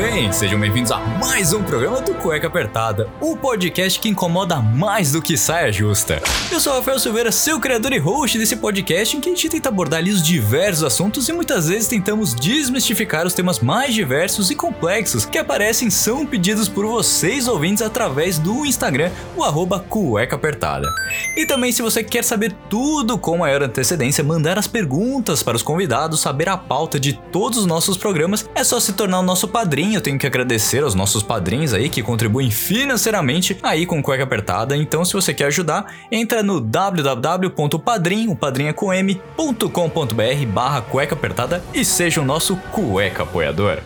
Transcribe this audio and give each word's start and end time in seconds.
Bem, 0.00 0.32
sejam 0.32 0.58
bem-vindos 0.58 0.90
a 0.90 0.98
mais 0.98 1.52
um 1.52 1.62
programa 1.62 2.00
do 2.00 2.14
Cueca 2.14 2.46
Apertada, 2.46 3.06
o 3.20 3.36
podcast 3.36 4.00
que 4.00 4.08
incomoda 4.08 4.56
mais 4.56 5.12
do 5.12 5.20
que 5.20 5.36
saia 5.36 5.70
justa. 5.70 6.22
Eu 6.50 6.58
sou 6.58 6.72
o 6.72 6.76
Rafael 6.76 6.98
Silveira, 6.98 7.30
seu 7.30 7.60
criador 7.60 7.92
e 7.92 7.98
host 7.98 8.38
desse 8.38 8.56
podcast 8.56 9.14
em 9.14 9.20
que 9.20 9.28
a 9.28 9.32
gente 9.32 9.50
tenta 9.50 9.68
abordar 9.68 9.98
ali 9.98 10.10
os 10.10 10.22
diversos 10.22 10.82
assuntos 10.84 11.28
e 11.28 11.34
muitas 11.34 11.68
vezes 11.68 11.86
tentamos 11.86 12.34
desmistificar 12.34 13.26
os 13.26 13.34
temas 13.34 13.60
mais 13.60 13.92
diversos 13.92 14.50
e 14.50 14.54
complexos 14.54 15.26
que 15.26 15.36
aparecem 15.36 15.90
são 15.90 16.24
pedidos 16.24 16.66
por 16.66 16.86
vocês 16.86 17.46
ouvintes 17.46 17.82
através 17.82 18.38
do 18.38 18.64
Instagram, 18.64 19.10
o 19.36 19.44
arroba 19.44 19.80
Cueca 19.80 20.34
Apertada. 20.34 20.88
E 21.36 21.44
também 21.44 21.72
se 21.72 21.82
você 21.82 22.02
quer 22.02 22.24
saber 22.24 22.54
tudo 22.70 23.18
com 23.18 23.36
maior 23.36 23.62
antecedência, 23.62 24.24
mandar 24.24 24.58
as 24.58 24.66
perguntas 24.66 25.42
para 25.42 25.56
os 25.56 25.62
convidados, 25.62 26.20
saber 26.20 26.48
a 26.48 26.56
pauta 26.56 26.98
de 26.98 27.12
todos 27.30 27.58
os 27.58 27.66
nossos 27.66 27.98
programas, 27.98 28.48
é 28.54 28.64
só 28.64 28.80
se 28.80 28.94
tornar 28.94 29.20
o 29.20 29.22
nosso 29.22 29.46
padrinho. 29.46 29.89
Eu 29.94 30.00
tenho 30.00 30.18
que 30.18 30.26
agradecer 30.26 30.82
aos 30.82 30.94
nossos 30.94 31.22
padrinhos 31.22 31.74
aí 31.74 31.88
que 31.88 32.02
contribuem 32.02 32.50
financeiramente 32.50 33.58
aí 33.62 33.86
com 33.86 34.02
Cueca 34.02 34.24
Apertada. 34.24 34.76
Então, 34.76 35.04
se 35.04 35.12
você 35.12 35.34
quer 35.34 35.46
ajudar, 35.46 35.94
entra 36.10 36.42
no 36.42 36.60
www.padrim, 36.60 38.28
o 38.28 38.36
padrinha 38.36 38.72
com 38.72 38.92
m.com.br 38.92 40.46
barra 40.52 40.80
cueca 40.82 41.14
apertada 41.14 41.62
e 41.74 41.84
seja 41.84 42.20
o 42.20 42.24
nosso 42.24 42.56
cueca 42.72 43.22
apoiador. 43.22 43.78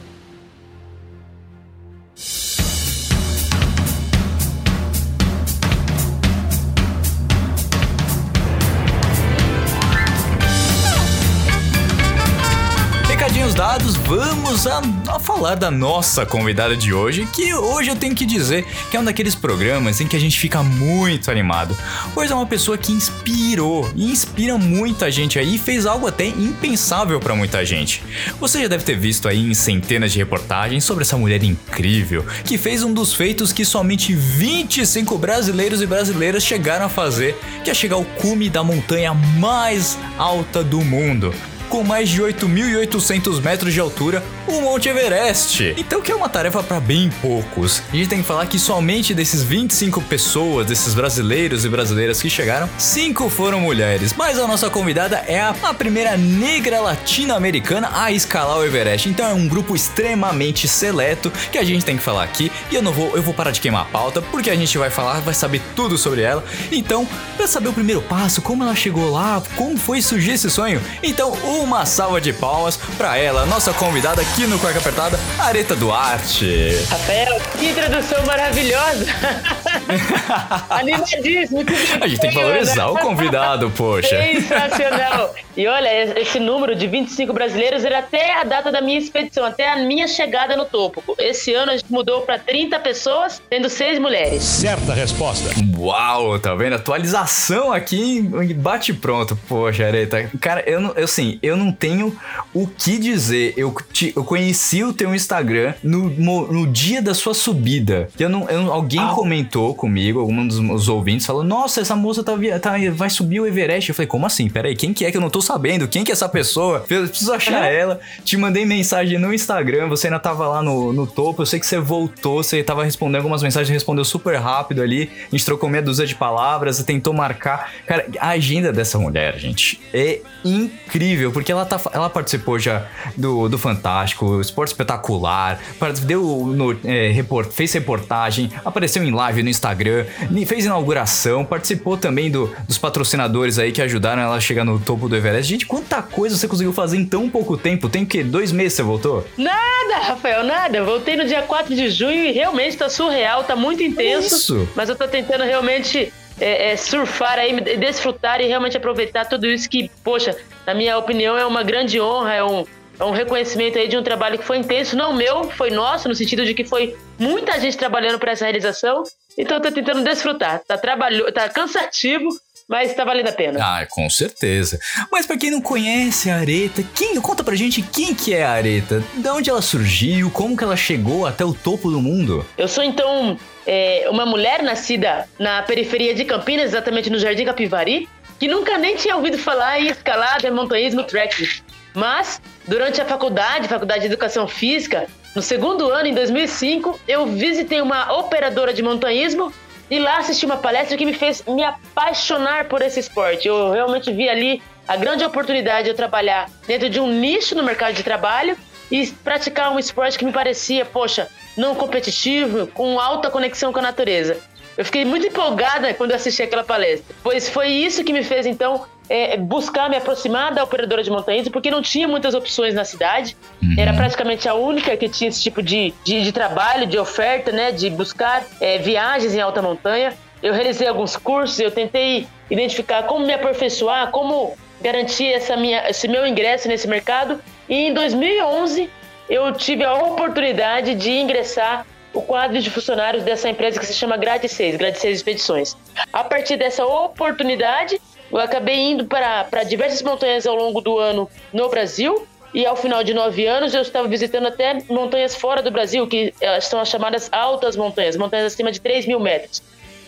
Dados, 13.55 13.95
vamos 13.95 14.67
a, 14.67 14.83
a, 15.07 15.21
falar 15.21 15.55
da 15.55 15.71
nossa 15.71 16.27
convidada 16.27 16.77
de 16.77 16.93
hoje, 16.93 17.25
que 17.33 17.55
hoje 17.55 17.89
eu 17.89 17.95
tenho 17.95 18.13
que 18.13 18.27
dizer 18.27 18.67
que 18.91 18.97
é 18.97 19.01
um 19.01 19.05
daqueles 19.05 19.37
programas 19.37 20.01
em 20.01 20.09
que 20.09 20.17
a 20.17 20.19
gente 20.19 20.41
fica 20.41 20.61
muito 20.61 21.31
animado, 21.31 21.77
pois 22.13 22.33
é 22.33 22.35
uma 22.35 22.47
pessoa 22.47 22.77
que 22.77 22.91
inspirou 22.91 23.89
e 23.95 24.11
inspira 24.11 24.59
muita 24.59 25.09
gente 25.09 25.39
aí 25.39 25.55
e 25.55 25.59
fez 25.59 25.87
algo 25.87 26.09
até 26.09 26.27
impensável 26.27 27.21
para 27.21 27.37
muita 27.37 27.65
gente. 27.65 28.03
Você 28.41 28.61
já 28.61 28.67
deve 28.67 28.83
ter 28.83 28.99
visto 28.99 29.29
aí 29.29 29.49
em 29.49 29.55
centenas 29.55 30.11
de 30.11 30.19
reportagens 30.19 30.83
sobre 30.83 31.05
essa 31.05 31.17
mulher 31.17 31.41
incrível 31.45 32.27
que 32.45 32.59
fez 32.59 32.83
um 32.83 32.93
dos 32.93 33.15
feitos 33.15 33.53
que 33.53 33.65
somente 33.65 34.13
25 34.13 35.17
brasileiros 35.17 35.81
e 35.81 35.87
brasileiras 35.87 36.43
chegaram 36.43 36.87
a 36.87 36.89
fazer, 36.89 37.39
que 37.63 37.71
é 37.71 37.75
chegar 37.75 37.95
ao 37.95 38.05
cume 38.05 38.51
da 38.51 38.65
montanha 38.65 39.15
mais 39.15 39.97
alta 40.19 40.65
do 40.65 40.81
mundo 40.81 41.33
com 41.69 41.83
mais 41.83 42.09
de 42.09 42.23
8.800 42.23 43.43
metros 43.43 43.73
de 43.73 43.81
altura, 43.81 44.23
o 44.47 44.61
Monte 44.61 44.89
Everest. 44.89 45.75
Então 45.77 46.01
que 46.01 46.13
é 46.13 46.15
uma 46.15 46.29
tarefa 46.29 46.63
para 46.63 46.81
bem 46.81 47.11
poucos. 47.21 47.83
A 47.93 47.97
gente 47.97 48.09
tem 48.09 48.21
que 48.21 48.27
falar 48.27 48.47
que 48.47 48.59
somente 48.59 49.15
desses 49.15 49.43
25 49.43 50.03
pessoas, 50.03 50.67
desses 50.67 50.95
brasileiros 50.95 51.65
e 51.65 51.69
brasileiras 51.69 52.21
que 52.21 52.29
chegaram, 52.29 52.69
cinco 52.79 53.29
foram 53.29 53.61
mulheres. 53.61 54.15
Mas 54.17 54.39
a 54.39 54.47
nossa 54.47 54.69
convidada 54.71 55.25
é 55.27 55.41
a, 55.41 55.55
a 55.63 55.75
primeira 55.75 56.17
negra 56.17 56.81
latino-americana 56.81 57.91
a 57.93 58.13
escalar 58.13 58.59
o 58.59 58.65
Everest. 58.65 59.09
Então 59.09 59.27
é 59.27 59.35
um 59.35 59.49
grupo 59.49 59.75
extremamente 59.75 60.69
seleto 60.69 61.31
que 61.51 61.59
a 61.59 61.65
gente 61.65 61.85
tem 61.85 61.97
que 61.97 62.03
falar 62.03 62.25
aqui. 62.25 62.51
E 62.71 62.75
eu 62.75 62.83
não 62.83 62.93
vou, 62.93 63.17
eu 63.17 63.23
vou 63.23 63.35
parar 63.35 63.51
de 63.51 63.61
queimar 63.61 63.83
a 63.83 63.87
pauta 63.87 64.21
porque 64.23 64.51
a 64.51 64.57
gente 64.57 64.77
vai 64.79 64.91
falar, 64.91 65.21
vai 65.21 65.35
saber 65.35 65.61
tudo 65.75 65.97
sobre 65.97 66.23
ela. 66.23 66.45
Então, 66.71 67.07
para 67.37 67.47
saber 67.47 67.69
o 67.69 67.73
primeiro 67.73 68.03
passo, 68.03 68.43
como 68.43 68.63
ela 68.63 68.75
chegou 68.75 69.11
lá, 69.11 69.43
como 69.57 69.77
foi 69.77 70.03
surgir 70.03 70.33
esse 70.33 70.51
sonho, 70.51 70.81
então 71.03 71.31
o 71.31 71.54
uma 71.61 71.87
salva 71.87 72.21
de 72.21 72.33
palmas 72.33 72.77
para 72.97 73.17
ela, 73.17 73.47
nossa 73.47 73.73
convidada 73.73 74.21
aqui 74.23 74.47
no 74.47 74.59
Cueca 74.59 74.79
Apertada, 74.79 75.19
Areta 75.39 75.77
Duarte. 75.77 76.85
Rafael, 76.91 77.41
que 77.59 77.71
introdução 77.71 78.25
maravilhosa! 78.27 79.07
Animadíssimo! 80.71 81.65
A 82.01 82.09
gente 82.09 82.21
tem 82.21 82.31
que 82.31 82.37
valorizar 82.37 82.87
o 82.89 82.99
convidado, 82.99 83.71
poxa. 83.71 84.21
Sensacional! 84.23 85.35
E 85.57 85.69
olha, 85.69 86.19
esse 86.21 86.41
número 86.41 86.75
de 86.75 86.89
25 86.89 87.33
brasileiros 87.33 87.85
era 87.85 88.01
até 88.01 88.41
a 88.41 88.43
data 88.43 88.73
da 88.73 88.81
minha 88.81 88.99
expedição, 88.99 89.45
até 89.45 89.71
a 89.71 89.77
minha 89.77 90.09
chegada 90.09 90.57
no 90.57 90.65
topo. 90.65 91.15
Esse 91.17 91.55
ano 91.55 91.71
a 91.71 91.77
gente 91.77 91.93
mudou 91.93 92.23
para 92.23 92.41
30 92.41 92.77
pessoas, 92.81 93.41
tendo 93.49 93.69
seis 93.69 94.01
mulheres. 94.01 94.43
Certa 94.43 94.93
resposta. 94.93 95.51
Uau, 95.79 96.41
tá 96.41 96.57
vendo? 96.57 96.75
Atualização 96.75 97.73
aqui 97.73 98.21
bate 98.57 98.93
pronto. 98.93 99.39
Poxa, 99.47 99.87
Areta. 99.87 100.29
Cara, 100.41 100.69
eu 100.69 100.81
não, 100.81 100.91
eu 100.95 101.07
sim, 101.07 101.39
eu 101.41 101.57
não 101.57 101.71
tenho 101.71 102.19
o 102.53 102.67
que 102.67 102.99
dizer. 102.99 103.55
Eu, 103.57 103.73
te, 103.93 104.13
eu 104.17 104.25
conheci 104.25 104.83
o 104.83 104.93
teu 104.93 105.15
Instagram 105.15 105.75
no, 105.85 106.11
no 106.11 106.67
dia 106.67 107.01
da 107.01 107.15
sua 107.15 107.33
subida. 107.33 108.09
Eu 108.19 108.29
não, 108.29 108.51
eu, 108.51 108.73
alguém 108.73 109.01
ah. 109.01 109.13
comentou 109.15 109.64
comigo, 109.73 110.19
algum 110.21 110.47
dos, 110.47 110.59
dos 110.59 110.89
ouvintes, 110.89 111.25
falou: 111.25 111.45
Nossa, 111.45 111.81
essa 111.81 111.95
moça 111.95 112.25
tá, 112.25 112.33
tá, 112.61 112.73
vai 112.93 113.09
subir 113.09 113.41
o 113.41 113.47
Everest. 113.47 113.89
Eu 113.89 113.95
falei: 113.95 114.09
Como 114.09 114.27
assim? 114.27 114.49
Peraí, 114.51 114.75
quem 114.75 114.93
que 114.93 115.05
é 115.05 115.11
que 115.11 115.17
eu 115.17 115.21
não 115.21 115.31
tô 115.31 115.41
sabendo? 115.41 115.87
Quem 115.87 116.03
que 116.03 116.11
é 116.11 116.15
essa 116.15 116.29
pessoa? 116.29 116.85
Eu 116.91 117.09
preciso 117.09 117.33
achar 117.33 117.71
é. 117.71 117.79
ela. 117.79 118.01
Te 118.25 118.37
mandei 118.37 118.67
mensagem 118.67 119.19
no 119.19 119.33
Instagram, 119.33 119.89
você 119.89 120.09
ainda 120.09 120.19
tava 120.19 120.49
lá 120.49 120.63
no, 120.63 120.93
no 120.93 121.07
topo. 121.07 121.43
Eu 121.43 121.47
sei 121.47 121.61
que 121.61 121.67
você 121.67 121.79
voltou, 121.79 122.43
você 122.43 122.63
tava 122.63 122.85
respondendo 122.85 123.17
algumas 123.17 123.43
mensagens, 123.43 123.71
respondeu 123.71 124.05
super 124.05 124.37
rápido 124.37 124.83
ali. 124.83 125.11
A 125.29 125.31
gente 125.31 125.45
trocou 125.45 125.69
meia 125.69 125.83
dúzia 125.83 126.07
de 126.07 126.15
palavras, 126.15 126.83
tentou 126.83 127.13
marcar. 127.13 127.73
Cara, 127.87 128.07
a 128.19 128.31
agenda 128.31 128.73
dessa 128.73 128.99
mulher, 128.99 129.39
gente, 129.39 129.81
é 129.93 130.21
incrível, 130.45 131.31
porque 131.33 131.53
ela, 131.53 131.65
tá, 131.65 131.81
ela 131.93 132.11
participou 132.11 132.59
já 132.59 132.87
do, 133.17 133.49
do 133.49 133.59
Fantástico, 133.59 134.41
Esporte 134.41 134.71
Espetacular, 134.71 135.61
deu 136.05 136.23
no, 136.47 136.77
é, 136.85 137.11
report, 137.11 137.51
fez 137.51 137.73
reportagem, 137.73 138.51
apareceu 138.65 139.03
em 139.03 139.11
live 139.11 139.43
no 139.43 139.49
Instagram, 139.55 140.05
fez 140.47 140.65
inauguração, 140.65 141.45
participou 141.45 141.97
também 141.97 142.31
do, 142.31 142.55
dos 142.67 142.79
patrocinadores 142.79 143.59
aí 143.59 143.73
que 143.73 143.81
ajudaram 143.81 144.23
ela 144.23 144.37
a 144.37 144.41
chegar 144.41 144.65
no 144.65 144.79
topo 144.79 145.09
do 145.09 145.17
Everest. 145.17 145.51
Gente, 145.51 145.67
quanta 145.67 146.03
coisa 146.03 146.37
você 146.37 146.47
conseguiu 146.47 146.73
fazer 146.73 146.97
em 146.97 147.05
tão 147.05 147.29
pouco 147.29 147.57
tempo? 147.57 147.89
Tem 147.89 148.05
que 148.05 148.23
dois 148.23 148.53
meses 148.53 148.75
você 148.75 148.83
voltou? 148.83 149.27
Nada, 149.37 149.99
Rafael, 150.03 150.45
nada. 150.45 150.85
Voltei 150.85 151.17
no 151.17 151.25
dia 151.25 151.43
4 151.43 151.75
de 151.75 151.89
junho 151.91 152.25
e 152.25 152.33
realmente 152.33 152.77
tá 152.77 152.89
surreal, 152.89 153.45
tá 153.45 153.57
muito 153.57 153.83
intenso. 153.83 154.37
Isso. 154.37 154.69
Mas 154.75 154.89
eu 154.89 154.97
tô 154.97 155.07
tentando 155.09 155.45
realmente 155.45 156.13
é, 156.41 156.73
é, 156.73 156.77
surfar 156.77 157.39
aí, 157.39 157.61
desfrutar 157.61 158.41
e 158.41 158.47
realmente 158.47 158.77
aproveitar 158.77 159.25
tudo 159.27 159.47
isso 159.47 159.69
que, 159.69 159.91
poxa, 160.03 160.37
na 160.67 160.75
minha 160.75 160.99
opinião 160.99 161.37
é 161.37 161.47
uma 161.47 161.63
grande 161.63 162.01
honra, 162.01 162.35
é 162.35 162.45
um, 162.45 162.65
é 162.99 163.05
um 163.05 163.11
reconhecimento 163.11 163.79
aí 163.79 163.89
de 163.89 163.97
um 163.97 164.03
trabalho 164.03 164.39
que 164.39 164.45
foi 164.45 164.59
intenso, 164.59 164.97
não 164.97 165.13
meu, 165.13 165.51
foi 165.51 165.71
nosso, 165.71 166.09
no 166.09 166.15
sentido 166.15 166.45
de 166.45 166.55
que 166.55 166.65
foi 166.65 166.97
muita 167.19 167.59
gente 167.61 167.77
trabalhando 167.77 168.19
para 168.19 168.33
essa 168.33 168.45
realização. 168.45 169.03
Então 169.37 169.61
tô 169.61 169.71
tentando 169.71 170.03
desfrutar. 170.03 170.61
Tá 170.67 170.79
trabalho, 170.79 171.31
tá 171.33 171.49
cansativo, 171.49 172.29
mas 172.69 172.95
tá 172.95 173.05
valendo 173.05 173.29
a 173.29 173.33
pena. 173.33 173.59
Ah, 173.61 173.87
com 173.91 174.09
certeza. 174.09 174.79
Mas 175.11 175.27
para 175.27 175.37
quem 175.37 175.51
não 175.51 175.61
conhece 175.61 176.31
a 176.31 176.37
Areta, 176.37 176.83
quem, 176.95 177.21
conta 177.21 177.45
pra 177.45 177.55
gente 177.55 177.83
quem 177.83 178.15
que 178.15 178.35
é 178.35 178.45
a 178.45 178.53
Areta, 178.53 179.03
de 179.15 179.29
onde 179.29 179.51
ela 179.51 179.63
surgiu, 179.63 180.31
como 180.31 180.57
que 180.57 180.65
ela 180.65 180.77
chegou 180.77 181.27
até 181.27 181.45
o 181.45 181.53
topo 181.53 181.91
do 181.91 182.01
mundo. 182.01 182.47
Eu 182.57 182.69
sou 182.69 182.83
então 182.83 183.39
é, 183.67 184.07
uma 184.09 184.25
mulher 184.25 184.63
nascida 184.63 185.29
na 185.39 185.63
periferia 185.63 186.15
de 186.15 186.25
Campinas, 186.25 186.67
exatamente 186.67 187.11
no 187.11 187.19
Jardim 187.19 187.45
Capivari, 187.45 188.09
que 188.39 188.49
nunca 188.49 188.79
nem 188.79 188.97
tinha 188.97 189.17
ouvido 189.17 189.39
falar 189.39 189.81
em 189.81 189.89
escalada, 189.89 190.51
montanhismo, 190.51 191.05
trekking. 191.05 191.49
Mas, 191.95 192.43
durante 192.67 193.01
a 193.01 193.05
faculdade, 193.05 193.69
Faculdade 193.69 194.01
de 194.01 194.07
Educação 194.07 194.49
Física, 194.49 195.07
no 195.35 195.41
segundo 195.41 195.91
ano, 195.91 196.09
em 196.09 196.15
2005, 196.15 197.01
eu 197.07 197.25
visitei 197.27 197.81
uma 197.81 198.13
operadora 198.13 198.75
de 198.75 198.83
montanhismo 198.83 199.53
e 199.89 199.99
lá 200.01 200.19
assisti 200.19 200.45
uma 200.45 200.57
palestra 200.57 200.97
que 200.97 201.07
me 201.07 201.13
fez 201.13 201.45
me 201.47 201.63
apaixonar 201.63 202.65
por 202.65 202.83
esse 202.83 202.99
esporte. 202.99 203.47
Eu 203.47 203.71
realmente 203.71 204.13
vi 204.13 204.29
ali 204.29 204.61
a 204.89 204.97
grande 204.97 205.25
oportunidade 205.25 205.85
de 205.85 205.91
eu 205.91 205.95
trabalhar 205.95 206.51
dentro 206.67 206.91
de 206.91 206.99
um 206.99 207.07
nicho 207.07 207.55
no 207.55 207.63
mercado 207.63 207.95
de 207.95 208.03
trabalho 208.03 208.57
e 208.91 209.07
praticar 209.07 209.73
um 209.73 209.79
esporte 209.79 210.19
que 210.19 210.25
me 210.25 210.33
parecia, 210.33 210.85
poxa, 210.85 211.29
não 211.57 211.75
competitivo, 211.75 212.67
com 212.69 212.99
alta 212.99 213.31
conexão 213.31 213.73
com 213.73 213.79
a 213.79 213.83
natureza. 213.83 214.41
Eu 214.77 214.85
fiquei 214.85 215.05
muito 215.05 215.27
empolgada 215.27 215.93
quando 215.95 216.13
assisti 216.13 216.43
aquela 216.43 216.65
palestra, 216.65 217.15
pois 217.23 217.49
foi 217.49 217.69
isso 217.69 218.03
que 218.03 218.13
me 218.13 218.25
fez 218.25 218.45
então 218.45 218.87
é, 219.09 219.37
buscar 219.37 219.89
me 219.89 219.97
aproximar 219.97 220.53
da 220.53 220.65
operadora 220.65 221.03
de 221.03 221.11
montanhismo, 221.11 221.53
porque 221.53 221.71
não 221.71 221.83
tinha 221.83 222.09
muitas 222.09 222.35
opções 222.35 222.75
na 222.75 222.85
cidade. 222.85 223.37
Uhum. 223.63 223.75
Era 223.79 223.93
praticamente 223.93 224.49
a 224.49 224.55
única 224.55 224.97
que 224.97 225.09
tinha 225.09 225.29
esse 225.29 225.43
tipo 225.43 225.63
de, 225.63 225.93
de, 226.05 226.23
de 226.23 226.33
trabalho, 226.33 226.87
de 226.87 226.99
oferta, 226.99 227.53
né, 227.53 227.71
de 227.71 227.91
buscar 227.91 228.45
é, 228.61 228.79
viagens 228.79 229.35
em 229.35 229.41
alta 229.41 229.61
montanha. 229.61 230.15
Eu 230.43 230.53
realizei 230.53 230.87
alguns 230.87 231.17
cursos, 231.17 231.59
eu 231.59 231.71
tentei 231.71 232.27
identificar 232.51 233.05
como 233.05 233.27
me 233.27 233.33
aperfeiçoar, 233.33 234.11
como 234.11 234.57
garantir 234.81 235.33
essa 235.33 235.57
minha, 235.57 235.89
esse 235.89 236.07
meu 236.09 236.27
ingresso 236.27 236.69
nesse 236.69 236.89
mercado. 236.89 237.41
E 237.69 237.89
em 237.89 237.95
2011 237.95 238.91
eu 239.29 239.53
tive 239.53 239.85
a 239.85 239.95
oportunidade 239.95 240.95
de 240.95 241.11
ingressar 241.11 241.87
o 242.15 242.23
quadro 242.23 242.61
de 242.61 242.71
funcionários 242.71 243.25
dessa 243.25 243.49
empresa 243.49 243.79
que 243.79 243.85
se 243.85 243.93
chama 243.93 244.17
Grade 244.17 244.49
6, 244.49 244.77
Grade 244.77 244.99
6 244.99 245.19
Expedições. 245.19 245.77
A 246.13 246.23
partir 246.23 246.57
dessa 246.57 246.87
oportunidade, 246.87 248.01
eu 248.31 248.39
acabei 248.39 248.79
indo 248.79 249.05
para, 249.05 249.45
para 249.45 249.65
diversas 249.65 250.01
montanhas 250.01 250.47
ao 250.47 250.55
longo 250.55 250.81
do 250.81 250.99
ano 250.99 251.29
no 251.53 251.69
Brasil. 251.69 252.27
E 252.55 252.65
ao 252.65 252.77
final 252.77 253.03
de 253.03 253.13
nove 253.13 253.47
anos, 253.47 253.75
eu 253.75 253.83
estava 253.83 254.07
visitando 254.07 254.47
até 254.47 254.79
montanhas 254.89 255.35
fora 255.35 255.61
do 255.61 255.73
Brasil, 255.73 256.07
que 256.07 256.33
eh, 256.41 256.61
são 256.61 256.79
as 256.79 256.89
chamadas 256.89 257.29
altas 257.33 257.75
montanhas, 257.75 258.17
montanhas 258.17 258.53
acima 258.53 258.71
de 258.71 258.81
3 258.81 259.07
mil 259.07 259.19
metros. 259.19 259.61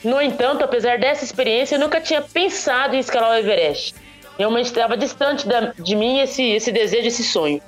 No 0.05 0.23
entanto, 0.23 0.65
apesar 0.65 0.97
dessa 0.97 1.25
experiência, 1.25 1.75
eu 1.75 1.81
nunca 1.81 2.01
tinha 2.01 2.23
pensado 2.23 2.95
em 2.95 3.01
escalar 3.01 3.33
o 3.33 3.35
Everest. 3.35 3.97
Realmente 4.39 4.67
estava 4.67 4.97
distante 4.97 5.45
da, 5.45 5.73
de 5.77 5.97
mim 5.97 6.21
esse, 6.21 6.43
esse 6.43 6.71
desejo, 6.71 7.09
esse 7.09 7.25
sonho. 7.25 7.61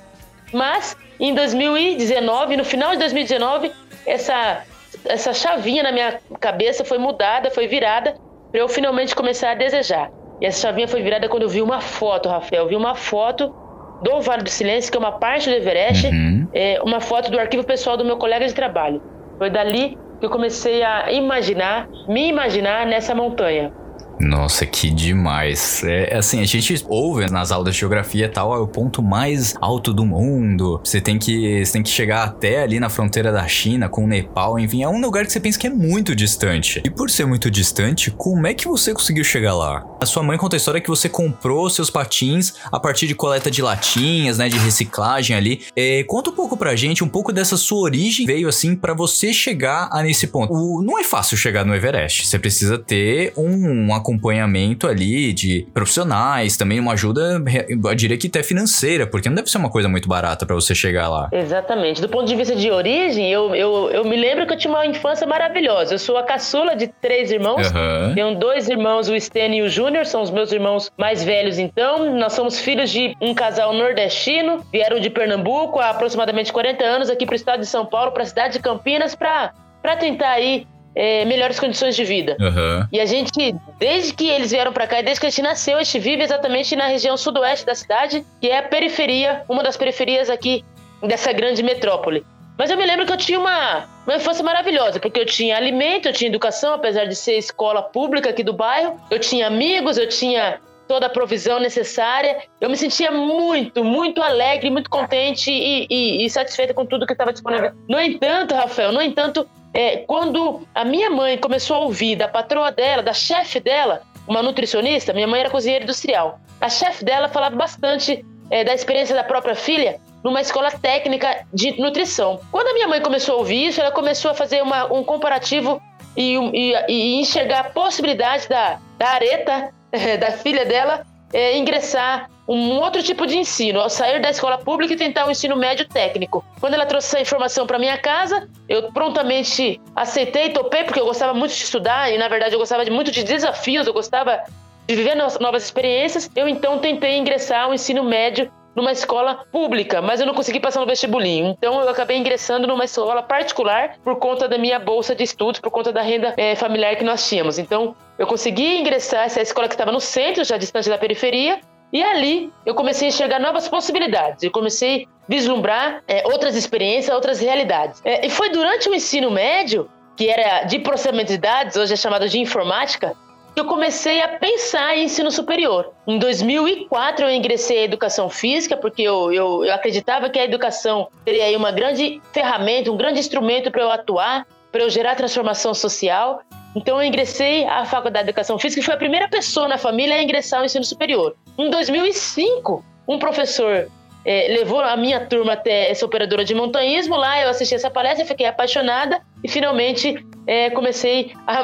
Mas, 0.53 0.95
em 1.19 1.33
2019, 1.33 2.55
no 2.55 2.63
final 2.63 2.91
de 2.91 2.99
2019, 2.99 3.71
essa, 4.05 4.63
essa 5.05 5.33
chavinha 5.33 5.83
na 5.83 5.91
minha 5.91 6.19
cabeça 6.39 6.83
foi 6.83 6.97
mudada, 6.97 7.49
foi 7.51 7.67
virada, 7.67 8.15
para 8.51 8.61
eu 8.61 8.67
finalmente 8.67 9.15
começar 9.15 9.51
a 9.51 9.55
desejar. 9.55 10.11
E 10.41 10.45
essa 10.45 10.67
chavinha 10.67 10.87
foi 10.87 11.01
virada 11.01 11.27
quando 11.27 11.43
eu 11.43 11.49
vi 11.49 11.61
uma 11.61 11.81
foto, 11.81 12.29
Rafael. 12.29 12.63
Eu 12.63 12.69
vi 12.69 12.75
uma 12.75 12.95
foto 12.95 13.53
do 14.01 14.21
Vale 14.21 14.43
do 14.43 14.49
Silêncio, 14.49 14.91
que 14.91 14.97
é 14.97 14.99
uma 14.99 15.11
parte 15.11 15.49
do 15.49 15.55
Everest, 15.55 16.07
uhum. 16.07 16.47
é, 16.53 16.81
uma 16.81 17.01
foto 17.01 17.29
do 17.29 17.39
arquivo 17.39 17.63
pessoal 17.63 17.97
do 17.97 18.05
meu 18.05 18.17
colega 18.17 18.47
de 18.47 18.53
trabalho. 18.53 19.01
Foi 19.37 19.49
dali 19.49 19.97
que 20.19 20.25
eu 20.25 20.29
comecei 20.29 20.83
a 20.83 21.11
imaginar, 21.11 21.87
me 22.07 22.27
imaginar 22.27 22.85
nessa 22.85 23.13
montanha. 23.13 23.73
Nossa, 24.19 24.65
que 24.65 24.89
demais. 24.89 25.83
É 25.83 26.17
assim, 26.17 26.41
a 26.41 26.45
gente 26.45 26.85
ouve 26.87 27.29
nas 27.31 27.51
aulas 27.51 27.73
de 27.73 27.79
geografia 27.79 28.27
tal, 28.27 28.53
é 28.53 28.59
o 28.59 28.67
ponto 28.67 29.01
mais 29.01 29.55
alto 29.61 29.93
do 29.93 30.05
mundo. 30.05 30.79
Você 30.83 30.99
tem 30.99 31.17
que, 31.17 31.65
você 31.65 31.73
tem 31.73 31.83
que 31.83 31.89
chegar 31.89 32.23
até 32.23 32.61
ali 32.61 32.79
na 32.79 32.89
fronteira 32.89 33.31
da 33.31 33.47
China 33.47 33.87
com 33.87 34.03
o 34.03 34.07
Nepal, 34.07 34.59
enfim, 34.59 34.83
é 34.83 34.89
um 34.89 34.99
lugar 34.99 35.25
que 35.25 35.31
você 35.31 35.39
pensa 35.39 35.57
que 35.57 35.67
é 35.67 35.69
muito 35.69 36.15
distante. 36.15 36.81
E 36.83 36.89
por 36.89 37.09
ser 37.09 37.25
muito 37.25 37.49
distante, 37.49 38.11
como 38.11 38.45
é 38.45 38.53
que 38.53 38.67
você 38.67 38.93
conseguiu 38.93 39.23
chegar 39.23 39.55
lá? 39.55 39.85
A 40.01 40.05
sua 40.05 40.21
mãe 40.21 40.37
conta 40.37 40.55
a 40.55 40.57
história 40.57 40.81
que 40.81 40.89
você 40.89 41.07
comprou 41.07 41.69
seus 41.69 41.89
patins 41.89 42.55
a 42.71 42.79
partir 42.79 43.07
de 43.07 43.15
coleta 43.15 43.49
de 43.49 43.61
latinhas, 43.61 44.37
né, 44.37 44.49
de 44.49 44.57
reciclagem 44.57 45.35
ali. 45.35 45.61
É, 45.75 46.03
conta 46.03 46.29
um 46.29 46.33
pouco 46.33 46.57
pra 46.57 46.75
gente, 46.75 47.03
um 47.03 47.09
pouco 47.09 47.31
dessa 47.31 47.55
sua 47.55 47.79
origem 47.79 48.25
veio 48.25 48.49
assim 48.49 48.75
para 48.75 48.93
você 48.93 49.31
chegar 49.31 49.89
a 49.91 50.03
nesse 50.03 50.27
ponto. 50.27 50.53
O, 50.53 50.81
não 50.81 50.99
é 50.99 51.03
fácil 51.03 51.37
chegar 51.37 51.65
no 51.65 51.73
Everest. 51.73 52.27
Você 52.27 52.37
precisa 52.37 52.77
ter 52.77 53.33
um, 53.37 53.69
um 53.69 53.93
acompanhamento 54.09 54.87
ali 54.87 55.31
de 55.31 55.67
profissionais, 55.73 56.57
também 56.57 56.79
uma 56.79 56.93
ajuda, 56.93 57.41
eu 57.69 57.95
diria 57.95 58.17
que 58.17 58.27
até 58.27 58.41
financeira, 58.41 59.05
porque 59.05 59.29
não 59.29 59.35
deve 59.35 59.49
ser 59.49 59.57
uma 59.57 59.69
coisa 59.69 59.87
muito 59.87 60.09
barata 60.09 60.45
para 60.45 60.55
você 60.55 60.73
chegar 60.73 61.07
lá. 61.07 61.29
Exatamente. 61.31 62.01
Do 62.01 62.09
ponto 62.09 62.25
de 62.25 62.35
vista 62.35 62.55
de 62.55 62.71
origem, 62.71 63.31
eu, 63.31 63.53
eu, 63.55 63.89
eu 63.91 64.05
me 64.05 64.15
lembro 64.15 64.45
que 64.47 64.53
eu 64.53 64.57
tinha 64.57 64.73
uma 64.73 64.85
infância 64.85 65.25
maravilhosa. 65.27 65.93
Eu 65.93 65.99
sou 65.99 66.17
a 66.17 66.23
caçula 66.23 66.75
de 66.75 66.87
três 66.87 67.31
irmãos. 67.31 67.67
Uhum. 67.67 68.15
Tenho 68.15 68.35
dois 68.35 68.67
irmãos, 68.67 69.09
o 69.09 69.19
Stênio 69.19 69.65
e 69.65 69.67
o 69.67 69.69
Júnior, 69.69 70.05
são 70.05 70.21
os 70.21 70.31
meus 70.31 70.51
irmãos 70.51 70.91
mais 70.97 71.23
velhos, 71.23 71.59
então. 71.59 72.15
Nós 72.15 72.33
somos 72.33 72.59
filhos 72.59 72.89
de 72.89 73.15
um 73.21 73.33
casal 73.33 73.73
nordestino, 73.73 74.65
vieram 74.71 74.99
de 74.99 75.09
Pernambuco 75.09 75.79
há 75.79 75.91
aproximadamente 75.91 76.51
40 76.51 76.83
anos 76.83 77.09
aqui 77.09 77.25
para 77.25 77.33
o 77.33 77.35
estado 77.35 77.59
de 77.59 77.65
São 77.65 77.85
Paulo, 77.85 78.11
para 78.11 78.23
a 78.23 78.25
cidade 78.25 78.53
de 78.53 78.59
Campinas, 78.59 79.15
para 79.15 79.51
tentar 79.99 80.31
aí 80.31 80.65
é, 80.95 81.25
melhores 81.25 81.59
condições 81.59 81.95
de 81.95 82.03
vida. 82.03 82.35
Uhum. 82.39 82.87
E 82.91 82.99
a 82.99 83.05
gente, 83.05 83.55
desde 83.77 84.13
que 84.13 84.27
eles 84.27 84.51
vieram 84.51 84.73
para 84.73 84.87
cá, 84.87 85.01
desde 85.01 85.19
que 85.19 85.27
a 85.27 85.29
gente 85.29 85.41
nasceu, 85.41 85.77
a 85.77 85.83
gente 85.83 85.99
vive 85.99 86.23
exatamente 86.23 86.75
na 86.75 86.87
região 86.87 87.15
sudoeste 87.15 87.65
da 87.65 87.75
cidade, 87.75 88.25
que 88.41 88.47
é 88.49 88.57
a 88.57 88.63
periferia, 88.63 89.43
uma 89.47 89.63
das 89.63 89.77
periferias 89.77 90.29
aqui 90.29 90.63
dessa 91.01 91.31
grande 91.31 91.63
metrópole. 91.63 92.25
Mas 92.57 92.69
eu 92.69 92.75
me 92.75 92.85
lembro 92.85 93.05
que 93.05 93.13
eu 93.13 93.17
tinha 93.17 93.39
uma, 93.39 93.85
uma 94.05 94.17
infância 94.17 94.43
maravilhosa, 94.43 94.99
porque 94.99 95.21
eu 95.21 95.25
tinha 95.25 95.55
alimento, 95.55 96.09
eu 96.09 96.13
tinha 96.13 96.29
educação, 96.29 96.73
apesar 96.73 97.05
de 97.05 97.15
ser 97.15 97.37
escola 97.37 97.81
pública 97.81 98.29
aqui 98.31 98.43
do 98.43 98.51
bairro, 98.51 98.99
eu 99.09 99.17
tinha 99.17 99.47
amigos, 99.47 99.97
eu 99.97 100.09
tinha 100.09 100.59
toda 100.89 101.05
a 101.05 101.09
provisão 101.09 101.59
necessária. 101.59 102.39
Eu 102.59 102.67
me 102.67 102.75
sentia 102.75 103.11
muito, 103.11 103.83
muito 103.83 104.23
alegre, 104.23 104.71
muito 104.71 104.89
contente 104.89 105.51
e, 105.51 105.85
e, 105.87 106.25
e 106.25 106.29
satisfeita 106.31 106.73
com 106.73 106.83
tudo 106.83 107.05
que 107.05 107.13
estava 107.13 107.31
disponível. 107.31 107.71
No 107.87 108.01
entanto, 108.01 108.55
Rafael, 108.55 108.91
no 108.91 108.99
entanto, 108.99 109.47
é, 109.71 109.97
quando 109.97 110.67
a 110.73 110.83
minha 110.83 111.11
mãe 111.11 111.37
começou 111.37 111.75
a 111.75 111.79
ouvir 111.81 112.15
da 112.15 112.27
patroa 112.27 112.71
dela, 112.71 113.03
da 113.03 113.13
chefe 113.13 113.59
dela, 113.59 114.01
uma 114.27 114.41
nutricionista, 114.41 115.13
minha 115.13 115.27
mãe 115.27 115.41
era 115.41 115.51
cozinheira 115.51 115.83
industrial. 115.83 116.39
A 116.59 116.69
chefe 116.69 117.05
dela 117.05 117.29
falava 117.29 117.55
bastante 117.55 118.25
é, 118.49 118.63
da 118.63 118.73
experiência 118.73 119.15
da 119.15 119.23
própria 119.23 119.53
filha 119.53 119.99
numa 120.23 120.41
escola 120.41 120.71
técnica 120.71 121.45
de 121.53 121.79
nutrição. 121.79 122.39
Quando 122.51 122.67
a 122.67 122.73
minha 122.73 122.87
mãe 122.87 122.99
começou 122.99 123.35
a 123.35 123.37
ouvir 123.37 123.67
isso, 123.67 123.79
ela 123.79 123.91
começou 123.91 124.31
a 124.31 124.33
fazer 124.33 124.63
uma, 124.63 124.91
um 124.91 125.03
comparativo 125.03 125.79
e, 126.17 126.35
e, 126.35 126.73
e, 126.89 127.19
enxergar 127.21 127.59
a 127.59 127.63
possibilidade 127.65 128.49
da, 128.49 128.79
da 128.97 129.07
areta, 129.09 129.71
da 130.19 130.31
filha 130.31 130.65
dela, 130.65 131.05
é, 131.33 131.57
ingressar 131.57 132.29
um 132.47 132.79
outro 132.79 133.03
tipo 133.03 133.27
de 133.27 133.37
ensino, 133.37 133.79
ao 133.79 133.89
sair 133.91 134.19
da 134.19 134.31
escola 134.31 134.57
pública 134.57 134.93
e 134.93 134.97
tentar 134.97 135.27
um 135.27 135.31
ensino 135.31 135.55
médio 135.55 135.87
técnico. 135.87 136.43
Quando 136.59 136.73
ela 136.73 136.85
trouxe 136.85 137.07
essa 137.09 137.21
informação 137.21 137.67
para 137.67 137.77
minha 137.77 137.97
casa, 137.97 138.49
eu 138.67 138.91
prontamente 138.91 139.79
aceitei, 139.95 140.49
topei, 140.49 140.83
porque 140.83 140.99
eu 140.99 141.05
gostava 141.05 141.31
muito 141.31 141.53
de 141.53 141.63
estudar 141.63 142.11
e, 142.11 142.17
na 142.17 142.27
verdade, 142.27 142.55
eu 142.55 142.59
gostava 142.59 142.83
muito 142.85 143.11
de 143.11 143.23
desafios, 143.23 143.85
eu 143.85 143.93
gostava 143.93 144.41
de 144.87 144.95
viver 144.95 145.13
novas 145.15 145.63
experiências. 145.63 146.27
Eu, 146.35 146.47
então, 146.47 146.79
tentei 146.79 147.19
ingressar 147.19 147.65
ao 147.65 147.73
ensino 147.73 148.03
médio 148.03 148.51
numa 148.79 148.91
escola 148.91 149.45
pública, 149.51 150.01
mas 150.01 150.19
eu 150.19 150.25
não 150.25 150.33
consegui 150.33 150.59
passar 150.59 150.79
no 150.79 150.85
vestibulinho. 150.85 151.55
Então 151.57 151.81
eu 151.81 151.89
acabei 151.89 152.17
ingressando 152.17 152.65
numa 152.65 152.85
escola 152.85 153.21
particular 153.21 153.97
por 154.03 154.15
conta 154.15 154.47
da 154.47 154.57
minha 154.57 154.79
bolsa 154.79 155.13
de 155.13 155.23
estudos, 155.23 155.59
por 155.59 155.69
conta 155.69 155.91
da 155.91 156.01
renda 156.01 156.33
é, 156.37 156.55
familiar 156.55 156.95
que 156.95 157.03
nós 157.03 157.27
tínhamos. 157.27 157.59
Então 157.59 157.95
eu 158.17 158.25
consegui 158.25 158.77
ingressar 158.77 159.25
essa 159.25 159.41
escola 159.41 159.67
que 159.67 159.73
estava 159.73 159.91
no 159.91 159.99
centro, 159.99 160.43
já 160.43 160.57
distante 160.57 160.89
da 160.89 160.97
periferia, 160.97 161.59
e 161.91 162.01
ali 162.01 162.51
eu 162.65 162.73
comecei 162.73 163.07
a 163.07 163.09
enxergar 163.09 163.39
novas 163.39 163.67
possibilidades. 163.67 164.43
Eu 164.43 164.51
comecei 164.51 165.03
a 165.03 165.07
vislumbrar 165.27 166.03
é, 166.07 166.25
outras 166.27 166.55
experiências, 166.55 167.13
outras 167.13 167.39
realidades. 167.39 168.01
É, 168.05 168.25
e 168.25 168.29
foi 168.29 168.49
durante 168.49 168.87
o 168.87 168.93
ensino 168.93 169.29
médio, 169.29 169.89
que 170.15 170.29
era 170.29 170.63
de 170.63 170.79
processamento 170.79 171.31
de 171.31 171.37
dados, 171.37 171.75
hoje 171.75 171.93
é 171.93 171.97
chamado 171.97 172.27
de 172.27 172.39
informática, 172.39 173.15
que 173.59 173.61
eu 173.61 173.65
comecei 173.65 174.21
a 174.21 174.27
pensar 174.29 174.95
em 174.95 175.03
ensino 175.03 175.29
superior. 175.29 175.91
Em 176.07 176.17
2004 176.17 177.25
eu 177.25 177.29
ingressei 177.29 177.79
em 177.79 177.83
educação 177.83 178.29
física, 178.29 178.77
porque 178.77 179.01
eu, 179.01 179.33
eu, 179.33 179.65
eu 179.65 179.73
acreditava 179.73 180.29
que 180.29 180.39
a 180.39 180.45
educação 180.45 181.09
teria 181.25 181.43
aí 181.43 181.57
uma 181.57 181.69
grande 181.69 182.21
ferramenta, 182.31 182.89
um 182.89 182.95
grande 182.95 183.19
instrumento 183.19 183.69
para 183.69 183.81
eu 183.81 183.91
atuar, 183.91 184.47
para 184.71 184.83
eu 184.83 184.89
gerar 184.89 185.15
transformação 185.15 185.73
social. 185.73 186.41
Então 186.73 187.01
eu 187.01 187.03
ingressei 187.05 187.65
à 187.65 187.83
Faculdade 187.83 188.23
de 188.25 188.29
Educação 188.29 188.57
Física 188.57 188.79
e 188.79 188.83
fui 188.83 188.93
a 188.93 188.97
primeira 188.97 189.27
pessoa 189.27 189.67
na 189.67 189.77
família 189.77 190.15
a 190.15 190.23
ingressar 190.23 190.59
ao 190.59 190.65
ensino 190.65 190.85
superior. 190.85 191.35
Em 191.57 191.69
2005, 191.69 192.85
um 193.09 193.19
professor 193.19 193.89
é, 194.23 194.47
levou 194.57 194.79
a 194.79 194.95
minha 194.95 195.25
turma 195.25 195.53
até 195.53 195.91
essa 195.91 196.05
operadora 196.05 196.45
de 196.45 196.55
montanhismo. 196.55 197.17
Lá 197.17 197.41
eu 197.41 197.49
assisti 197.49 197.75
essa 197.75 197.89
palestra, 197.89 198.25
fiquei 198.25 198.45
apaixonada 198.45 199.21
e 199.43 199.49
finalmente 199.49 200.25
é, 200.49 200.71
comecei 200.71 201.31
a 201.45 201.61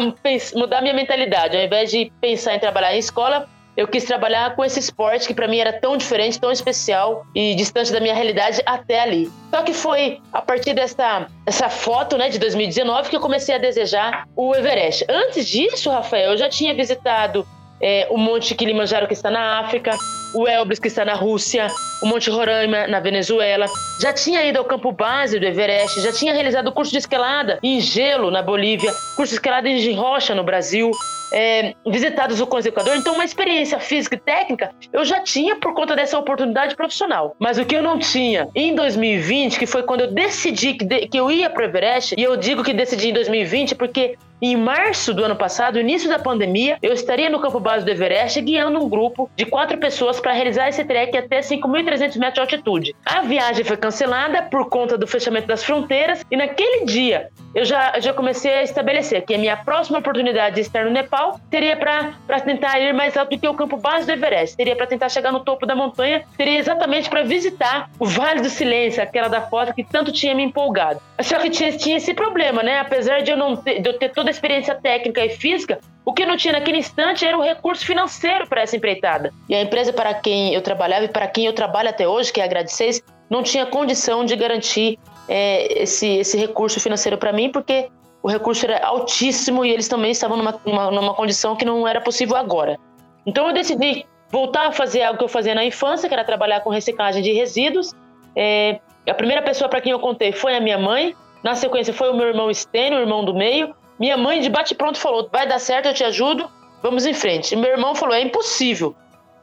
mudar 0.56 0.80
minha 0.80 0.94
mentalidade. 0.94 1.58
Ao 1.58 1.64
invés 1.64 1.90
de 1.90 2.12
pensar 2.22 2.54
em 2.54 2.60
trabalhar 2.60 2.96
em 2.96 3.00
escola, 3.00 3.50
eu 3.76 3.88
quis 3.88 4.04
trabalhar 4.04 4.56
com 4.56 4.64
esse 4.64 4.80
esporte 4.80 5.28
que 5.28 5.34
para 5.34 5.48
mim 5.48 5.58
era 5.58 5.74
tão 5.74 5.98
diferente, 5.98 6.40
tão 6.40 6.52
especial 6.52 7.26
e 7.34 7.56
distante 7.56 7.92
da 7.92 8.00
minha 8.00 8.14
realidade 8.14 8.62
até 8.64 9.00
ali. 9.00 9.28
Só 9.50 9.64
que 9.64 9.74
foi 9.74 10.22
a 10.32 10.40
partir 10.40 10.76
dessa 10.76 11.28
essa 11.48 11.68
foto, 11.68 12.16
né, 12.16 12.30
de 12.30 12.38
2019 12.38 13.10
que 13.10 13.16
eu 13.16 13.20
comecei 13.20 13.56
a 13.56 13.58
desejar 13.58 14.28
o 14.36 14.56
Everest. 14.56 15.04
Antes 15.10 15.48
disso, 15.48 15.90
Rafael, 15.90 16.34
eu 16.34 16.38
já 16.38 16.48
tinha 16.48 16.72
visitado 16.76 17.46
é, 17.82 18.08
o 18.12 18.18
Monte 18.18 18.54
Kilimanjaro 18.54 19.08
que 19.08 19.14
está 19.14 19.32
na 19.32 19.62
África, 19.62 19.98
o 20.36 20.48
Elbrus 20.48 20.80
que 20.80 20.88
está 20.88 21.04
na 21.06 21.14
Rússia, 21.14 21.68
o 22.02 22.06
Monte 22.06 22.30
Roraima 22.30 22.88
na 22.88 23.00
Venezuela. 23.00 23.66
Já 24.00 24.14
tinha 24.14 24.46
ido 24.46 24.60
ao 24.60 24.66
campo 24.66 24.92
base 24.92 25.40
do 25.40 25.46
Everest, 25.46 26.02
já 26.02 26.12
tinha 26.12 26.34
realizado 26.34 26.72
curso 26.72 26.92
de 26.92 26.98
escalada 26.98 27.60
em 27.64 27.80
gelo 27.80 28.30
na 28.30 28.42
Bolívia, 28.42 28.94
curso 29.16 29.32
de 29.32 29.36
escalada 29.36 29.70
em 29.70 29.96
rocha 29.96 30.36
no 30.36 30.44
Brasil 30.44 30.92
é, 31.32 31.74
visitado 31.86 32.34
os 32.34 32.40
vulcões 32.40 32.64
do 32.64 32.70
Equador, 32.70 32.96
então 32.96 33.14
uma 33.14 33.26
experiência 33.26 33.80
física 33.80 34.16
e 34.16 34.20
técnica 34.20 34.72
eu 34.92 35.04
já 35.04 35.20
tinha 35.20 35.56
por 35.58 35.74
conta 35.74 35.96
dessa 35.96 36.18
oportunidade 36.18 36.76
profissional. 36.76 37.36
Mas 37.40 37.58
o 37.58 37.66
que 37.66 37.76
eu 37.76 37.84
não 37.84 38.00
tinha 38.00 38.48
em 38.56 38.74
2020, 38.74 39.60
que 39.60 39.66
foi 39.66 39.84
quando 39.84 40.02
eu 40.02 40.12
decidi 40.12 40.74
que, 40.74 40.86
de, 40.86 41.08
que 41.08 41.20
eu 41.20 41.32
ia 41.32 41.50
para 41.50 41.64
o 41.64 41.66
Everest, 41.66 42.16
e 42.18 42.24
eu 42.24 42.38
digo 42.38 42.64
que 42.64 42.74
decidi 42.74 43.10
em 43.10 43.14
2020 43.14 43.76
porque 43.76 44.16
em 44.42 44.56
março 44.56 45.14
do 45.14 45.24
ano 45.24 45.36
passado, 45.36 45.80
início 45.80 46.10
da 46.10 46.20
pandemia, 46.20 46.78
eu 46.82 46.94
estaria 46.94 47.30
no 47.30 47.40
campo 47.40 47.60
base 47.60 47.86
do 47.86 47.92
Everest 47.92 48.40
guiando 48.42 48.84
um 48.84 48.90
grupo 48.90 49.30
de 49.36 49.46
quatro 49.46 49.78
pessoas 49.78 50.20
para 50.26 50.34
realizar 50.34 50.68
esse 50.68 50.84
trek 50.84 51.16
até 51.16 51.40
5.300 51.40 52.18
metros 52.18 52.34
de 52.34 52.40
altitude. 52.40 52.96
A 53.06 53.22
viagem 53.22 53.64
foi 53.64 53.78
cancelada 53.78 54.42
por 54.42 54.68
conta 54.70 54.98
do 54.98 55.06
fechamento 55.06 55.46
das 55.46 55.64
fronteiras 55.64 56.26
e 56.32 56.36
naquele 56.36 56.84
dia 56.84 57.30
eu 57.54 57.64
já, 57.64 58.00
já 58.00 58.12
comecei 58.12 58.52
a 58.52 58.64
estabelecer 58.64 59.24
que 59.24 59.36
a 59.36 59.38
minha 59.38 59.56
próxima 59.56 60.00
oportunidade 60.00 60.56
de 60.56 60.62
estar 60.62 60.84
no 60.84 60.90
Nepal 60.90 61.40
seria 61.52 61.78
para 61.78 62.40
tentar 62.44 62.80
ir 62.80 62.92
mais 62.92 63.16
alto 63.16 63.36
do 63.36 63.40
que 63.40 63.48
o 63.48 63.54
campo 63.54 63.78
base 63.78 64.08
do 64.08 64.14
Everest, 64.14 64.56
seria 64.56 64.76
para 64.76 64.88
tentar 64.88 65.10
chegar 65.10 65.32
no 65.32 65.42
topo 65.42 65.64
da 65.68 65.76
montanha, 65.76 66.24
seria 66.36 66.58
exatamente 66.58 67.08
para 67.08 67.22
visitar 67.22 67.92
o 68.00 68.06
Vale 68.08 68.42
do 68.42 68.50
Silêncio, 68.50 69.04
aquela 69.04 69.28
da 69.28 69.42
foto 69.42 69.76
que 69.76 69.84
tanto 69.84 70.12
tinha 70.12 70.34
me 70.34 70.42
empolgado. 70.42 71.00
Só 71.22 71.38
que 71.38 71.52
tinha, 71.52 71.72
tinha 71.78 71.98
esse 71.98 72.16
problema, 72.16 72.64
né? 72.64 72.80
Apesar 72.80 73.22
de 73.22 73.30
eu 73.30 73.38
não 73.38 73.56
ter, 73.56 73.80
de 73.80 73.88
eu 73.88 73.94
ter 73.94 74.10
toda 74.10 74.30
a 74.30 74.32
experiência 74.32 74.74
técnica 74.74 75.24
e 75.24 75.30
física, 75.30 75.80
o 76.06 76.14
que 76.14 76.26
não 76.26 76.38
tinha 76.38 76.54
naquele 76.54 76.78
instante 76.78 77.26
era 77.26 77.36
o 77.36 77.42
recurso 77.42 77.84
financeiro 77.84 78.48
para 78.48 78.62
essa 78.62 78.78
empreitada. 78.78 79.34
E 79.50 79.56
a 79.56 79.62
empresa 79.62 79.92
para 79.92 80.14
quem 80.14 80.54
eu 80.54 80.62
trabalhava 80.62 81.06
e 81.06 81.08
para 81.08 81.28
quem 81.28 81.46
eu 81.48 81.54
trabalho 81.54 81.90
até 81.90 82.08
hoje, 82.08 82.32
que 82.32 82.40
é 82.40 82.44
a 82.44 82.48
Grade 82.48 82.72
6, 82.72 83.02
não 83.30 83.42
tinha 83.42 83.66
condição 83.66 84.24
de 84.24 84.36
garantir 84.36 85.00
é, 85.28 85.82
esse, 85.82 86.18
esse 86.18 86.38
recurso 86.38 86.80
financeiro 86.80 87.18
para 87.18 87.34
mim, 87.34 87.50
porque 87.50 87.90
o 88.22 88.30
recurso 88.30 88.66
era 88.66 88.86
altíssimo 88.86 89.66
e 89.66 89.72
eles 89.72 89.88
também 89.88 90.12
estavam 90.12 90.38
numa, 90.38 90.60
numa, 90.64 90.92
numa, 90.92 91.14
condição 91.16 91.56
que 91.56 91.66
não 91.66 91.88
era 91.88 92.00
possível 92.00 92.36
agora. 92.36 92.78
Então 93.26 93.48
eu 93.48 93.54
decidi 93.54 94.06
voltar 94.30 94.68
a 94.68 94.72
fazer 94.72 95.02
algo 95.02 95.18
que 95.18 95.24
eu 95.24 95.30
fazia 95.30 95.56
na 95.56 95.66
infância, 95.66 96.08
que 96.08 96.14
era 96.14 96.24
trabalhar 96.24 96.62
com 96.62 96.70
reciclagem 96.70 97.24
de 97.24 97.32
resíduos. 97.34 97.92
É, 98.36 98.80
a 99.08 99.14
primeira 99.14 99.42
pessoa 99.42 99.70
para 99.70 99.82
quem 99.82 99.92
eu 99.92 100.00
contei 100.00 100.32
foi 100.32 100.56
a 100.56 100.60
minha 100.60 100.78
mãe. 100.78 101.16
Na 101.44 101.56
sequência 101.56 101.94
foi 101.94 102.10
o 102.10 102.16
meu 102.16 102.28
irmão 102.28 102.52
Stênio, 102.54 103.00
o 103.00 103.02
irmão 103.02 103.24
do 103.24 103.34
meio. 103.34 103.76
Minha 104.00 104.18
mãe 104.18 104.40
de 104.42 104.50
bate-pronto 104.50 105.00
falou: 105.00 105.30
vai 105.32 105.48
dar 105.48 105.60
certo, 105.60 105.88
eu 105.88 105.94
te 105.94 106.04
ajudo, 106.04 106.50
vamos 106.82 107.06
em 107.06 107.14
frente. 107.14 107.54
E 107.54 107.58
meu 107.58 107.70
irmão 107.70 107.96
falou: 107.96 108.16
é 108.16 108.22
impossível 108.22 108.96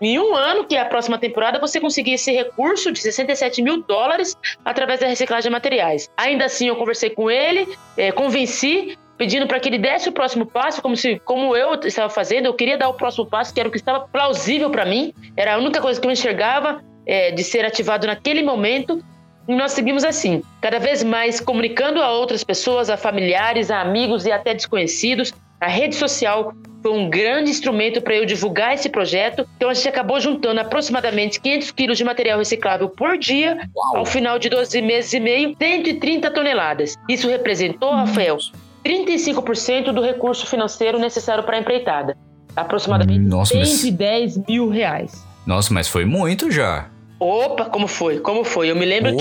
em 0.03 0.19
um 0.19 0.35
ano, 0.35 0.65
que 0.65 0.75
é 0.75 0.81
a 0.81 0.85
próxima 0.85 1.17
temporada, 1.17 1.61
você 1.61 1.79
conseguir 1.79 2.15
esse 2.15 2.33
recurso 2.33 2.91
de 2.91 2.99
67 2.99 3.63
mil 3.63 3.83
dólares 3.85 4.37
através 4.65 4.99
da 4.99 5.07
reciclagem 5.07 5.49
de 5.49 5.53
materiais. 5.53 6.11
Ainda 6.17 6.47
assim, 6.47 6.67
eu 6.67 6.75
conversei 6.75 7.11
com 7.11 7.31
ele, 7.31 7.69
é, 7.97 8.11
convenci, 8.11 8.99
pedindo 9.17 9.47
para 9.47 9.61
que 9.61 9.69
ele 9.69 9.79
desse 9.79 10.09
o 10.09 10.13
próximo 10.13 10.45
passo, 10.45 10.83
como 10.83 10.97
se, 10.97 11.21
como 11.21 11.55
eu 11.55 11.75
estava 11.85 12.11
fazendo, 12.11 12.47
eu 12.47 12.55
queria 12.55 12.77
dar 12.77 12.89
o 12.89 12.95
próximo 12.95 13.27
passo, 13.27 13.55
que 13.55 13.61
era 13.61 13.69
o 13.69 13.73
que 13.73 13.79
estava 13.79 14.01
plausível 14.09 14.69
para 14.71 14.85
mim, 14.85 15.15
era 15.37 15.55
a 15.55 15.59
única 15.59 15.81
coisa 15.81 16.01
que 16.01 16.07
eu 16.07 16.11
enxergava 16.11 16.83
é, 17.07 17.31
de 17.31 17.45
ser 17.45 17.65
ativado 17.65 18.05
naquele 18.05 18.43
momento. 18.43 19.01
E 19.49 19.55
nós 19.55 19.73
seguimos 19.73 20.05
assim, 20.05 20.43
cada 20.61 20.79
vez 20.79 21.03
mais 21.03 21.41
comunicando 21.41 22.01
a 22.01 22.11
outras 22.11 22.45
pessoas, 22.45 22.89
a 22.89 22.97
familiares, 22.97 23.71
a 23.71 23.81
amigos 23.81 24.25
e 24.25 24.33
até 24.33 24.55
desconhecidos. 24.55 25.33
A 25.61 25.69
rede 25.69 25.95
social 25.95 26.53
foi 26.83 26.93
um 26.93 27.09
grande 27.09 27.51
instrumento 27.51 28.03
para 28.03 28.17
eu 28.17 28.27
divulgar 28.27 28.75
esse 28.75 28.89
projeto. 28.89 29.47
Então 29.57 29.71
a 29.71 29.75
gente 29.75 29.89
acabou 29.89 30.19
juntando 30.21 30.61
aproximadamente 30.61 31.41
500 31.41 31.71
quilos 31.71 31.99
de 31.99 32.05
material 32.05 32.39
reciclável 32.39 32.89
por 32.89 33.17
dia. 33.17 33.69
Uau. 33.75 33.99
Ao 33.99 34.05
final 34.05 34.39
de 34.39 34.49
12 34.49 34.83
meses 34.83 35.13
e 35.13 35.21
meio, 35.21 35.57
130 35.61 36.31
toneladas. 36.31 36.97
Isso 37.09 37.29
representou, 37.29 37.93
Rafael, 37.93 38.39
35% 38.85 39.93
do 39.93 40.01
recurso 40.03 40.47
financeiro 40.47 40.99
necessário 40.99 41.45
para 41.45 41.57
a 41.57 41.61
empreitada. 41.61 42.17
Aproximadamente 42.55 43.21
Nossa, 43.21 43.55
110 43.65 44.37
mas... 44.37 44.47
mil 44.47 44.69
reais. 44.69 45.25
Nossa, 45.47 45.73
mas 45.73 45.89
foi 45.89 46.05
muito 46.05 46.51
já. 46.51 46.89
Opa, 47.23 47.67
como 47.67 47.87
foi? 47.87 48.19
Como 48.19 48.43
foi? 48.43 48.69
Eu 48.69 48.75
me 48.75 48.85
lembro 48.85 49.13
Opa. 49.15 49.21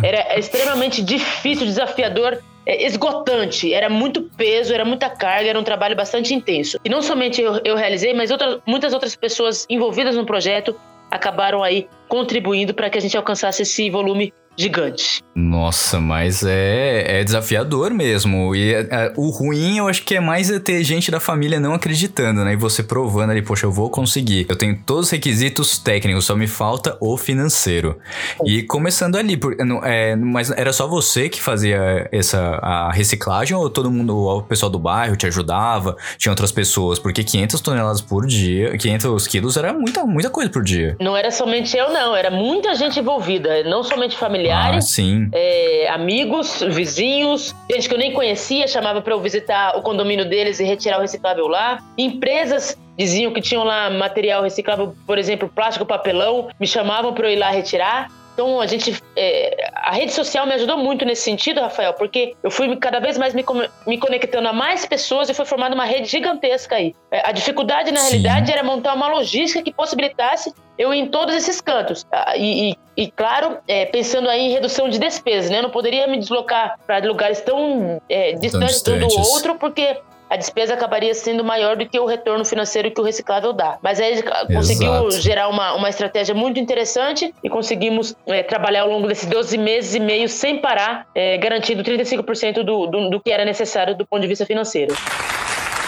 que 0.00 0.06
era 0.06 0.38
extremamente 0.38 1.02
difícil, 1.02 1.66
desafiador 1.66 2.40
é, 2.64 2.86
esgotante, 2.86 3.74
era 3.74 3.88
muito 3.88 4.22
peso, 4.36 4.72
era 4.72 4.84
muita 4.84 5.10
carga, 5.10 5.50
era 5.50 5.58
um 5.58 5.64
trabalho 5.64 5.96
bastante 5.96 6.32
intenso. 6.32 6.78
E 6.84 6.88
não 6.88 7.02
somente 7.02 7.42
eu, 7.42 7.60
eu 7.64 7.74
realizei, 7.74 8.14
mas 8.14 8.30
outra, 8.30 8.60
muitas 8.64 8.92
outras 8.92 9.16
pessoas 9.16 9.66
envolvidas 9.68 10.14
no 10.14 10.24
projeto 10.24 10.76
acabaram 11.10 11.60
aí 11.60 11.88
contribuindo 12.08 12.72
para 12.72 12.88
que 12.88 12.98
a 12.98 13.00
gente 13.00 13.16
alcançasse 13.16 13.62
esse 13.62 13.90
volume 13.90 14.32
gigante. 14.56 15.22
Nossa, 15.34 16.00
mas 16.00 16.42
é, 16.44 17.20
é 17.20 17.24
desafiador 17.24 17.92
mesmo. 17.92 18.54
E 18.54 18.74
é, 18.74 18.80
é, 18.90 19.12
o 19.16 19.30
ruim 19.30 19.78
eu 19.78 19.88
acho 19.88 20.02
que 20.02 20.16
é 20.16 20.20
mais 20.20 20.50
é 20.50 20.58
ter 20.58 20.82
gente 20.84 21.10
da 21.10 21.18
família 21.18 21.58
não 21.58 21.72
acreditando, 21.72 22.44
né? 22.44 22.52
E 22.52 22.56
você 22.56 22.82
provando 22.82 23.30
ali, 23.30 23.42
poxa, 23.42 23.66
eu 23.66 23.72
vou 23.72 23.88
conseguir. 23.88 24.46
Eu 24.48 24.56
tenho 24.56 24.78
todos 24.84 25.06
os 25.06 25.10
requisitos 25.10 25.78
técnicos, 25.78 26.24
só 26.24 26.36
me 26.36 26.46
falta 26.46 26.96
o 27.00 27.16
financeiro. 27.16 27.98
E 28.44 28.62
começando 28.62 29.16
ali, 29.16 29.36
por, 29.36 29.56
é, 29.84 30.14
mas 30.16 30.50
era 30.50 30.72
só 30.72 30.86
você 30.86 31.28
que 31.28 31.40
fazia 31.40 32.08
essa 32.12 32.58
a 32.62 32.92
reciclagem 32.92 33.56
ou 33.56 33.70
todo 33.70 33.90
mundo, 33.90 34.16
o 34.16 34.42
pessoal 34.42 34.70
do 34.70 34.78
bairro 34.78 35.16
te 35.16 35.26
ajudava? 35.26 35.96
Tinha 36.18 36.32
outras 36.32 36.52
pessoas? 36.52 36.98
Porque 36.98 37.24
500 37.24 37.60
toneladas 37.60 38.00
por 38.00 38.26
dia, 38.26 38.76
500 38.76 39.26
quilos 39.26 39.56
era 39.56 39.72
muita, 39.72 40.04
muita 40.04 40.28
coisa 40.28 40.50
por 40.50 40.62
dia. 40.62 40.96
Não 41.00 41.16
era 41.16 41.30
somente 41.30 41.76
eu, 41.76 41.90
não. 41.90 42.14
Era 42.14 42.30
muita 42.30 42.74
gente 42.74 43.00
envolvida. 43.00 43.62
Não 43.64 43.82
somente 43.82 44.16
familiares. 44.40 44.84
Ah, 44.84 44.88
sim 44.88 45.28
é, 45.32 45.88
amigos, 45.90 46.62
vizinhos, 46.68 47.54
gente 47.70 47.88
que 47.88 47.94
eu 47.94 47.98
nem 47.98 48.12
conhecia, 48.12 48.66
chamava 48.66 49.00
para 49.00 49.12
eu 49.12 49.20
visitar 49.20 49.76
o 49.76 49.82
condomínio 49.82 50.28
deles 50.28 50.60
e 50.60 50.64
retirar 50.64 50.98
o 50.98 51.00
reciclável 51.02 51.46
lá. 51.46 51.82
Empresas 51.96 52.76
diziam 52.96 53.32
que 53.32 53.40
tinham 53.40 53.64
lá 53.64 53.90
material 53.90 54.42
reciclável, 54.42 54.94
por 55.06 55.18
exemplo, 55.18 55.48
plástico, 55.48 55.86
papelão, 55.86 56.48
me 56.58 56.66
chamavam 56.66 57.12
para 57.12 57.28
eu 57.28 57.32
ir 57.32 57.36
lá 57.36 57.50
retirar. 57.50 58.08
Então 58.40 58.58
a 58.58 58.66
gente, 58.66 59.02
é, 59.14 59.70
a 59.74 59.92
rede 59.92 60.14
social 60.14 60.46
me 60.46 60.54
ajudou 60.54 60.78
muito 60.78 61.04
nesse 61.04 61.20
sentido, 61.20 61.60
Rafael, 61.60 61.92
porque 61.92 62.34
eu 62.42 62.50
fui 62.50 62.74
cada 62.76 62.98
vez 62.98 63.18
mais 63.18 63.34
me, 63.34 63.44
me 63.86 63.98
conectando 63.98 64.48
a 64.48 64.52
mais 64.52 64.86
pessoas 64.86 65.28
e 65.28 65.34
foi 65.34 65.44
formada 65.44 65.74
uma 65.74 65.84
rede 65.84 66.08
gigantesca 66.08 66.76
aí. 66.76 66.94
É, 67.10 67.28
a 67.28 67.32
dificuldade 67.32 67.92
na 67.92 68.00
Sim. 68.00 68.12
realidade 68.12 68.50
era 68.50 68.62
montar 68.62 68.94
uma 68.94 69.08
logística 69.08 69.62
que 69.62 69.70
possibilitasse 69.70 70.54
eu 70.78 70.94
ir 70.94 71.00
em 71.00 71.08
todos 71.08 71.34
esses 71.34 71.60
cantos. 71.60 72.06
Ah, 72.10 72.34
e, 72.34 72.70
e, 72.70 72.76
e 72.96 73.10
claro, 73.10 73.58
é, 73.68 73.84
pensando 73.84 74.30
aí 74.30 74.40
em 74.40 74.50
redução 74.50 74.88
de 74.88 74.98
despesas, 74.98 75.50
né? 75.50 75.58
Eu 75.58 75.64
não 75.64 75.70
poderia 75.70 76.06
me 76.06 76.16
deslocar 76.16 76.78
para 76.86 76.98
lugares 77.06 77.42
tão 77.42 78.00
é, 78.08 78.32
distantes 78.32 78.82
um 78.88 78.98
do 79.06 79.20
outro, 79.20 79.56
porque 79.56 79.98
a 80.30 80.36
despesa 80.36 80.74
acabaria 80.74 81.12
sendo 81.12 81.42
maior 81.42 81.76
do 81.76 81.84
que 81.86 81.98
o 81.98 82.06
retorno 82.06 82.44
financeiro 82.44 82.88
que 82.90 83.00
o 83.00 83.04
reciclável 83.04 83.52
dá. 83.52 83.78
Mas 83.82 84.00
aí 84.00 84.22
conseguiu 84.46 85.08
Exato. 85.08 85.20
gerar 85.20 85.48
uma, 85.48 85.74
uma 85.74 85.88
estratégia 85.88 86.34
muito 86.34 86.60
interessante 86.60 87.34
e 87.42 87.50
conseguimos 87.50 88.14
é, 88.28 88.44
trabalhar 88.44 88.82
ao 88.82 88.88
longo 88.88 89.08
desses 89.08 89.28
12 89.28 89.58
meses 89.58 89.94
e 89.96 90.00
meio 90.00 90.28
sem 90.28 90.58
parar, 90.58 91.08
é, 91.14 91.36
garantindo 91.36 91.82
35% 91.82 92.62
do, 92.62 92.86
do, 92.86 93.10
do 93.10 93.20
que 93.20 93.32
era 93.32 93.44
necessário 93.44 93.96
do 93.96 94.06
ponto 94.06 94.22
de 94.22 94.28
vista 94.28 94.46
financeiro. 94.46 94.94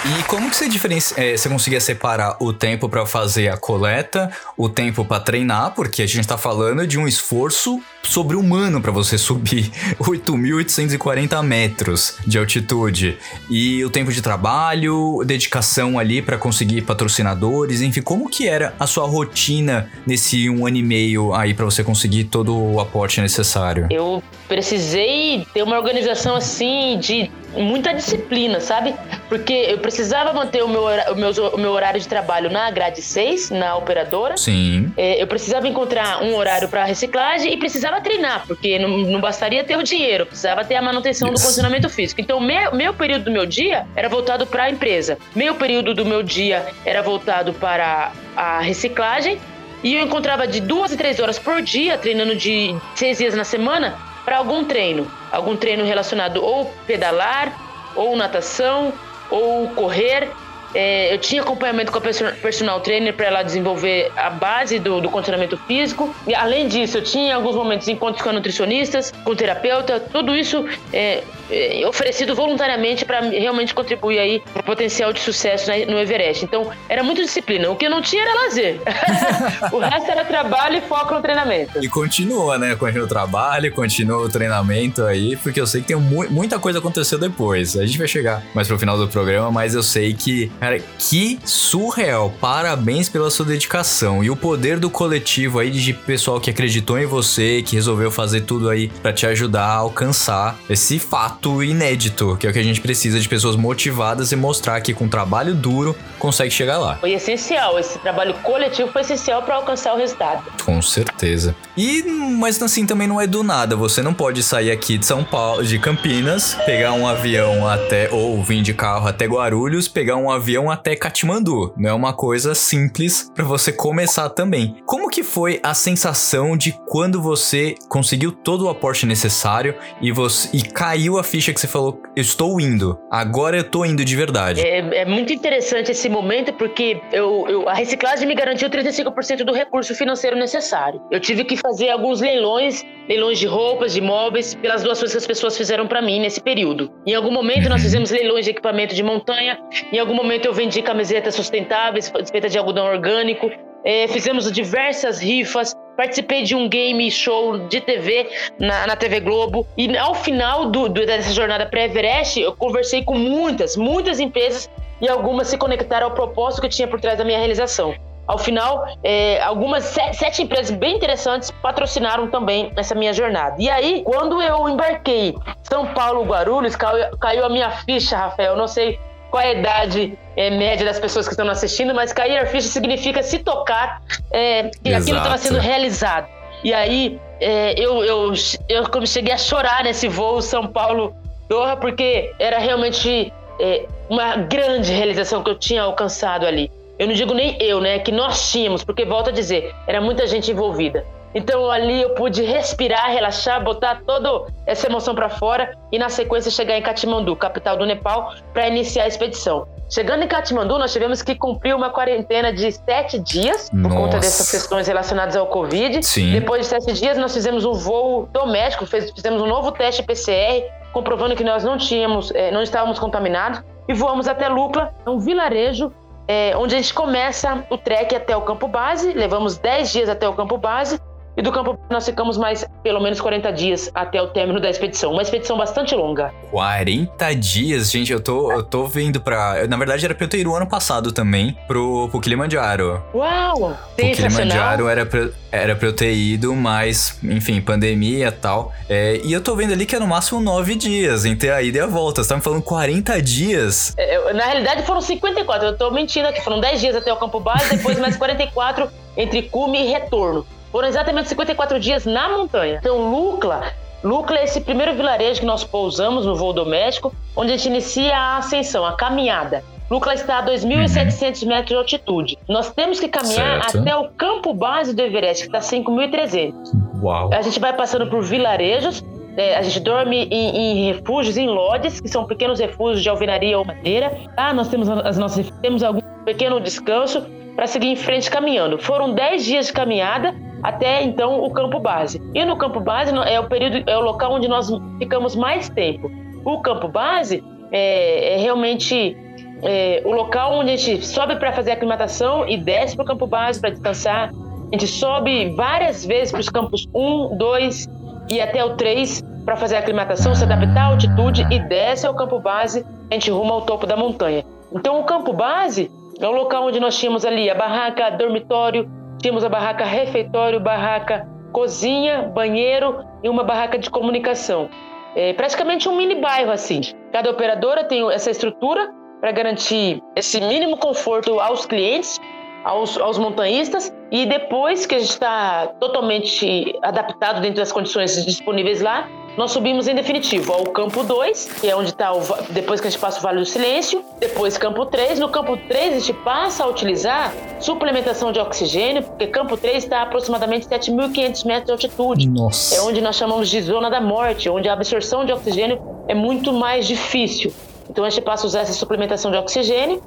E 0.05 0.23
como 0.25 0.51
que 0.51 0.57
você 0.57 0.69
diferencia, 0.69 1.15
é, 1.17 1.37
você 1.37 1.49
conseguia 1.49 1.81
separar 1.81 2.37
o 2.41 2.53
tempo 2.53 2.89
para 2.89 3.07
fazer 3.07 3.49
a 3.49 3.57
coleta, 3.57 4.33
o 4.57 4.69
tempo 4.69 5.05
para 5.05 5.23
treinar, 5.23 5.75
porque 5.77 6.03
a 6.03 6.07
gente 6.07 6.27
tá 6.27 6.37
falando 6.37 6.85
de 6.85 6.99
um 6.99 7.07
esforço 7.07 7.81
sobre-humano 8.03 8.81
para 8.81 8.91
você 8.91 9.17
subir 9.17 9.71
8.840 10.03 11.41
metros 11.45 12.17
de 12.27 12.37
altitude 12.37 13.17
e 13.49 13.85
o 13.85 13.91
tempo 13.91 14.11
de 14.11 14.21
trabalho, 14.21 15.23
dedicação 15.25 16.01
ali 16.01 16.21
para 16.21 16.37
conseguir 16.37 16.83
patrocinadores, 16.83 17.81
enfim, 17.81 18.03
como 18.03 18.29
que 18.29 18.49
era 18.49 18.75
a 18.81 18.89
sua 18.89 19.07
rotina 19.07 19.89
nesse 20.05 20.51
um 20.51 20.67
ano 20.67 20.79
e 20.79 20.83
meio 20.83 21.33
aí 21.33 21.55
para 21.55 21.65
você 21.65 21.85
conseguir 21.85 22.25
todo 22.25 22.59
o 22.59 22.81
aporte 22.81 23.21
necessário? 23.21 23.87
Eu 23.89 24.21
precisei 24.49 25.47
ter 25.55 25.63
uma 25.63 25.77
organização 25.79 26.35
assim 26.35 26.99
de 26.99 27.31
muita 27.55 27.93
disciplina, 27.93 28.61
sabe? 28.61 28.95
Porque 29.29 29.53
eu 29.53 29.79
precisava 29.79 30.33
manter 30.33 30.63
o 30.63 30.69
meu, 30.69 30.85
o 30.85 31.15
meu, 31.15 31.31
o 31.53 31.59
meu 31.59 31.73
horário 31.73 32.01
de 32.01 32.09
trabalho 32.09 32.51
na 32.51 32.71
grade 32.71 33.03
6, 33.03 33.51
na 33.51 33.77
operadora. 33.77 34.37
Sim. 34.37 34.93
É, 34.97 35.23
eu 35.23 35.27
precisava 35.27 35.67
encontrar 35.69 36.23
um 36.23 36.35
horário 36.35 36.69
para 36.69 36.85
reciclagem 36.85 37.53
e 37.53 37.57
precisava 37.57 38.01
treinar, 38.01 38.45
porque 38.47 38.79
não, 38.79 38.89
não 38.99 39.21
bastaria 39.21 39.65
ter 39.65 39.77
o 39.77 39.83
dinheiro, 39.83 40.27
precisava 40.27 40.65
ter 40.65 40.77
a 40.77 40.83
manutenção 40.83 41.29
Isso. 41.29 41.37
do 41.37 41.43
condicionamento 41.43 41.89
físico. 41.89 42.21
Então, 42.21 42.41
meu, 42.41 42.75
meu 42.75 42.95
período 42.95 43.25
do 43.25 43.31
meu 43.31 43.47
dia 43.47 43.87
era 43.95 44.09
voltado 44.09 44.47
para 44.47 44.65
a 44.65 44.71
empresa. 44.71 45.19
Meu 45.35 45.55
período 45.55 45.95
do 45.95 46.05
meu 46.05 46.23
dia 46.23 46.67
era 46.85 47.03
voltado 47.03 47.53
para 47.55 48.13
a 48.37 48.61
reciclagem 48.61 49.39
e 49.83 49.95
eu 49.95 50.03
encontrava 50.03 50.47
de 50.47 50.61
duas 50.61 50.93
e 50.93 50.97
três 50.97 51.19
horas 51.19 51.39
por 51.39 51.61
dia, 51.61 51.99
treinando 51.99 52.37
de 52.37 52.75
seis 52.95 53.19
dias 53.19 53.35
na 53.35 53.45
semana, 53.45 53.99
para 54.25 54.39
algum 54.39 54.65
treino. 54.65 55.07
Algum 55.31 55.57
treino 55.57 55.85
relacionado 55.85 56.43
ou 56.43 56.67
pedalar, 56.87 57.53
ou 57.97 58.17
natação, 58.17 58.93
ou 59.31 59.69
correr. 59.71 60.31
É, 60.75 61.13
eu 61.15 61.19
tinha 61.19 61.43
acompanhamento 61.43 61.93
com 61.93 61.99
a 61.99 62.01
perso- 62.01 62.25
personal 62.41 62.81
trainer 62.81 63.13
para 63.15 63.27
ela 63.27 63.43
desenvolver 63.43 64.11
a 64.17 64.31
base 64.31 64.79
do, 64.79 65.01
do 65.01 65.09
condicionamento 65.11 65.57
físico. 65.67 66.15
E 66.27 66.35
além 66.35 66.69
disso, 66.69 66.99
eu 66.99 67.03
tinha 67.03 67.35
alguns 67.37 67.55
momentos 67.55 67.89
encontros 67.89 68.23
com 68.23 68.33
nutricionistas, 68.33 69.13
com 69.25 69.35
terapeuta, 69.35 70.01
tudo 70.01 70.35
isso 70.35 70.65
é, 70.93 71.23
é, 71.51 71.87
oferecido 71.87 72.35
voluntariamente 72.35 73.05
para 73.05 73.21
realmente 73.21 73.75
contribuir 73.75 74.19
aí 74.19 74.41
para 74.53 74.61
o 74.61 74.65
potencial 74.65 75.13
de 75.13 75.21
sucesso 75.21 75.69
na- 75.71 75.77
no 75.87 75.99
Everest. 75.99 76.45
Então, 76.45 76.71
era 76.89 77.03
muito 77.03 77.21
disciplina. 77.23 77.69
O 77.71 77.77
que 77.77 77.87
eu 77.87 77.91
não 77.91 78.01
tinha 78.01 78.23
era 78.23 78.35
lazer. 78.45 78.81
o 79.73 79.79
resto 79.79 80.11
era 80.11 80.25
trabalho 80.25 80.79
e 80.79 80.81
foco 80.81 81.15
no 81.15 81.21
treinamento. 81.23 81.83
E 81.85 81.89
continua, 81.89 82.59
né? 82.59 82.75
Continua 82.77 83.05
o 83.05 83.09
trabalho, 83.09 83.73
continua 83.73 84.19
o 84.19 84.29
treinamento 84.29 85.05
aí, 85.05 85.37
porque 85.37 85.61
eu 85.61 85.67
sei 85.67 85.81
que 85.81 85.89
tem 85.89 85.97
mu- 85.97 86.31
muita 86.31 86.59
coisa 86.59 86.79
aconteceu 86.79 87.19
depois. 87.19 87.77
A 87.77 87.85
gente 87.87 87.99
vai 87.99 88.09
chegar 88.09 88.43
mais 88.55 88.69
pro 88.69 88.79
final 88.79 88.97
do 88.97 89.09
programa, 89.09 89.51
mas 89.51 89.75
eu 89.75 89.83
sei 89.83 90.15
que, 90.15 90.51
cara, 90.63 90.81
que 90.97 91.41
surreal. 91.45 92.33
Parabéns 92.41 93.09
pela 93.09 93.33
sua 93.33 93.45
dedicação 93.45 94.23
e 94.23 94.31
o 94.31 94.37
poder 94.37 94.79
do 94.79 94.89
coletivo 94.89 95.59
aí 95.59 95.73
de 95.73 95.93
pessoal 95.93 96.41
que 96.41 96.51
acreditou 96.51 96.97
em 97.01 97.05
você, 97.05 97.63
que 97.63 97.75
resolveu 97.75 98.13
fazer 98.13 98.43
tudo 98.43 98.71
aí 98.71 98.89
pra 99.03 99.13
te 99.13 99.27
ajudar 99.27 99.65
a 99.65 99.75
alcançar 99.75 100.57
esse 100.71 101.01
fato 101.01 101.65
inédito, 101.65 102.37
que 102.39 102.47
é 102.47 102.51
o 102.51 102.53
que 102.53 102.61
a 102.61 102.63
gente 102.63 102.81
precisa 102.81 103.19
de 103.19 103.29
pessoas 103.29 103.57
motivadas 103.57 104.31
e 104.31 104.37
mostrar 104.37 104.81
que 104.81 104.95
com 104.95 105.09
trabalho 105.09 105.53
duro 105.53 105.97
consegue 106.17 106.53
chegar 106.53 106.79
lá. 106.79 106.95
Foi 106.95 107.13
essencial. 107.13 107.77
Esse 107.81 107.99
trabalho 107.99 108.35
coletivo 108.35 108.89
foi 108.93 109.01
essencial 109.01 109.43
para 109.43 109.57
alcançar 109.57 109.95
o 109.95 109.97
resultado. 109.97 110.45
Com 110.65 110.81
certeza. 110.81 111.57
E, 111.77 112.05
mas 112.39 112.63
assim, 112.63 112.87
também 112.87 113.09
não 113.09 113.21
é 113.21 113.27
do 113.27 113.43
nada. 113.43 113.75
Você 113.75 114.01
não 114.01 114.15
pode 114.15 114.41
sair 114.45 114.71
aqui 114.71 114.97
de 114.97 115.07
São 115.07 115.25
Paulo, 115.25 115.65
de 115.65 115.77
Campinas, 115.81 116.55
pegar 116.65 116.93
um 116.93 117.05
avião 117.05 117.67
até, 117.67 118.09
ou 118.13 118.41
vir 118.45 118.63
de 118.63 118.73
carro 118.73 119.09
até 119.09 119.27
Guarulhos, 119.27 119.89
pegar 119.89 120.15
um 120.17 120.31
avião 120.31 120.52
até 120.71 120.95
Katmandu. 120.97 121.73
Não 121.77 121.91
é 121.91 121.93
uma 121.93 122.13
coisa 122.13 122.55
simples 122.55 123.31
pra 123.35 123.45
você 123.45 123.73
começar 123.73 124.29
também. 124.31 124.77
Como 124.87 125.09
que 125.09 125.23
foi 125.23 125.61
a 125.63 125.75
sensação 125.75 126.57
de 126.57 126.73
quando 126.87 127.21
você 127.23 127.75
conseguiu 127.89 128.33
todo 128.33 128.67
o 128.67 128.69
aporte 128.69 129.07
necessário 129.07 129.75
e 130.01 130.11
você 130.13 130.49
e 130.53 130.63
caiu 130.63 131.19
a 131.19 131.23
ficha 131.25 131.53
que 131.53 131.61
você 131.61 131.67
falou, 131.69 132.01
eu 132.17 132.21
estou 132.23 132.61
indo. 132.61 132.99
Agora 133.11 133.57
eu 133.57 133.65
tô 133.65 133.85
indo 133.85 134.05
de 134.05 134.17
verdade. 134.17 134.61
É, 134.61 135.03
é 135.03 135.05
muito 135.05 135.33
interessante 135.33 135.91
esse 135.91 136.09
momento 136.09 136.53
porque 136.55 137.01
eu, 137.13 137.47
eu- 137.49 137.69
a 137.69 137.75
reciclagem 137.75 138.27
me 138.27 138.35
garantiu 138.35 138.69
35% 138.69 139.45
do 139.45 139.53
recurso 139.53 139.95
financeiro 139.95 140.37
necessário. 140.37 141.01
Eu 141.11 141.21
tive 141.21 141.45
que 141.45 141.57
fazer 141.57 141.91
alguns 141.91 142.21
leilões, 142.21 142.83
leilões 143.09 143.39
de 143.39 143.47
roupas, 143.47 143.93
de 143.93 144.01
móveis, 144.01 144.55
pelas 144.55 144.83
doações 144.83 145.13
que 145.13 145.19
as 145.19 145.27
pessoas 145.27 145.57
fizeram 145.57 145.87
para 145.87 146.03
mim 146.03 146.21
nesse 146.21 146.41
período. 146.41 146.91
Em 147.07 147.15
algum 147.15 147.31
momento 147.33 147.69
nós 147.69 147.81
fizemos 147.83 148.11
leilões 148.11 148.45
de 148.45 148.51
equipamento 148.51 148.95
de 148.95 149.03
montanha, 149.03 149.59
em 149.93 149.99
algum 149.99 150.15
momento 150.15 150.42
eu 150.49 150.53
vendi 150.55 150.83
camisetas 150.83 151.35
sustentáveis 151.35 152.13
feitas 152.31 152.51
de 152.53 152.59
algodão 152.59 152.87
orgânico. 152.87 153.51
É, 153.85 154.07
fizemos 154.07 154.51
diversas 154.53 155.21
rifas, 155.21 155.75
participei 155.97 156.45
de 156.45 156.55
um 156.55 156.69
game 156.69 157.11
show 157.11 157.59
de 157.67 157.81
TV 157.81 158.29
na, 158.59 158.87
na 158.87 158.95
TV 158.97 159.19
Globo. 159.21 159.67
E 159.77 159.97
ao 159.99 160.15
final 160.15 160.67
do- 160.67 160.89
do- 160.89 161.05
dessa 161.05 161.33
jornada 161.33 161.67
pré-Everest, 161.67 162.41
eu 162.41 162.55
conversei 162.55 163.03
com 163.03 163.15
muitas, 163.15 163.77
muitas 163.77 164.21
empresas 164.21 164.71
e 165.01 165.09
algumas 165.09 165.49
se 165.49 165.59
conectaram 165.59 166.07
ao 166.07 166.13
propósito 166.15 166.61
que 166.61 166.67
eu 166.67 166.71
tinha 166.71 166.87
por 166.87 167.01
trás 167.01 167.19
da 167.19 167.25
minha 167.25 167.39
realização. 167.39 167.93
Ao 168.25 168.39
final, 168.39 168.87
é, 169.03 169.43
algumas 169.43 169.83
se- 169.83 170.13
sete 170.15 170.43
empresas 170.45 170.71
bem 170.71 170.95
interessantes 170.95 171.51
patrocinaram 171.61 172.29
também 172.29 172.71
essa 172.77 172.95
minha 172.95 173.13
jornada. 173.13 173.57
E 173.59 173.69
aí, 173.69 174.03
quando 174.05 174.41
eu 174.41 174.69
embarquei 174.69 175.35
São 175.65 175.89
Paulo, 175.93 176.23
Guarulhos, 176.25 176.77
caiu, 176.77 177.19
caiu 177.19 177.45
a 177.45 177.49
minha 177.49 177.69
ficha, 177.85 178.17
Rafael. 178.17 178.53
Eu 178.53 178.57
não 178.57 178.69
sei 178.69 178.97
qual 179.33 179.43
é 179.43 179.49
a 179.49 179.53
idade 179.55 180.19
é, 180.37 180.51
média 180.51 180.85
das 180.85 181.01
pessoas 181.01 181.27
que 181.27 181.33
estão 181.33 181.49
assistindo, 181.49 181.95
mas 181.95 182.13
cair 182.13 182.37
a 182.37 182.45
ficha 182.45 182.69
significa 182.69 183.23
se 183.23 183.39
tocar 183.39 184.03
é, 184.31 184.65
que 184.85 184.93
aquilo 184.93 185.17
estava 185.17 185.37
Exato. 185.37 185.55
sendo 185.55 185.59
realizado. 185.59 186.29
E 186.63 186.73
aí, 186.73 187.19
é, 187.41 187.73
eu, 187.81 188.05
eu, 188.05 188.35
eu 188.69 188.91
como 188.91 189.07
cheguei 189.07 189.33
a 189.33 189.39
chorar 189.39 189.85
nesse 189.85 190.07
voo 190.07 190.43
São 190.43 190.69
Paulo-Doha, 190.69 191.79
porque 191.79 192.31
era 192.39 192.59
realmente 192.59 193.33
é, 193.59 193.87
uma 194.11 194.37
grande 194.37 194.93
realização 194.93 195.43
que 195.43 195.49
eu 195.49 195.59
tinha 195.59 195.83
alcançado 195.83 196.47
ali. 196.47 196.71
Eu 196.99 197.07
não 197.07 197.15
digo 197.15 197.33
nem 197.33 197.57
eu, 197.59 197.81
né? 197.81 197.99
Que 198.01 198.13
nós 198.13 198.53
tínhamos, 198.53 198.85
porque 198.85 199.07
volto 199.07 199.31
a 199.31 199.33
dizer, 199.33 199.75
era 199.87 200.01
muita 200.01 200.27
gente 200.27 200.51
envolvida. 200.51 201.07
Então 201.35 201.71
ali 201.71 202.03
eu 202.03 202.11
pude 202.15 202.43
respirar, 202.43 203.11
relaxar, 203.11 203.63
botar 203.63 204.03
toda 204.07 204.47
essa 204.67 204.87
emoção 204.87 205.15
para 205.15 205.29
fora 205.29 205.77
e 205.91 205.99
na 205.99 206.09
sequência 206.09 206.51
chegar 206.51 206.77
em 206.77 206.83
Katmandu, 206.83 207.35
capital 207.37 207.77
do 207.77 207.87
Nepal, 207.87 208.35
para 208.53 208.67
iniciar 208.69 209.05
a 209.05 209.09
expedição. 209.09 209.67
Chegando 209.91 210.23
em 210.23 210.29
Katmandu, 210.29 210.79
nós 210.79 210.93
tivemos 210.93 211.21
que 211.23 211.35
cumprir 211.35 211.75
uma 211.75 211.91
quarentena 211.91 212.53
de 212.53 212.71
sete 212.73 213.19
dias 213.19 213.69
por 213.71 213.77
Nossa. 213.79 213.97
conta 213.97 214.19
dessas 214.19 214.51
questões 214.51 214.87
relacionadas 214.87 215.37
ao 215.37 215.47
Covid. 215.47 216.03
Sim. 216.03 216.33
Depois 216.33 216.63
de 216.63 216.67
sete 216.69 216.93
dias, 216.95 217.19
nós 217.19 217.33
fizemos 217.35 217.65
um 217.65 217.73
voo 217.75 218.27
doméstico, 218.33 218.87
fez- 218.87 219.11
fizemos 219.11 219.43
um 219.43 219.47
novo 219.47 219.71
teste 219.73 220.03
PCR, 220.03 220.65
comprovando 220.95 221.37
que 221.37 221.45
nós 221.45 221.63
não 221.65 221.77
tínhamos, 221.77 222.31
eh, 222.35 222.51
não 222.51 222.63
estávamos 222.63 222.99
contaminados, 222.99 223.63
e 223.87 223.93
voamos 223.93 224.29
até 224.29 224.49
Lukla, 224.49 224.95
um 225.07 225.19
vilarejo 225.19 225.93
eh, 226.29 226.55
onde 226.57 226.75
a 226.75 226.79
gente 226.79 226.95
começa 226.95 227.65
o 227.69 227.77
trek 227.77 228.15
até 228.15 228.35
o 228.37 228.43
campo 228.43 228.67
base. 228.69 229.13
Levamos 229.13 229.59
10 229.59 229.93
dias 229.93 230.09
até 230.09 230.27
o 230.29 230.33
campo 230.33 230.57
base. 230.57 230.99
E 231.37 231.41
do 231.41 231.51
campo 231.51 231.79
nós 231.89 232.05
ficamos 232.05 232.37
mais 232.37 232.65
pelo 232.83 233.01
menos 233.01 233.21
40 233.21 233.51
dias 233.53 233.91
até 233.95 234.21
o 234.21 234.29
término 234.29 234.61
da 234.61 234.69
expedição. 234.69 235.13
Uma 235.13 235.23
expedição 235.23 235.57
bastante 235.57 235.95
longa. 235.95 236.33
40 236.51 237.35
dias, 237.35 237.91
gente, 237.91 238.13
eu 238.13 238.21
tô, 238.21 238.53
eu 238.53 238.63
tô 238.63 238.87
vendo 238.87 239.21
pra. 239.21 239.67
Na 239.67 239.77
verdade, 239.77 240.05
era 240.05 240.15
pra 240.15 240.25
eu 240.25 240.29
ter 240.29 240.39
ido 240.41 240.51
o 240.51 240.55
ano 240.55 240.67
passado 240.67 241.11
também 241.11 241.57
pro, 241.67 242.09
pro 242.11 242.21
Kilimanjaro. 242.21 243.03
Uau! 243.15 243.63
O! 243.63 243.93
Kilimanjaro 243.97 244.89
era 244.89 245.07
pra, 245.07 245.29
era 245.51 245.75
pra 245.75 245.89
eu 245.89 245.93
ter 245.95 246.13
ido, 246.13 246.55
mas, 246.55 247.19
enfim, 247.23 247.61
pandemia 247.61 248.29
e 248.29 248.33
tal. 248.33 248.73
É, 248.89 249.21
e 249.25 249.33
eu 249.33 249.41
tô 249.41 249.57
vendo 249.57 249.73
ali 249.73 249.87
que 249.87 249.97
é 249.97 249.99
no 249.99 250.07
máximo 250.07 250.41
9 250.41 250.75
dias 250.75 251.25
entre 251.25 251.51
a 251.51 251.63
ida 251.63 251.79
e 251.79 251.81
a 251.81 251.87
volta. 251.87 252.23
Você 252.23 252.29
tá 252.29 252.37
me 252.37 252.43
falando 252.43 252.63
40 252.63 253.23
dias? 253.23 253.95
É, 253.97 254.33
Na 254.35 254.45
realidade 254.45 254.83
foram 254.83 255.01
54, 255.01 255.69
eu 255.69 255.77
tô 255.79 255.91
mentindo 255.91 256.29
aqui. 256.29 256.43
Foram 256.43 256.61
10 256.61 256.81
dias 256.81 256.97
até 256.97 257.13
o 257.13 257.17
campo 257.17 257.41
base, 257.41 257.71
depois 257.77 257.99
mais 257.99 258.17
44 258.17 258.91
entre 259.17 259.43
cume 259.43 259.83
e 259.83 259.91
retorno. 259.91 260.47
Foram 260.73 260.89
exatamente 260.89 261.29
54 261.29 261.79
dias 261.79 262.07
na 262.07 262.31
montanha. 262.31 262.79
Então, 262.81 263.11
Lucla, 263.11 263.63
Lucla 264.03 264.39
é 264.39 264.45
esse 264.45 264.61
primeiro 264.61 264.95
vilarejo 264.95 265.41
que 265.41 265.47
nós 265.47 265.63
pousamos 265.63 266.27
no 266.27 266.35
voo 266.35 266.53
doméstico, 266.53 267.15
onde 267.37 267.53
a 267.53 267.57
gente 267.57 267.69
inicia 267.69 268.17
a 268.17 268.39
ascensão, 268.39 268.85
a 268.85 268.95
caminhada. 268.95 269.63
Lucla 269.91 270.15
está 270.15 270.39
a 270.39 270.47
2.700 270.47 271.47
metros 271.47 271.69
de 271.69 271.75
altitude. 271.75 272.39
Nós 272.49 272.73
temos 272.73 272.99
que 272.99 273.09
caminhar 273.09 273.63
Certo. 273.63 273.81
até 273.81 273.95
o 273.95 274.09
campo 274.09 274.55
base 274.55 274.95
do 274.95 275.03
Everest, 275.03 275.43
que 275.49 275.55
está 275.55 275.59
a 275.59 275.81
5.300. 275.81 276.55
Uau. 277.03 277.31
A 277.33 277.43
gente 277.43 277.61
vai 277.61 277.75
passando 277.75 278.07
por 278.07 278.23
vilarejos, 278.23 279.05
é, 279.37 279.57
a 279.57 279.63
gente 279.63 279.81
dorme 279.81 280.25
em, 280.31 280.57
em 280.57 280.93
refúgios, 280.93 281.37
em 281.37 281.47
lodges, 281.47 282.01
que 282.01 282.09
são 282.09 282.25
pequenos 282.25 282.59
refúgios 282.59 283.03
de 283.03 283.09
alvenaria 283.11 283.59
ou 283.59 283.65
madeira. 283.65 284.17
Ah, 284.37 284.55
nós 284.55 284.69
temos 284.69 284.89
as 284.89 285.19
nossas 285.19 285.51
temos 285.61 285.83
algum 285.83 286.01
pequeno 286.25 286.59
descanso 286.61 287.27
para 287.55 287.67
seguir 287.67 287.89
em 287.89 287.97
frente 287.97 288.31
caminhando. 288.31 288.79
Foram 288.79 289.13
10 289.13 289.45
dias 289.45 289.67
de 289.67 289.73
caminhada 289.73 290.35
até 290.63 291.03
então 291.03 291.43
o 291.43 291.51
campo 291.51 291.81
base. 291.81 292.21
E 292.35 292.45
no 292.45 292.57
campo 292.57 292.81
base 292.81 293.13
é 293.27 293.41
o 293.41 293.49
período, 293.49 293.83
é 293.89 293.97
o 293.97 294.01
local 294.01 294.33
onde 294.33 294.49
nós 294.49 294.71
ficamos 294.99 295.35
mais 295.35 295.69
tempo. 295.69 296.11
O 296.45 296.61
campo 296.61 296.89
base 296.89 297.43
é, 297.71 298.35
é 298.35 298.37
realmente 298.39 299.17
é, 299.63 300.03
o 300.05 300.13
local 300.13 300.55
onde 300.55 300.71
a 300.71 300.77
gente 300.77 301.05
sobe 301.05 301.37
para 301.37 301.53
fazer 301.53 301.71
a 301.71 301.75
aclimatação 301.75 302.49
e 302.49 302.57
desce 302.57 302.97
para 302.97 303.05
o 303.05 303.07
campo 303.07 303.27
base 303.27 303.61
para 303.61 303.71
descansar. 303.71 304.31
A 304.31 304.73
gente 304.73 304.87
sobe 304.87 305.51
várias 305.51 306.05
vezes 306.05 306.31
para 306.31 306.41
os 306.41 306.49
campos 306.49 306.89
1, 306.95 307.37
2 307.37 307.89
e 308.31 308.41
até 308.41 308.65
o 308.65 308.77
3 308.77 309.23
para 309.45 309.57
fazer 309.57 309.77
a 309.77 309.81
aclimatação, 309.81 310.35
se 310.35 310.45
adaptar 310.45 310.83
à 310.83 310.87
altitude 310.87 311.47
e 311.51 311.59
desce 311.59 312.07
ao 312.07 312.15
campo 312.15 312.39
base, 312.39 312.87
a 313.11 313.15
gente 313.15 313.31
ruma 313.31 313.55
ao 313.55 313.63
topo 313.63 313.87
da 313.87 313.97
montanha. 313.97 314.45
Então 314.73 315.01
o 315.01 315.05
campo 315.05 315.33
base 315.33 315.91
é 316.27 316.29
o 316.29 316.33
local 316.33 316.67
onde 316.67 316.79
nós 316.79 316.97
tínhamos 316.99 317.25
ali 317.25 317.51
a 317.51 317.55
barraca 317.55 318.11
dormitório, 318.11 318.89
tínhamos 319.21 319.45
a 319.45 319.49
barraca 319.49 319.85
refeitório, 319.85 320.61
barraca 320.61 321.29
cozinha, 321.53 322.31
banheiro 322.35 323.05
e 323.23 323.29
uma 323.29 323.45
barraca 323.45 323.79
de 323.79 323.91
comunicação. 323.91 324.69
É 325.15 325.33
praticamente 325.35 325.89
um 325.89 325.97
mini 325.97 326.15
bairro 326.15 326.51
assim. 326.51 326.81
Cada 327.13 327.31
operadora 327.31 327.85
tem 327.85 328.11
essa 328.11 328.31
estrutura 328.31 328.91
para 329.21 329.31
garantir 329.31 330.03
esse 330.17 330.41
mínimo 330.41 330.77
conforto 330.79 331.39
aos 331.39 331.67
clientes, 331.67 332.19
aos, 332.65 332.99
aos 332.99 333.19
montanhistas, 333.19 333.95
e 334.11 334.25
depois 334.25 334.87
que 334.87 334.95
a 334.95 334.99
gente 334.99 335.11
está 335.11 335.67
totalmente 335.79 336.79
adaptado 336.83 337.41
dentro 337.41 337.59
das 337.59 337.71
condições 337.71 338.25
disponíveis 338.25 338.81
lá, 338.81 339.09
nós 339.37 339.51
subimos 339.51 339.89
em 339.89 339.95
definitivo 339.95 340.53
ao 340.53 340.65
campo 340.65 341.03
2, 341.03 341.61
que 341.61 341.69
é 341.69 341.75
onde 341.75 341.89
está 341.89 342.11
depois 342.51 342.81
que 342.81 342.89
a 342.89 342.91
gente 342.91 343.01
passa 343.01 343.19
o 343.19 343.23
Vale 343.23 343.39
do 343.39 343.47
Silêncio, 343.47 344.05
depois 344.21 344.59
campo 344.59 344.85
3. 344.85 345.19
No 345.19 345.29
campo 345.31 345.57
3 345.57 345.97
a 345.97 345.99
gente 345.99 346.13
passa 346.13 346.65
a 346.65 346.67
utilizar 346.67 347.33
suplementação 347.59 348.31
de 348.31 348.39
oxigênio, 348.39 349.03
porque 349.03 349.27
campo 349.29 349.57
3 349.57 349.85
está 349.85 350.01
a 350.01 350.03
aproximadamente 350.03 350.67
7.500 350.67 351.47
metros 351.47 351.67
de 351.67 351.73
altitude. 351.73 352.29
Nossa. 352.29 352.75
É 352.75 352.83
onde 352.83 353.01
nós 353.01 353.17
chamamos 353.17 353.49
de 353.49 353.63
zona 353.63 353.89
da 353.89 354.01
morte, 354.01 354.51
onde 354.51 354.69
a 354.69 354.75
absorção 354.75 355.25
de 355.25 355.33
oxigênio 355.33 355.81
é 356.09 356.15
muito 356.15 356.53
mais 356.53 356.87
difícil. 356.87 357.53
Então 357.89 358.05
a 358.05 358.11
gente 358.11 358.23
passa 358.23 358.45
a 358.45 358.49
usar 358.49 358.61
essa 358.61 358.75
suplementação 358.75 359.31
de 359.31 359.37
oxigênio 359.37 360.03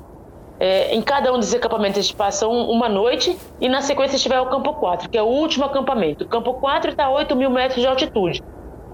É, 0.57 0.95
em 0.95 1.01
cada 1.01 1.33
um 1.33 1.37
desses 1.37 1.53
acampamentos 1.53 1.99
a 1.99 2.01
gente 2.01 2.15
passa 2.15 2.47
um, 2.47 2.69
uma 2.69 2.87
noite 2.87 3.37
e 3.59 3.67
na 3.67 3.81
sequência 3.81 4.15
a 4.15 4.17
gente 4.17 4.29
vai 4.29 4.37
ao 4.37 4.49
campo 4.49 4.73
4, 4.75 5.09
que 5.09 5.17
é 5.17 5.21
o 5.21 5.25
último 5.25 5.65
acampamento. 5.65 6.23
O 6.23 6.27
campo 6.27 6.53
4 6.53 6.91
está 6.91 7.05
a 7.07 7.09
8 7.09 7.35
mil 7.35 7.49
metros 7.49 7.81
de 7.81 7.87
altitude. 7.87 8.41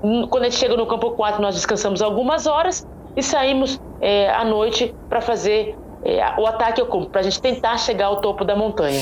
Quando 0.01 0.43
a 0.43 0.49
gente 0.49 0.57
chega 0.57 0.75
no 0.75 0.87
campo 0.87 1.11
4, 1.11 1.41
nós 1.41 1.55
descansamos 1.55 2.01
algumas 2.01 2.47
horas 2.47 2.87
e 3.15 3.21
saímos 3.21 3.79
é, 3.99 4.29
à 4.31 4.43
noite 4.43 4.93
para 5.07 5.21
fazer 5.21 5.77
é, 6.03 6.23
o 6.39 6.47
ataque 6.47 6.81
ao 6.81 6.87
campo, 6.87 7.09
para 7.09 7.21
a 7.21 7.23
gente 7.23 7.39
tentar 7.39 7.77
chegar 7.77 8.07
ao 8.07 8.19
topo 8.21 8.43
da 8.43 8.55
montanha. 8.55 9.01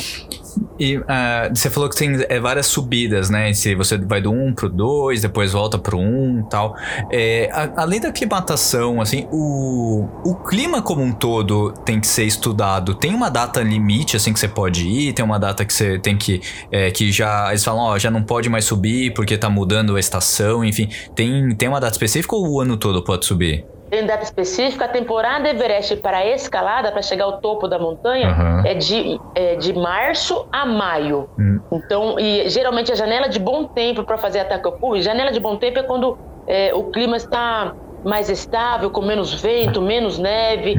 E 0.79 1.01
ah, 1.07 1.49
você 1.53 1.69
falou 1.69 1.89
que 1.89 1.95
tem 1.95 2.11
é, 2.29 2.39
várias 2.39 2.67
subidas, 2.67 3.29
né? 3.29 3.51
Se 3.53 3.75
você 3.75 3.97
vai 3.97 4.21
do 4.21 4.31
1 4.31 4.53
pro 4.53 4.69
2, 4.69 5.21
depois 5.21 5.51
volta 5.51 5.77
pro 5.77 5.97
1 5.97 6.39
e 6.45 6.49
tal. 6.49 6.75
É, 7.11 7.49
a- 7.51 7.81
além 7.81 7.99
da 7.99 8.09
aclimatação, 8.09 9.01
assim, 9.01 9.27
o, 9.31 10.05
o 10.25 10.35
clima 10.35 10.81
como 10.81 11.01
um 11.01 11.11
todo 11.11 11.71
tem 11.85 11.99
que 11.99 12.07
ser 12.07 12.23
estudado. 12.23 12.95
Tem 12.95 13.13
uma 13.13 13.29
data 13.29 13.61
limite, 13.61 14.15
assim, 14.15 14.31
que 14.33 14.39
você 14.39 14.47
pode 14.47 14.87
ir? 14.87 15.13
Tem 15.13 15.23
uma 15.23 15.37
data 15.39 15.65
que 15.65 15.73
você 15.73 15.99
tem 15.99 16.17
que. 16.17 16.39
é, 16.71 16.91
que 16.91 17.11
já. 17.11 17.49
Eles 17.49 17.63
falam, 17.63 17.81
ó, 17.81 17.97
já 17.99 18.09
não 18.09 18.23
pode 18.23 18.49
mais 18.49 18.65
subir 18.65 19.13
porque 19.13 19.37
tá 19.37 19.49
mudando 19.49 19.95
a 19.95 19.99
estação, 19.99 20.63
enfim. 20.63 20.89
Tem, 21.15 21.55
tem 21.55 21.67
uma 21.69 21.79
data 21.79 21.93
específica 21.93 22.35
ou 22.35 22.47
o 22.49 22.61
ano 22.61 22.77
todo 22.77 23.03
pode 23.03 23.25
subir? 23.25 23.65
Tem 23.89 24.05
data 24.05 24.23
específica, 24.23 24.85
a 24.85 24.87
temporada 24.87 25.49
Everest 25.49 25.95
para 25.97 26.25
escalada, 26.25 26.91
para 26.91 27.01
chegar 27.01 27.25
ao 27.25 27.39
topo 27.39 27.67
da 27.67 27.79
montanha, 27.79 28.29
Aham. 28.29 28.63
é, 28.65 28.73
de, 28.75 29.19
é 29.35 29.55
de 29.55 29.73
março 29.73 30.45
a 30.51 30.65
maio. 30.65 31.27
Hum. 31.39 31.59
Então, 31.71 32.19
e 32.19 32.47
geralmente 32.49 32.91
a 32.91 32.95
janela 32.95 33.27
de 33.27 33.39
bom 33.39 33.65
tempo 33.65 34.03
para 34.03 34.17
fazer 34.17 34.39
ataque 34.41 34.67
ao 34.67 34.73
cume, 34.73 35.01
janela 35.01 35.31
de 35.31 35.39
bom 35.39 35.55
tempo 35.57 35.79
é 35.79 35.83
quando 35.83 36.17
é, 36.47 36.73
o 36.73 36.83
clima 36.91 37.17
está 37.17 37.73
mais 38.03 38.29
estável, 38.29 38.89
com 38.91 39.01
menos 39.01 39.33
vento, 39.33 39.81
menos 39.81 40.17
neve, 40.17 40.75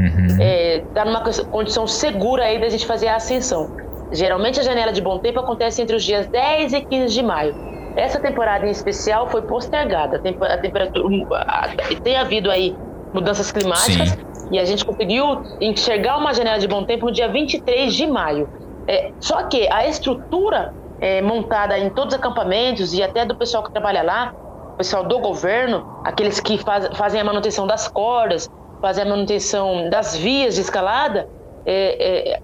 está 0.87 1.05
numa 1.05 1.21
co- 1.21 1.45
condição 1.51 1.87
segura 1.87 2.45
aí 2.45 2.59
da 2.61 2.69
gente 2.69 2.87
fazer 2.87 3.09
a 3.09 3.17
ascensão. 3.17 3.69
Geralmente 4.13 4.59
a 4.59 4.63
janela 4.63 4.93
de 4.93 5.01
bom 5.01 5.19
tempo 5.19 5.39
acontece 5.39 5.83
entre 5.83 5.95
os 5.95 6.03
dias 6.03 6.27
10 6.29 6.73
e 6.73 6.81
15 6.81 7.13
de 7.15 7.23
maio. 7.23 7.55
Essa 7.97 8.19
temporada 8.21 8.67
em 8.67 8.71
especial 8.71 9.29
foi 9.29 9.43
postergada. 9.43 10.17
A 10.17 10.59
temperatura 10.59 11.15
a- 11.35 11.69
tem 12.03 12.17
havido 12.17 12.51
aí 12.51 12.75
mudanças 13.13 13.51
climáticas 13.53 14.11
Sim. 14.11 14.49
e 14.51 14.59
a 14.59 14.65
gente 14.65 14.85
conseguiu 14.85 15.43
enxergar 15.61 16.17
uma 16.17 16.33
janela 16.33 16.59
de 16.59 16.69
bom 16.69 16.85
tempo 16.85 17.07
no 17.07 17.13
dia 17.13 17.29
23 17.29 17.95
de 17.95 18.07
maio. 18.07 18.49
É, 18.87 19.13
só 19.21 19.43
que 19.45 19.69
a 19.71 19.87
estrutura 19.87 20.75
é, 21.01 21.23
montada 21.23 21.79
em 21.79 21.91
todos 21.91 22.15
os 22.15 22.21
acampamentos 22.21 22.93
e 22.95 23.03
até 23.03 23.25
do 23.25 23.35
pessoal 23.35 23.63
que 23.63 23.71
trabalha 23.73 24.03
lá, 24.03 24.35
o 24.75 24.77
pessoal 24.77 25.05
do 25.05 25.19
governo, 25.19 26.01
aqueles 26.05 26.41
que 26.41 26.59
faz, 26.59 26.89
fazem 26.97 27.21
a 27.21 27.25
manutenção 27.25 27.67
das 27.67 27.89
cordas, 27.89 28.49
fazem 28.81 29.05
a 29.05 29.09
manutenção 29.09 29.89
das 29.91 30.17
vias 30.17 30.55
de 30.55 30.63
escalada, 30.63 31.29
é, 31.67 32.35
é, 32.37 32.41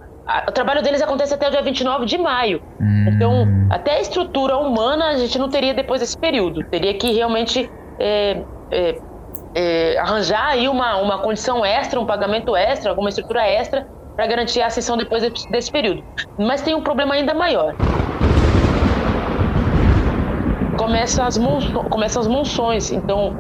o 0.49 0.53
trabalho 0.53 0.83
deles 0.83 1.01
acontece 1.01 1.35
até 1.35 1.47
o 1.47 1.51
dia 1.51 1.63
29 1.63 2.05
de 2.05 2.19
maio. 2.19 2.61
Então, 3.09 3.47
até 3.71 3.93
a 3.93 4.01
estrutura 4.01 4.57
humana 4.57 5.11
a 5.11 5.17
gente 5.17 5.39
não 5.39 5.49
teria 5.49 5.73
depois 5.73 6.01
desse 6.01 6.19
período. 6.19 6.65
Teria 6.65 6.93
que 6.95 7.13
realmente 7.13 7.71
é, 7.99 8.43
é, 8.71 8.99
é, 9.57 9.97
arranjar 9.99 10.49
aí 10.49 10.69
uma, 10.69 10.99
uma 10.99 11.19
condição 11.19 11.65
extra, 11.65 11.99
um 11.99 12.05
pagamento 12.05 12.55
extra, 12.55 12.91
alguma 12.91 13.09
estrutura 13.09 13.49
extra 13.49 13.87
para 14.15 14.27
garantir 14.27 14.61
a 14.61 14.67
ascensão 14.67 14.99
depois 14.99 15.23
desse, 15.49 15.73
período. 15.73 16.05
Mas 16.39 16.61
tem 16.61 16.75
um 16.75 16.83
problema 16.83 17.15
ainda 17.15 17.33
maior. 17.33 17.75
Começam 20.77 21.25
as, 21.25 21.39
começam 21.89 22.21
as 22.21 22.29
monções, 22.29 22.93
então 22.93 23.35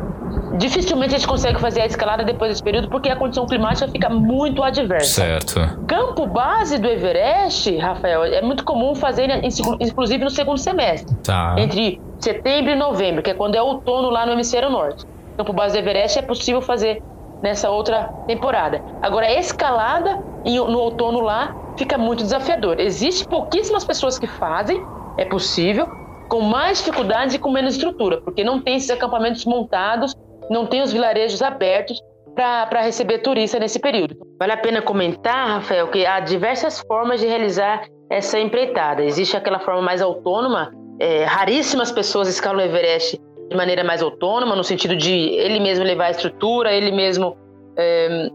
dificilmente 0.57 1.15
a 1.15 1.19
gente 1.19 1.29
consegue 1.29 1.61
fazer 1.61 1.83
a 1.83 1.87
escalada 1.87 2.25
depois 2.25 2.51
desse 2.51 2.63
período 2.63 2.89
porque 2.89 3.11
a 3.11 3.17
condição 3.17 3.45
climática 3.45 3.87
fica 3.89 4.09
muito 4.09 4.63
adversa. 4.63 5.23
Certo. 5.23 5.61
Campo 5.87 6.27
base 6.27 6.79
do 6.79 6.89
Everest, 6.89 7.77
Rafael, 7.77 8.25
é 8.25 8.41
muito 8.41 8.65
comum 8.65 8.95
fazer, 8.95 9.29
em 9.29 9.49
inclusive 9.81 10.25
no 10.25 10.31
segundo 10.31 10.59
semestre, 10.59 11.15
Tá. 11.23 11.57
entre 11.59 12.01
setembro 12.19 12.73
e 12.73 12.75
novembro, 12.75 13.23
que 13.23 13.31
é 13.31 13.35
quando 13.35 13.55
é 13.55 13.61
outono 13.61 14.09
lá 14.09 14.25
no 14.25 14.33
hemisfério 14.33 14.71
norte. 14.71 15.05
Campo 15.37 15.53
base 15.53 15.75
do 15.75 15.79
Everest 15.79 16.19
é 16.19 16.23
possível 16.23 16.61
fazer 16.61 17.03
nessa 17.43 17.71
outra 17.71 18.05
temporada. 18.27 18.83
Agora, 19.03 19.27
a 19.27 19.35
escalada 19.35 20.23
no 20.45 20.79
outono 20.79 21.21
lá 21.21 21.55
fica 21.77 21.99
muito 21.99 22.23
desafiador. 22.23 22.81
Existem 22.81 23.29
pouquíssimas 23.29 23.85
pessoas 23.85 24.19
que 24.19 24.27
fazem, 24.27 24.83
é 25.19 25.25
possível, 25.25 25.87
com 26.29 26.41
mais 26.41 26.79
dificuldade 26.79 27.37
e 27.37 27.39
com 27.39 27.51
menos 27.51 27.75
estrutura, 27.75 28.21
porque 28.21 28.43
não 28.43 28.61
tem 28.61 28.77
esses 28.77 28.91
acampamentos 28.91 29.45
montados, 29.45 30.15
não 30.51 30.67
tem 30.67 30.83
os 30.83 30.93
vilarejos 30.93 31.43
abertos 31.43 32.01
para 32.35 32.83
receber 32.83 33.19
turista 33.19 33.59
nesse 33.59 33.79
período. 33.79 34.17
Vale 34.39 34.53
a 34.53 34.57
pena 34.57 34.83
comentar, 34.83 35.49
Rafael, 35.49 35.89
que 35.89 36.05
há 36.05 36.21
diversas 36.21 36.81
formas 36.81 37.21
de 37.21 37.27
realizar 37.27 37.85
essa 38.11 38.39
empreitada. 38.39 39.03
Existe 39.03 39.37
aquela 39.37 39.59
forma 39.59 39.83
mais 39.83 40.03
autônoma, 40.03 40.73
é, 40.99 41.25
raríssimas 41.25 41.91
pessoas 41.91 42.29
escalam 42.29 42.59
o 42.59 42.69
Everest 42.69 43.21
de 43.49 43.57
maneira 43.57 43.85
mais 43.85 44.03
autônoma, 44.03 44.57
no 44.57 44.65
sentido 44.65 44.97
de 44.97 45.13
ele 45.13 45.61
mesmo 45.61 45.85
levar 45.85 46.07
a 46.07 46.11
estrutura, 46.11 46.73
ele 46.73 46.91
mesmo 46.91 47.37
é, 47.79 48.29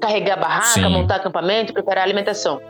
carregar 0.00 0.34
a 0.34 0.40
barraca, 0.40 0.66
Sim. 0.66 0.88
montar 0.88 1.16
acampamento, 1.16 1.72
preparar 1.72 2.02
a 2.02 2.04
alimentação. 2.04 2.60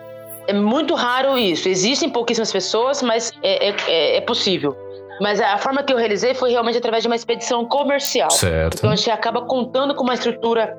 É 0.49 0.53
muito 0.53 0.95
raro 0.95 1.37
isso. 1.37 1.69
Existem 1.69 2.09
pouquíssimas 2.09 2.53
pessoas, 2.53 3.03
mas 3.03 3.33
é, 3.43 3.69
é- 3.69 3.75
é- 3.89 4.17
é 4.19 4.21
possível. 4.21 4.77
Mas 5.21 5.41
a 5.41 5.59
forma 5.59 5.83
que 5.83 5.93
eu 5.93 5.97
realizei 5.97 6.35
foi 6.35 6.51
realmente 6.51 6.79
através 6.79 7.03
de 7.03 7.09
uma 7.09 7.17
expedição 7.17 7.65
comercial. 7.65 8.31
Certo. 8.31 8.79
Então 8.79 8.91
a 8.91 8.97
gente 8.97 9.11
acaba 9.11 9.43
contando 9.43 9.95
com 9.95 10.05
uma 10.05 10.15
estrutura 10.15 10.77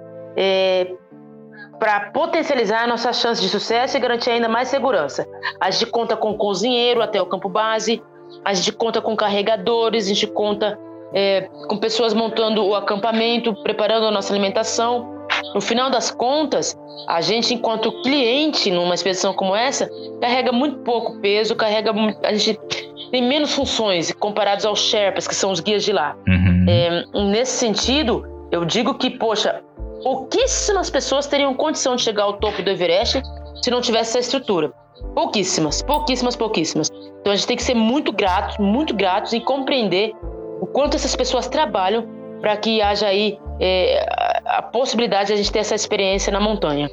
para 1.79 2.11
potencializar 2.11 2.87
nossas 2.87 3.19
chances 3.19 3.43
de 3.43 3.49
sucesso 3.49 3.97
e 3.97 3.99
garantir 3.99 4.29
ainda 4.31 4.47
mais 4.47 4.67
segurança. 4.67 5.27
A 5.59 5.69
gente 5.71 5.87
conta 5.87 6.15
com 6.15 6.35
cozinheiro 6.37 7.01
até 7.01 7.21
o 7.21 7.25
campo 7.25 7.49
base, 7.49 8.01
a 8.45 8.53
gente 8.53 8.71
conta 8.71 9.01
com 9.01 9.15
carregadores, 9.15 10.05
a 10.05 10.09
gente 10.09 10.27
conta 10.27 10.77
é, 11.13 11.49
com 11.67 11.77
pessoas 11.77 12.13
montando 12.13 12.65
o 12.65 12.75
acampamento, 12.75 13.53
preparando 13.63 14.05
a 14.07 14.11
nossa 14.11 14.33
alimentação. 14.33 15.15
No 15.53 15.61
final 15.61 15.89
das 15.89 16.11
contas, 16.11 16.77
a 17.07 17.21
gente, 17.21 17.53
enquanto 17.53 18.01
cliente 18.01 18.71
numa 18.71 18.95
expedição 18.95 19.33
como 19.33 19.55
essa, 19.55 19.89
carrega 20.19 20.51
muito 20.51 20.79
pouco 20.79 21.19
peso, 21.19 21.55
carrega 21.55 21.93
muito, 21.93 22.23
a 22.25 22.33
gente 22.33 22.59
tem 23.11 23.21
menos 23.21 23.53
funções 23.53 24.11
comparados 24.11 24.65
aos 24.65 24.79
Sherpas, 24.79 25.27
que 25.27 25.35
são 25.35 25.51
os 25.51 25.59
guias 25.59 25.83
de 25.83 25.93
lá. 25.93 26.15
Uhum. 26.27 26.65
É, 26.67 27.05
nesse 27.31 27.57
sentido, 27.57 28.25
eu 28.51 28.65
digo 28.65 28.93
que, 28.95 29.09
poxa, 29.09 29.61
pouquíssimas 30.03 30.89
pessoas 30.89 31.27
teriam 31.27 31.53
condição 31.53 31.95
de 31.95 32.01
chegar 32.01 32.23
ao 32.23 32.33
topo 32.33 32.61
do 32.61 32.69
Everest 32.69 33.21
se 33.61 33.71
não 33.71 33.81
tivesse 33.81 34.17
essa 34.17 34.19
estrutura. 34.19 34.71
Pouquíssimas, 35.13 35.81
pouquíssimas, 35.81 36.35
pouquíssimas. 36.35 36.89
Então 37.21 37.33
a 37.33 37.35
gente 37.35 37.47
tem 37.47 37.57
que 37.57 37.63
ser 37.63 37.73
muito 37.73 38.11
gratos, 38.11 38.57
muito 38.57 38.93
gratos 38.93 39.33
e 39.33 39.39
compreender 39.39 40.13
o 40.59 40.67
quanto 40.67 40.95
essas 40.95 41.15
pessoas 41.15 41.47
trabalham 41.47 42.07
para 42.41 42.55
que 42.57 42.81
haja 42.81 43.07
aí 43.07 43.39
é, 43.59 44.05
a, 44.45 44.61
possibilidade 44.61 45.27
de 45.27 45.33
a 45.33 45.35
gente 45.37 45.51
ter 45.51 45.59
essa 45.59 45.75
experiência 45.75 46.31
na 46.31 46.39
montanha. 46.39 46.89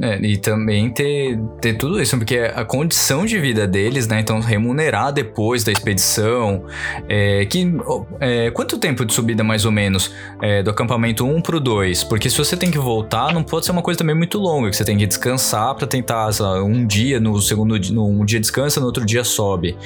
É, 0.00 0.18
e 0.20 0.36
também 0.36 0.90
ter, 0.90 1.38
ter 1.60 1.74
tudo 1.74 2.02
isso, 2.02 2.18
porque 2.18 2.36
a 2.38 2.64
condição 2.64 3.24
de 3.24 3.38
vida 3.38 3.64
deles, 3.64 4.08
né? 4.08 4.18
Então, 4.18 4.40
remunerar 4.40 5.12
depois 5.12 5.62
da 5.62 5.70
expedição. 5.70 6.64
É, 7.08 7.46
que, 7.46 7.72
é, 8.18 8.50
quanto 8.50 8.76
tempo 8.76 9.04
de 9.04 9.14
subida, 9.14 9.44
mais 9.44 9.64
ou 9.64 9.70
menos, 9.70 10.12
é, 10.42 10.64
do 10.64 10.70
acampamento 10.70 11.24
1 11.24 11.40
pro 11.40 11.60
2? 11.60 12.02
Porque 12.04 12.28
se 12.28 12.36
você 12.36 12.56
tem 12.56 12.72
que 12.72 12.78
voltar, 12.78 13.32
não 13.32 13.44
pode 13.44 13.66
ser 13.66 13.72
uma 13.72 13.82
coisa 13.82 13.96
também 13.96 14.16
muito 14.16 14.36
longa, 14.38 14.68
que 14.68 14.76
você 14.76 14.84
tem 14.84 14.98
que 14.98 15.06
descansar 15.06 15.74
pra 15.76 15.86
tentar, 15.86 16.32
sei 16.32 16.44
lá, 16.44 16.62
um 16.62 16.84
dia, 16.84 17.20
no 17.20 17.40
segundo 17.40 17.78
dia, 17.78 17.94
no, 17.94 18.08
um 18.08 18.24
dia 18.24 18.40
descansa, 18.40 18.80
no 18.80 18.86
outro 18.86 19.06
dia 19.06 19.22
sobe. 19.22 19.76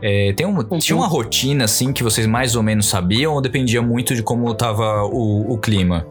É, 0.00 0.32
tem 0.32 0.46
uma, 0.46 0.62
Tinha 0.78 0.96
uma 0.96 1.08
rotina, 1.08 1.64
assim, 1.64 1.92
que 1.92 2.04
vocês 2.04 2.26
mais 2.26 2.54
ou 2.54 2.62
menos 2.62 2.86
sabiam, 2.86 3.34
ou 3.34 3.40
dependia 3.40 3.82
muito 3.82 4.14
de 4.14 4.22
como 4.22 4.54
tava 4.54 5.02
o, 5.02 5.54
o 5.54 5.58
clima? 5.58 6.06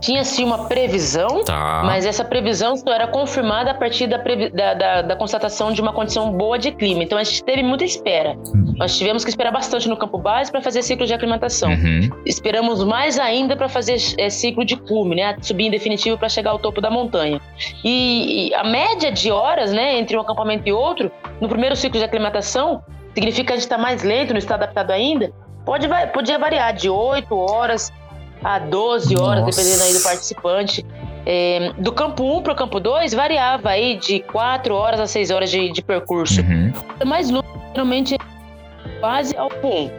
Tinha 0.00 0.22
sim 0.24 0.44
uma 0.44 0.66
previsão, 0.68 1.42
Tá. 1.44 1.82
mas 1.84 2.04
essa 2.04 2.24
previsão 2.24 2.76
só 2.76 2.92
era 2.92 3.06
confirmada 3.06 3.70
a 3.70 3.74
partir 3.74 4.06
da, 4.06 4.18
da, 4.18 4.74
da- 4.74 5.02
da 5.02 5.16
constatação 5.16 5.72
de 5.72 5.80
uma 5.80 5.92
condição 5.92 6.30
boa 6.32 6.58
de 6.58 6.70
clima. 6.72 7.02
Então 7.02 7.16
a 7.18 7.24
gente 7.24 7.42
teve 7.42 7.62
muita 7.62 7.84
espera. 7.84 8.36
Nós 8.76 8.96
tivemos 8.96 9.24
que 9.24 9.30
esperar 9.30 9.50
bastante 9.50 9.88
no 9.88 9.96
campo 9.96 10.18
base 10.18 10.52
para 10.52 10.60
fazer 10.60 10.82
ciclo 10.82 11.06
de 11.06 11.14
aclimatação. 11.14 11.70
Uhum. 11.70 12.10
Esperamos 12.26 12.84
mais 12.84 13.18
ainda 13.18 13.56
para 13.56 13.68
fazer 13.68 13.96
é, 14.18 14.28
ciclo 14.28 14.64
de 14.66 14.76
cume, 14.76 15.16
né? 15.16 15.34
Subir 15.40 15.64
em 15.66 15.70
definitivo 15.70 16.18
para 16.18 16.28
chegar 16.28 16.50
ao 16.50 16.58
topo 16.58 16.80
da 16.80 16.90
montanha. 16.90 17.40
E, 17.82 18.48
e 18.50 18.54
a 18.54 18.64
média 18.64 19.10
de 19.10 19.30
horas, 19.30 19.72
né, 19.72 19.98
entre 19.98 20.16
um 20.16 20.20
acampamento 20.20 20.68
e 20.68 20.72
outro, 20.72 21.10
no 21.40 21.48
primeiro 21.48 21.74
ciclo 21.74 21.98
de 21.98 22.04
aclimatação, 22.04 22.82
significa 23.14 23.46
que 23.46 23.52
a 23.52 23.56
gente 23.56 23.64
está 23.64 23.78
mais 23.78 24.02
lento, 24.02 24.30
não 24.34 24.38
está 24.38 24.56
adaptado 24.56 24.90
ainda. 24.90 25.32
Pode, 25.64 25.88
podia 26.12 26.38
variar 26.38 26.72
de 26.74 26.88
8 26.90 27.34
horas 27.34 27.90
a 28.46 28.60
12 28.60 29.16
horas, 29.16 29.44
Nossa. 29.44 29.60
dependendo 29.60 29.82
aí 29.82 29.92
do 29.92 30.00
participante. 30.00 30.86
É, 31.26 31.72
do 31.76 31.90
campo 31.90 32.22
1 32.38 32.42
para 32.42 32.52
o 32.52 32.56
campo 32.56 32.78
2, 32.78 33.12
variava 33.12 33.70
aí 33.70 33.96
de 33.96 34.20
4 34.20 34.72
horas 34.72 35.00
a 35.00 35.06
6 35.08 35.32
horas 35.32 35.50
de, 35.50 35.72
de 35.72 35.82
percurso 35.82 36.40
Uhum. 36.42 36.72
mais 37.04 37.28
longe, 37.28 37.48
geralmente 37.72 38.16
base 39.00 39.36
ao 39.36 39.48
1. 39.48 39.90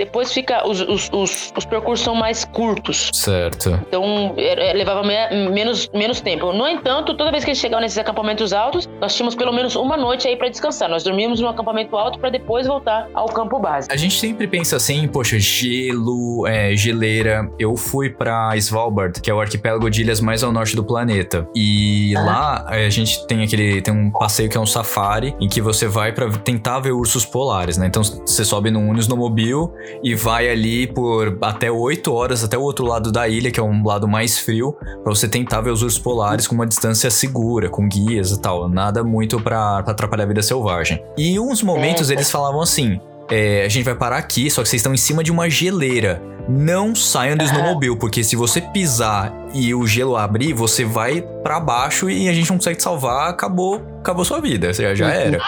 Depois 0.00 0.32
fica 0.32 0.66
os, 0.66 0.80
os, 0.80 1.10
os, 1.12 1.52
os 1.54 1.64
percursos 1.66 2.02
são 2.04 2.14
mais 2.14 2.44
curtos. 2.44 3.10
Certo. 3.12 3.68
Então 3.86 4.32
é, 4.38 4.72
levava 4.72 5.02
me- 5.02 5.50
menos, 5.50 5.88
menos 5.92 6.22
tempo. 6.22 6.52
No 6.54 6.66
entanto, 6.66 7.14
toda 7.14 7.30
vez 7.30 7.44
que 7.44 7.50
a 7.50 7.54
gente 7.54 7.60
chegava 7.60 7.82
nesses 7.82 7.98
acampamentos 7.98 8.52
altos, 8.54 8.88
nós 8.98 9.14
tínhamos 9.14 9.34
pelo 9.34 9.52
menos 9.52 9.76
uma 9.76 9.96
noite 9.98 10.26
aí 10.26 10.36
para 10.36 10.48
descansar. 10.48 10.88
Nós 10.88 11.04
dormíamos 11.04 11.38
no 11.38 11.48
acampamento 11.48 11.96
alto 11.98 12.18
para 12.18 12.30
depois 12.30 12.66
voltar 12.66 13.08
ao 13.12 13.26
campo 13.26 13.58
base. 13.58 13.88
A 13.90 13.96
gente 13.96 14.18
sempre 14.18 14.46
pensa 14.46 14.76
assim, 14.76 15.06
poxa, 15.06 15.38
gelo, 15.38 16.46
é, 16.46 16.74
geleira. 16.74 17.50
Eu 17.58 17.76
fui 17.76 18.08
pra 18.08 18.56
Svalbard, 18.56 19.20
que 19.20 19.30
é 19.30 19.34
o 19.34 19.40
arquipélago 19.40 19.90
de 19.90 20.00
ilhas 20.00 20.20
mais 20.20 20.42
ao 20.42 20.50
norte 20.50 20.74
do 20.74 20.82
planeta. 20.82 21.46
E 21.54 22.14
lá 22.14 22.66
é, 22.70 22.86
a 22.86 22.90
gente 22.90 23.26
tem 23.26 23.42
aquele. 23.42 23.82
Tem 23.82 23.92
um 23.92 24.10
passeio 24.10 24.48
que 24.48 24.56
é 24.56 24.60
um 24.60 24.66
safari, 24.66 25.34
em 25.40 25.46
que 25.48 25.60
você 25.60 25.86
vai 25.86 26.12
pra 26.12 26.30
tentar 26.38 26.80
ver 26.80 26.92
ursos 26.92 27.26
polares, 27.26 27.76
né? 27.76 27.86
Então 27.86 28.02
você 28.02 28.44
sobe 28.44 28.70
num 28.70 28.96
snowmobile 28.96 29.68
e 30.02 30.14
vai 30.14 30.48
ali 30.48 30.86
por 30.86 31.38
até 31.40 31.70
8 31.70 32.12
horas 32.12 32.44
até 32.44 32.56
o 32.56 32.62
outro 32.62 32.84
lado 32.84 33.12
da 33.12 33.28
ilha, 33.28 33.50
que 33.50 33.60
é 33.60 33.62
um 33.62 33.84
lado 33.86 34.08
mais 34.08 34.38
frio, 34.38 34.76
pra 35.02 35.12
você 35.12 35.28
tentar 35.28 35.60
ver 35.60 35.70
os 35.70 35.82
ursos 35.82 35.98
polares 35.98 36.46
com 36.46 36.54
uma 36.54 36.66
distância 36.66 37.10
segura, 37.10 37.68
com 37.68 37.88
guias 37.88 38.30
e 38.32 38.40
tal. 38.40 38.68
Nada 38.68 39.02
muito 39.02 39.40
pra, 39.40 39.82
pra 39.82 39.92
atrapalhar 39.92 40.24
a 40.24 40.28
vida 40.28 40.42
selvagem. 40.42 41.02
E 41.16 41.38
uns 41.38 41.62
momentos 41.62 42.10
eles 42.10 42.30
falavam 42.30 42.60
assim: 42.60 43.00
é, 43.30 43.64
a 43.64 43.68
gente 43.68 43.84
vai 43.84 43.94
parar 43.94 44.18
aqui, 44.18 44.50
só 44.50 44.62
que 44.62 44.68
vocês 44.68 44.80
estão 44.80 44.92
em 44.92 44.98
cima 44.98 45.22
de 45.22 45.30
uma 45.30 45.48
geleira. 45.48 46.20
Não 46.48 46.94
saiam 46.96 47.36
do 47.36 47.44
snowmobile, 47.44 47.96
porque 47.96 48.24
se 48.24 48.34
você 48.34 48.60
pisar 48.60 49.32
e 49.54 49.72
o 49.72 49.86
gelo 49.86 50.16
abrir, 50.16 50.52
você 50.52 50.84
vai 50.84 51.22
pra 51.42 51.60
baixo 51.60 52.10
e 52.10 52.28
a 52.28 52.32
gente 52.32 52.50
não 52.50 52.56
consegue 52.56 52.76
te 52.76 52.82
salvar, 52.82 53.30
acabou, 53.30 53.80
acabou 54.00 54.24
sua 54.24 54.40
vida, 54.40 54.72
já, 54.72 54.94
já 54.94 55.12
era. 55.12 55.38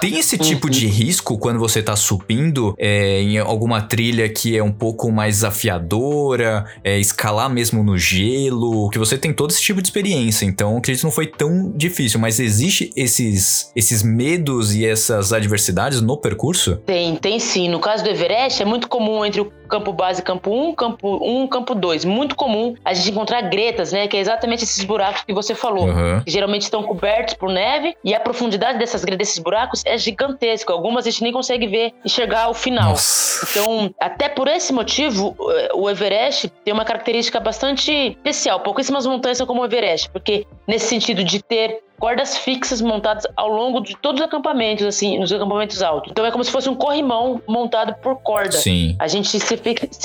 Tem 0.00 0.18
esse 0.18 0.36
tipo 0.36 0.68
de 0.68 0.86
risco 0.86 1.38
quando 1.38 1.58
você 1.58 1.82
tá 1.82 1.96
subindo 1.96 2.74
é, 2.78 3.22
em 3.22 3.38
alguma 3.38 3.80
trilha 3.80 4.28
que 4.28 4.56
é 4.56 4.62
um 4.62 4.72
pouco 4.72 5.10
mais 5.10 5.36
desafiadora, 5.36 6.64
é, 6.84 6.98
escalar 6.98 7.48
mesmo 7.48 7.82
no 7.82 7.96
gelo, 7.96 8.90
que 8.90 8.98
você 8.98 9.16
tem 9.16 9.32
todo 9.32 9.50
esse 9.50 9.62
tipo 9.62 9.80
de 9.80 9.88
experiência, 9.88 10.44
então 10.44 10.76
acredito 10.76 11.00
que 11.00 11.06
não 11.06 11.12
foi 11.12 11.26
tão 11.26 11.72
difícil, 11.74 12.20
mas 12.20 12.38
existe 12.40 12.90
esses, 12.96 13.72
esses 13.74 14.02
medos 14.02 14.74
e 14.74 14.84
essas 14.86 15.32
adversidades 15.32 16.00
no 16.00 16.16
percurso? 16.16 16.76
Tem, 16.86 17.16
tem 17.16 17.38
sim. 17.38 17.68
No 17.68 17.80
caso 17.80 18.04
do 18.04 18.10
Everest, 18.10 18.62
é 18.62 18.64
muito 18.64 18.88
comum 18.88 19.24
entre 19.24 19.40
o 19.40 19.52
campo 19.68 19.92
base 19.92 20.22
campo 20.22 20.50
1, 20.50 20.74
campo 20.74 21.18
1, 21.22 21.46
campo 21.48 21.74
2. 21.74 22.04
Muito 22.04 22.34
comum 22.34 22.74
a 22.84 22.94
gente 22.94 23.10
encontrar 23.10 23.42
gretas, 23.42 23.92
né? 23.92 24.08
Que 24.08 24.16
é 24.16 24.20
exatamente 24.20 24.64
esses 24.64 24.82
buracos 24.84 25.22
que 25.22 25.32
você 25.32 25.54
falou. 25.54 25.88
Aham. 25.88 26.22
que 26.24 26.30
geralmente 26.30 26.62
estão 26.62 26.82
cobertos 26.82 27.34
por 27.34 27.50
neve 27.50 27.94
e 28.02 28.14
a 28.14 28.20
profundidade 28.20 28.78
dessas 28.78 29.02
desses 29.02 29.38
buracos 29.38 29.77
é 29.86 29.96
gigantesca. 29.98 30.72
Algumas 30.72 31.06
a 31.06 31.10
gente 31.10 31.22
nem 31.22 31.32
consegue 31.32 31.66
ver, 31.66 31.92
enxergar 32.04 32.48
o 32.48 32.54
final. 32.54 32.90
Nossa. 32.90 33.46
Então, 33.50 33.94
até 34.00 34.28
por 34.28 34.48
esse 34.48 34.72
motivo, 34.72 35.36
eh, 35.50 35.70
o 35.74 35.88
Everest 35.88 36.48
tem 36.64 36.74
uma 36.74 36.84
característica 36.84 37.38
bastante 37.40 37.92
especial. 37.92 38.60
Pouquíssimas 38.60 39.06
montanhas 39.06 39.38
são 39.38 39.46
como 39.46 39.62
o 39.62 39.64
Everest, 39.64 40.10
porque 40.10 40.46
nesse 40.66 40.86
sentido 40.86 41.22
de 41.22 41.42
ter 41.42 41.82
cordas 41.98 42.38
fixas 42.38 42.80
montadas 42.80 43.26
ao 43.36 43.48
longo 43.48 43.80
de 43.80 43.96
todos 43.96 44.20
os 44.20 44.26
acampamentos, 44.26 44.86
assim, 44.86 45.18
nos 45.18 45.32
acampamentos 45.32 45.82
altos. 45.82 46.10
Então 46.12 46.24
é 46.24 46.30
como 46.30 46.44
se 46.44 46.50
fosse 46.50 46.68
um 46.68 46.74
corrimão 46.74 47.42
montado 47.46 47.94
por 48.02 48.16
corda. 48.22 48.52
Sim. 48.52 48.94
A 49.00 49.08
gente 49.08 49.28
se, 49.28 49.38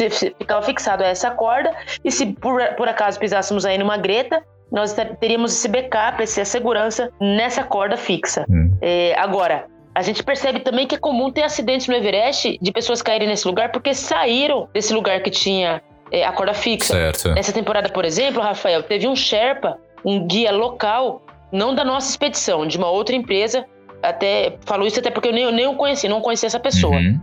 se- 0.10 0.36
ficava 0.38 0.62
fixado 0.64 1.04
a 1.04 1.08
essa 1.08 1.30
corda 1.32 1.72
e 2.04 2.12
se 2.12 2.26
por, 2.26 2.64
por 2.76 2.88
acaso 2.88 3.20
pisássemos 3.20 3.64
aí 3.64 3.78
numa 3.78 3.96
greta, 3.98 4.42
nós 4.72 4.92
ter- 4.94 5.16
teríamos 5.18 5.54
esse 5.54 5.68
backup, 5.68 6.24
essa 6.24 6.44
segurança 6.44 7.12
nessa 7.22 7.64
corda 7.64 7.96
fixa. 7.96 8.44
Hum. 8.50 8.73
É, 8.86 9.16
agora, 9.18 9.68
a 9.96 10.02
gente 10.02 10.22
percebe 10.22 10.60
também 10.60 10.86
que 10.86 10.96
é 10.96 10.98
comum 10.98 11.32
ter 11.32 11.44
acidentes 11.44 11.88
no 11.88 11.94
Everest 11.96 12.58
de 12.62 12.72
pessoas 12.72 13.02
caírem 13.02 13.30
nesse 13.30 13.48
lugar 13.48 13.72
porque 13.72 13.94
saíram 13.94 14.68
desse 14.74 14.94
lugar 14.94 15.22
que 15.22 15.30
tinha 15.30 15.82
é, 16.12 16.26
a 16.26 16.34
corda 16.34 16.54
fixa. 16.54 16.94
Certo. 16.94 17.30
Nessa 17.34 17.54
temporada, 17.54 17.88
por 17.88 18.04
exemplo, 18.04 18.42
Rafael, 18.42 18.84
teve 18.84 19.08
um 19.08 19.16
Sherpa, 19.16 19.78
um 20.04 20.28
guia 20.28 20.52
local, 20.52 21.22
não 21.50 21.74
da 21.74 21.86
nossa 21.86 22.10
expedição, 22.10 22.68
de 22.68 22.78
uma 22.78 22.90
outra 22.90 23.16
empresa. 23.16 23.66
Até 24.02 24.58
falou 24.66 24.86
isso 24.86 25.00
até 25.00 25.10
porque 25.10 25.30
eu 25.30 25.34
nem, 25.34 25.44
eu 25.46 25.52
nem 25.54 25.66
o 25.66 25.76
conheci, 25.76 26.10
não 26.10 26.20
conheci 26.20 26.46
essa 26.46 26.60
pessoa. 26.60 26.98
Uhum. 26.98 27.18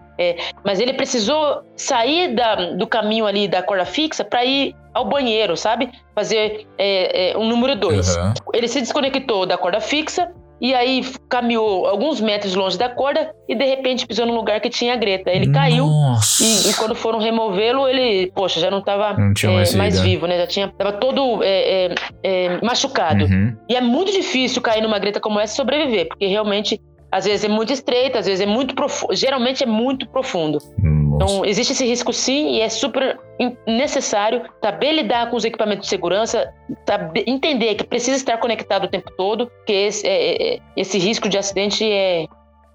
Mas 0.64 0.80
ele 0.80 0.94
precisou 0.94 1.62
sair 1.76 2.34
da- 2.34 2.54
do 2.72 2.86
caminho 2.86 3.26
ali 3.26 3.46
da 3.46 3.62
corda 3.62 3.84
fixa 3.84 4.24
para 4.24 4.46
ir 4.46 4.74
ao 4.94 5.04
banheiro, 5.04 5.58
sabe? 5.58 5.90
Fazer 6.14 6.66
é, 6.78 7.32
é, 7.32 7.36
um 7.36 7.46
número 7.46 7.76
dois. 7.76 8.16
Aham. 8.16 8.32
Ele 8.54 8.66
se 8.66 8.80
desconectou 8.80 9.44
da 9.44 9.58
corda 9.58 9.78
fixa 9.78 10.32
e 10.60 10.74
aí 10.74 11.02
caminhou 11.28 11.86
alguns 11.86 12.20
metros 12.20 12.54
longe 12.54 12.76
da 12.76 12.88
corda 12.88 13.32
e 13.48 13.54
de 13.54 13.64
repente 13.64 14.06
pisou 14.06 14.26
num 14.26 14.34
lugar 14.34 14.60
que 14.60 14.68
tinha 14.68 14.94
greta. 14.96 15.30
Ele 15.30 15.50
caiu 15.50 15.86
Nossa. 15.86 16.44
e, 16.44 16.70
e 16.70 16.74
quando 16.74 16.94
foram 16.94 17.18
removê-lo, 17.18 17.88
ele, 17.88 18.30
poxa, 18.34 18.60
já 18.60 18.70
não 18.70 18.80
estava 18.80 19.16
tinha 19.34 19.52
mais 19.76 20.00
vivo, 20.00 20.26
né? 20.26 20.38
Já 20.38 20.46
tinha, 20.46 20.68
tava 20.68 20.92
todo 20.92 21.42
é, 21.42 21.86
é, 21.86 21.94
é, 22.22 22.60
machucado. 22.62 23.24
Uhum. 23.24 23.56
E 23.68 23.74
é 23.74 23.80
muito 23.80 24.12
difícil 24.12 24.60
cair 24.60 24.82
numa 24.82 24.98
greta 24.98 25.18
como 25.18 25.40
essa 25.40 25.54
e 25.54 25.56
sobreviver, 25.56 26.08
porque 26.08 26.26
realmente 26.26 26.80
às 27.10 27.24
vezes 27.24 27.44
é 27.44 27.48
muito 27.48 27.72
estreita, 27.72 28.18
às 28.18 28.26
vezes 28.26 28.40
é 28.40 28.46
muito 28.46 28.74
profundo, 28.74 29.14
geralmente 29.14 29.64
é 29.64 29.66
muito 29.66 30.08
profundo. 30.08 30.58
Nossa. 31.10 31.24
Então, 31.34 31.44
existe 31.44 31.72
esse 31.72 31.84
risco 31.84 32.12
sim 32.12 32.56
e 32.56 32.60
é 32.60 32.68
super 32.68 33.18
necessário 33.66 34.42
saber 34.62 34.92
lidar 34.92 35.30
com 35.30 35.36
os 35.36 35.44
equipamentos 35.44 35.84
de 35.84 35.88
segurança, 35.90 36.52
saber- 36.88 37.24
entender 37.26 37.74
que 37.74 37.84
precisa 37.84 38.16
estar 38.16 38.38
conectado 38.38 38.84
o 38.84 38.88
tempo 38.88 39.10
todo, 39.16 39.50
que 39.66 39.72
esse, 39.72 40.06
é- 40.06 40.54
é- 40.54 40.58
esse 40.76 40.98
risco 40.98 41.28
de 41.28 41.36
acidente 41.38 41.84
é 41.84 42.26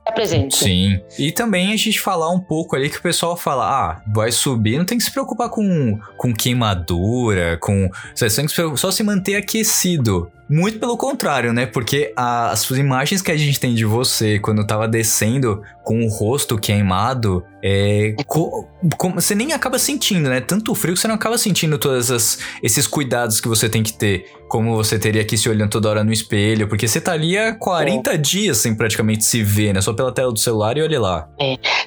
tá 0.05 0.11
presente. 0.11 0.55
Sim. 0.57 0.99
E 1.17 1.31
também 1.31 1.73
a 1.73 1.75
gente 1.75 1.99
falar 1.99 2.29
um 2.29 2.39
pouco 2.39 2.75
ali 2.75 2.89
que 2.91 2.97
o 2.97 3.01
pessoal 3.01 3.35
fala: 3.35 3.65
ah, 3.67 4.01
vai 4.13 4.31
subir, 4.31 4.77
não 4.77 4.85
tem 4.85 4.97
que 4.99 5.03
se 5.03 5.11
preocupar 5.11 5.49
com, 5.49 5.99
com 6.17 6.31
queimadura, 6.31 7.57
com. 7.59 7.89
Você 8.13 8.29
tem 8.29 8.45
que 8.45 8.51
se 8.51 8.77
só 8.77 8.91
se 8.91 9.01
manter 9.03 9.35
aquecido. 9.35 10.31
Muito 10.49 10.79
pelo 10.79 10.95
contrário, 10.95 11.51
né? 11.51 11.65
Porque 11.65 12.13
a- 12.15 12.51
as 12.51 12.69
imagens 12.69 13.21
que 13.21 13.31
a 13.31 13.37
gente 13.37 13.59
tem 13.59 13.73
de 13.73 13.83
você 13.83 14.37
quando 14.39 14.65
tava 14.65 14.87
descendo 14.87 15.61
com 15.83 16.03
o 16.05 16.07
rosto 16.07 16.57
queimado, 16.57 17.43
é. 17.63 18.13
co- 18.27 18.67
como- 18.97 19.15
você 19.19 19.33
nem 19.33 19.53
acaba 19.53 19.79
sentindo, 19.79 20.29
né? 20.29 20.39
Tanto 20.41 20.75
frio 20.75 20.93
que 20.93 20.99
você 20.99 21.07
não 21.07 21.15
acaba 21.15 21.35
sentindo 21.37 21.79
todos 21.79 22.39
esses 22.61 22.85
cuidados 22.85 23.41
que 23.41 23.47
você 23.47 23.67
tem 23.67 23.81
que 23.81 23.93
ter. 23.93 24.25
Como 24.47 24.75
você 24.75 24.99
teria 24.99 25.25
que 25.25 25.33
ir 25.33 25.37
se 25.39 25.49
olhando 25.49 25.71
toda 25.71 25.89
hora 25.89 26.03
no 26.03 26.13
espelho, 26.13 26.67
porque 26.67 26.87
você 26.87 27.01
tá 27.01 27.13
ali 27.13 27.35
há 27.35 27.55
40 27.55 28.15
dias 28.15 28.57
sem 28.57 28.75
praticamente 28.75 29.25
se 29.25 29.41
ver, 29.41 29.73
né? 29.73 29.81
Só 29.81 29.93
pela 29.93 30.11
tela 30.11 30.31
do 30.31 30.37
celular 30.39 30.77
e 30.77 30.83
olha 30.83 30.99
lá. 30.99 31.27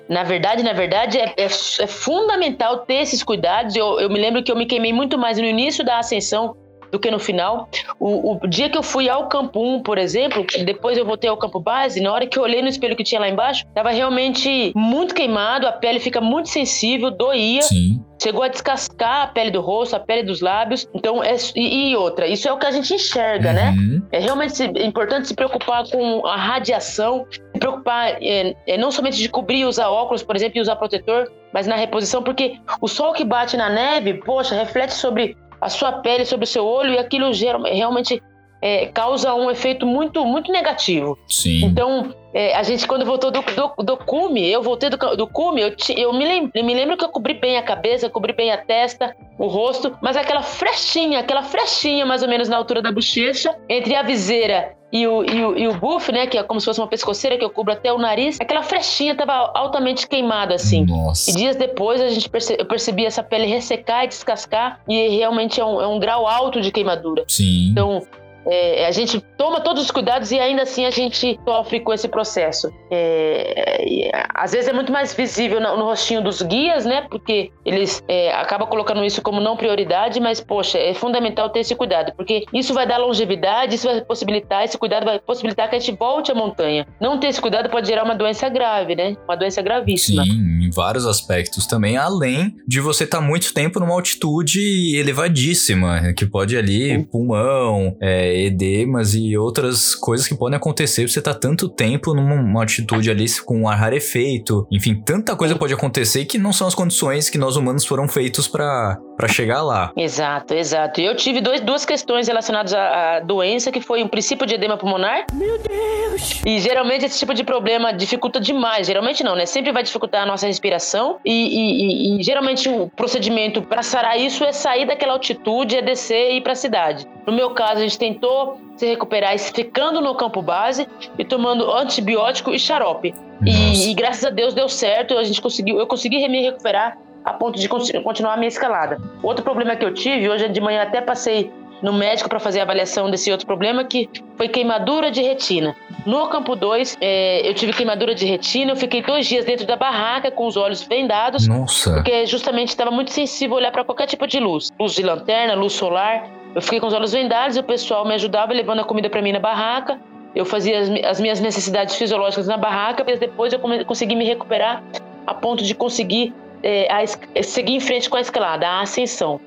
Na 0.08 0.24
verdade, 0.24 0.64
na 0.64 0.72
verdade, 0.72 1.16
é, 1.18 1.32
é- 1.36 1.44
é 1.46 1.86
fundamental 1.86 2.78
ter 2.78 2.94
esses 3.02 3.22
cuidados. 3.22 3.76
Eu, 3.76 4.00
eu 4.00 4.08
me 4.10 4.18
lembro 4.18 4.42
que 4.42 4.50
eu 4.50 4.56
me 4.56 4.66
queimei 4.66 4.92
muito 4.92 5.16
mais 5.16 5.38
no 5.38 5.44
início 5.44 5.84
da 5.84 5.98
ascensão 6.00 6.56
do 6.90 6.98
que 6.98 7.10
no 7.10 7.18
final. 7.18 7.68
O, 7.98 8.36
o 8.36 8.46
dia 8.46 8.68
que 8.68 8.78
eu 8.78 8.82
fui 8.82 9.08
ao 9.08 9.28
campo 9.28 9.60
1, 9.60 9.82
por 9.82 9.98
exemplo, 9.98 10.44
depois 10.64 10.96
eu 10.96 11.04
voltei 11.04 11.28
ao 11.28 11.36
campo 11.36 11.60
base, 11.60 12.00
na 12.00 12.12
hora 12.12 12.26
que 12.26 12.38
eu 12.38 12.42
olhei 12.42 12.62
no 12.62 12.68
espelho 12.68 12.96
que 12.96 13.04
tinha 13.04 13.20
lá 13.20 13.28
embaixo, 13.28 13.64
tava 13.74 13.90
realmente 13.90 14.72
muito 14.74 15.14
queimado, 15.14 15.66
a 15.66 15.72
pele 15.72 16.00
fica 16.00 16.20
muito 16.20 16.48
sensível, 16.48 17.10
doía. 17.10 17.62
Sim. 17.62 18.02
Chegou 18.20 18.42
a 18.42 18.48
descascar 18.48 19.22
a 19.22 19.26
pele 19.28 19.52
do 19.52 19.60
rosto, 19.60 19.94
a 19.94 20.00
pele 20.00 20.24
dos 20.24 20.40
lábios. 20.40 20.88
Então, 20.92 21.22
é, 21.22 21.36
e, 21.54 21.90
e 21.90 21.96
outra, 21.96 22.26
isso 22.26 22.48
é 22.48 22.52
o 22.52 22.58
que 22.58 22.66
a 22.66 22.70
gente 22.72 22.92
enxerga, 22.92 23.52
né? 23.52 23.70
Uhum. 23.70 24.02
É 24.10 24.18
realmente 24.18 24.60
é 24.60 24.84
importante 24.84 25.28
se 25.28 25.34
preocupar 25.34 25.88
com 25.88 26.26
a 26.26 26.36
radiação, 26.36 27.24
se 27.30 27.40
preocupar 27.60 28.16
é, 28.20 28.56
é, 28.66 28.76
não 28.76 28.90
somente 28.90 29.18
de 29.18 29.28
cobrir, 29.28 29.64
usar 29.64 29.88
óculos, 29.88 30.24
por 30.24 30.34
exemplo, 30.34 30.58
e 30.58 30.60
usar 30.60 30.74
protetor, 30.74 31.30
mas 31.52 31.68
na 31.68 31.76
reposição, 31.76 32.22
porque 32.22 32.58
o 32.80 32.88
sol 32.88 33.12
que 33.12 33.24
bate 33.24 33.56
na 33.56 33.70
neve, 33.70 34.14
poxa, 34.14 34.54
reflete 34.54 34.94
sobre 34.94 35.36
a 35.60 35.68
sua 35.68 35.92
pele, 35.92 36.24
sobre 36.24 36.44
o 36.44 36.46
seu 36.46 36.64
olho, 36.64 36.92
e 36.94 36.98
aquilo 36.98 37.32
geral- 37.32 37.62
realmente 37.62 38.22
é, 38.60 38.86
causa 38.86 39.32
um 39.34 39.50
efeito 39.50 39.86
muito, 39.86 40.24
muito 40.24 40.50
negativo. 40.50 41.16
Sim. 41.28 41.64
Então, 41.64 42.12
é, 42.34 42.56
a 42.56 42.62
gente, 42.64 42.88
quando 42.88 43.04
voltou 43.04 43.30
do, 43.30 43.40
do, 43.40 43.84
do 43.84 43.96
cume, 43.96 44.50
eu 44.50 44.60
voltei 44.62 44.90
do, 44.90 44.96
do 45.16 45.26
cume, 45.28 45.60
eu, 45.60 45.76
ti- 45.76 45.98
eu 45.98 46.12
me, 46.12 46.24
lem, 46.24 46.50
me 46.54 46.74
lembro 46.74 46.96
que 46.96 47.04
eu 47.04 47.08
cobri 47.08 47.34
bem 47.34 47.56
a 47.56 47.62
cabeça, 47.62 48.10
cobri 48.10 48.32
bem 48.32 48.50
a 48.50 48.58
testa, 48.58 49.14
o 49.38 49.46
rosto, 49.46 49.96
mas 50.02 50.16
aquela 50.16 50.42
frechinha, 50.42 51.20
aquela 51.20 51.42
frechinha 51.44 52.04
mais 52.04 52.22
ou 52.22 52.28
menos 52.28 52.48
na 52.48 52.56
altura 52.56 52.82
da 52.82 52.90
bochecha, 52.90 53.56
entre 53.68 53.94
a 53.94 54.02
viseira 54.02 54.74
e 54.90 55.06
o, 55.06 55.22
e 55.22 55.44
o, 55.44 55.58
e 55.58 55.68
o 55.68 55.74
buff, 55.74 56.10
né, 56.10 56.26
que 56.26 56.38
é 56.38 56.42
como 56.42 56.60
se 56.60 56.64
fosse 56.64 56.80
uma 56.80 56.86
pescoceira 56.86 57.36
que 57.36 57.44
eu 57.44 57.50
cubro 57.50 57.72
até 57.72 57.92
o 57.92 57.98
nariz, 57.98 58.38
aquela 58.40 58.62
frechinha 58.62 59.12
estava 59.12 59.52
altamente 59.54 60.08
queimada, 60.08 60.54
assim. 60.54 60.84
Nossa. 60.86 61.30
E 61.30 61.34
dias 61.34 61.56
depois 61.56 62.00
a 62.00 62.08
gente 62.08 62.28
perce, 62.28 62.56
eu 62.58 62.64
percebi 62.64 63.04
essa 63.04 63.22
pele 63.22 63.46
ressecar 63.46 64.04
e 64.04 64.08
descascar, 64.08 64.80
e 64.88 65.08
realmente 65.08 65.60
é 65.60 65.64
um, 65.64 65.80
é 65.80 65.86
um 65.86 65.98
grau 65.98 66.26
alto 66.26 66.60
de 66.60 66.70
queimadura. 66.70 67.24
Sim. 67.28 67.70
Então, 67.70 68.02
é, 68.50 68.86
a 68.86 68.90
gente 68.90 69.20
toma 69.36 69.60
todos 69.60 69.84
os 69.84 69.90
cuidados 69.90 70.32
e 70.32 70.38
ainda 70.38 70.62
assim 70.62 70.84
a 70.84 70.90
gente 70.90 71.38
sofre 71.44 71.80
com 71.80 71.92
esse 71.92 72.08
processo. 72.08 72.70
É, 72.90 74.10
às 74.34 74.52
vezes 74.52 74.68
é 74.68 74.72
muito 74.72 74.90
mais 74.90 75.14
visível 75.14 75.60
no, 75.60 75.76
no, 75.76 75.84
rostinho 75.84 76.22
dos 76.22 76.40
guias, 76.40 76.84
né? 76.84 77.06
Porque 77.08 77.50
eles 77.64 78.02
é, 78.08 78.32
acabam 78.34 78.68
colocando 78.68 79.04
isso 79.04 79.20
como 79.20 79.40
não 79.40 79.56
prioridade, 79.56 80.20
mas, 80.20 80.40
poxa, 80.40 80.78
é 80.78 80.94
fundamental 80.94 81.50
ter 81.50 81.60
esse 81.60 81.74
cuidado, 81.74 82.12
porque 82.16 82.44
isso 82.52 82.72
vai 82.72 82.86
dar 82.86 82.98
longevidade, 82.98 83.74
isso 83.74 83.86
vai 83.86 84.00
possibilitar, 84.00 84.64
esse 84.64 84.78
cuidado 84.78 85.04
vai 85.04 85.18
possibilitar 85.18 85.68
que 85.68 85.76
a 85.76 85.78
gente 85.78 85.96
volte 85.96 86.32
à 86.32 86.34
montanha. 86.34 86.86
Não 87.00 87.18
ter 87.20 87.28
esse 87.28 87.40
cuidado 87.40 87.68
pode 87.68 87.86
gerar 87.86 88.04
uma 88.04 88.14
doença 88.14 88.48
grave, 88.48 88.94
né? 88.94 89.16
Uma 89.24 89.36
doença 89.36 89.60
gravíssima. 89.60 90.24
Sim, 90.24 90.66
em 90.66 90.70
vários 90.70 91.06
aspectos 91.06 91.66
também, 91.66 91.96
além 91.96 92.56
de 92.66 92.80
você 92.80 93.04
estar 93.04 93.18
tá 93.18 93.24
muito 93.24 93.52
tempo 93.52 93.78
numa 93.78 93.92
altitude 93.92 94.96
elevadíssima, 94.96 96.12
que 96.16 96.24
pode 96.24 96.56
ali, 96.56 97.04
pulmão, 97.04 97.96
é, 98.00 98.37
edemas 98.46 99.14
e 99.14 99.36
outras 99.36 99.94
coisas 99.94 100.26
que 100.26 100.34
podem 100.34 100.56
acontecer 100.56 101.08
você 101.08 101.20
tá 101.20 101.34
tanto 101.34 101.68
tempo 101.68 102.14
numa 102.14 102.60
altitude 102.60 103.10
ali 103.10 103.26
com 103.44 103.62
um 103.62 103.68
ar 103.68 103.78
rarefeito. 103.78 104.66
Enfim, 104.70 104.94
tanta 104.94 105.36
coisa 105.36 105.56
pode 105.56 105.74
acontecer 105.74 106.24
que 106.24 106.38
não 106.38 106.52
são 106.52 106.66
as 106.66 106.74
condições 106.74 107.28
que 107.28 107.38
nós 107.38 107.56
humanos 107.56 107.84
foram 107.84 108.08
feitos 108.08 108.48
para 108.48 108.98
chegar 109.26 109.62
lá. 109.62 109.90
Exato, 109.96 110.54
exato. 110.54 111.00
E 111.00 111.04
eu 111.04 111.16
tive 111.16 111.40
dois, 111.40 111.60
duas 111.60 111.84
questões 111.84 112.28
relacionadas 112.28 112.72
à, 112.72 113.16
à 113.16 113.20
doença, 113.20 113.72
que 113.72 113.80
foi 113.80 114.02
um 114.02 114.08
princípio 114.08 114.46
de 114.46 114.54
edema 114.54 114.76
pulmonar. 114.76 115.26
Meu 115.32 115.58
Deus! 115.58 116.40
E 116.46 116.60
geralmente 116.60 117.06
esse 117.06 117.18
tipo 117.18 117.34
de 117.34 117.42
problema 117.42 117.92
dificulta 117.92 118.40
demais. 118.40 118.86
Geralmente 118.86 119.24
não, 119.24 119.34
né? 119.34 119.46
Sempre 119.46 119.72
vai 119.72 119.82
dificultar 119.82 120.22
a 120.22 120.26
nossa 120.26 120.46
respiração. 120.46 121.18
E, 121.24 121.32
e, 121.32 122.16
e, 122.16 122.20
e 122.20 122.22
geralmente 122.22 122.68
o 122.68 122.88
procedimento 122.94 123.62
para 123.62 123.82
sarar 123.82 124.18
isso 124.18 124.44
é 124.44 124.52
sair 124.52 124.86
daquela 124.86 125.14
altitude, 125.14 125.76
é 125.76 125.82
descer 125.82 126.32
e 126.32 126.36
ir 126.36 126.40
para 126.42 126.52
a 126.52 126.56
cidade. 126.56 127.06
No 127.26 127.32
meu 127.32 127.50
caso, 127.50 127.78
a 127.78 127.82
gente 127.82 127.98
tentou 127.98 128.60
se 128.76 128.86
recuperar 128.86 129.36
ficando 129.38 130.00
no 130.00 130.14
campo 130.14 130.40
base 130.40 130.86
e 131.18 131.24
tomando 131.24 131.70
antibiótico 131.70 132.54
e 132.54 132.58
xarope. 132.58 133.14
E, 133.44 133.90
e, 133.90 133.94
graças 133.94 134.24
a 134.24 134.30
Deus 134.30 134.54
deu 134.54 134.68
certo, 134.68 135.16
a 135.16 135.24
gente 135.24 135.40
conseguiu, 135.40 135.78
eu 135.78 135.86
consegui 135.86 136.26
me 136.28 136.42
recuperar 136.42 136.98
a 137.28 137.32
ponto 137.34 137.58
de 137.58 137.68
continuar 137.68 138.34
a 138.34 138.36
minha 138.36 138.48
escalada. 138.48 138.98
Outro 139.22 139.44
problema 139.44 139.76
que 139.76 139.84
eu 139.84 139.92
tive, 139.92 140.30
hoje 140.30 140.48
de 140.48 140.60
manhã 140.60 140.82
até 140.82 141.00
passei 141.00 141.52
no 141.82 141.92
médico 141.92 142.28
para 142.28 142.40
fazer 142.40 142.60
a 142.60 142.62
avaliação 142.62 143.10
desse 143.10 143.30
outro 143.30 143.46
problema, 143.46 143.84
que 143.84 144.08
foi 144.36 144.48
queimadura 144.48 145.10
de 145.10 145.22
retina. 145.22 145.76
No 146.06 146.26
campo 146.28 146.56
2, 146.56 146.96
é, 147.00 147.48
eu 147.48 147.54
tive 147.54 147.72
queimadura 147.72 148.14
de 148.14 148.24
retina, 148.24 148.72
eu 148.72 148.76
fiquei 148.76 149.02
dois 149.02 149.26
dias 149.26 149.44
dentro 149.44 149.66
da 149.66 149.76
barraca 149.76 150.30
com 150.30 150.46
os 150.46 150.56
olhos 150.56 150.82
vendados. 150.82 151.46
Nossa! 151.46 151.94
Porque 151.94 152.26
justamente 152.26 152.70
estava 152.70 152.90
muito 152.90 153.12
sensível 153.12 153.56
a 153.56 153.60
olhar 153.60 153.72
para 153.72 153.84
qualquer 153.84 154.06
tipo 154.06 154.26
de 154.26 154.40
luz. 154.40 154.72
Luz 154.80 154.94
de 154.94 155.02
lanterna, 155.02 155.54
luz 155.54 155.74
solar. 155.74 156.28
Eu 156.54 156.62
fiquei 156.62 156.80
com 156.80 156.86
os 156.86 156.94
olhos 156.94 157.12
vendados 157.12 157.56
e 157.56 157.60
o 157.60 157.64
pessoal 157.64 158.06
me 158.06 158.14
ajudava 158.14 158.52
levando 158.54 158.80
a 158.80 158.84
comida 158.84 159.10
para 159.10 159.20
mim 159.20 159.32
na 159.32 159.38
barraca. 159.38 160.00
Eu 160.34 160.44
fazia 160.44 160.80
as, 160.80 160.88
as, 161.04 161.20
minhas 161.20 161.40
necessidades 161.40 161.94
fisiológicas 161.94 162.46
na 162.48 162.56
barraca, 162.56 163.04
mas 163.06 163.20
depois 163.20 163.52
eu 163.52 163.60
consegui 163.84 164.16
me 164.16 164.24
recuperar 164.24 164.82
a 165.26 165.34
ponto 165.34 165.62
de 165.62 165.74
conseguir 165.74 166.34
é, 166.62 166.88
a, 166.92 167.42
seguir 167.42 167.74
em 167.74 167.80
frente 167.80 168.08
com 168.08 168.16
a 168.16 168.20
escalada, 168.20 168.66
a 168.66 168.80
ascensão. 168.82 169.40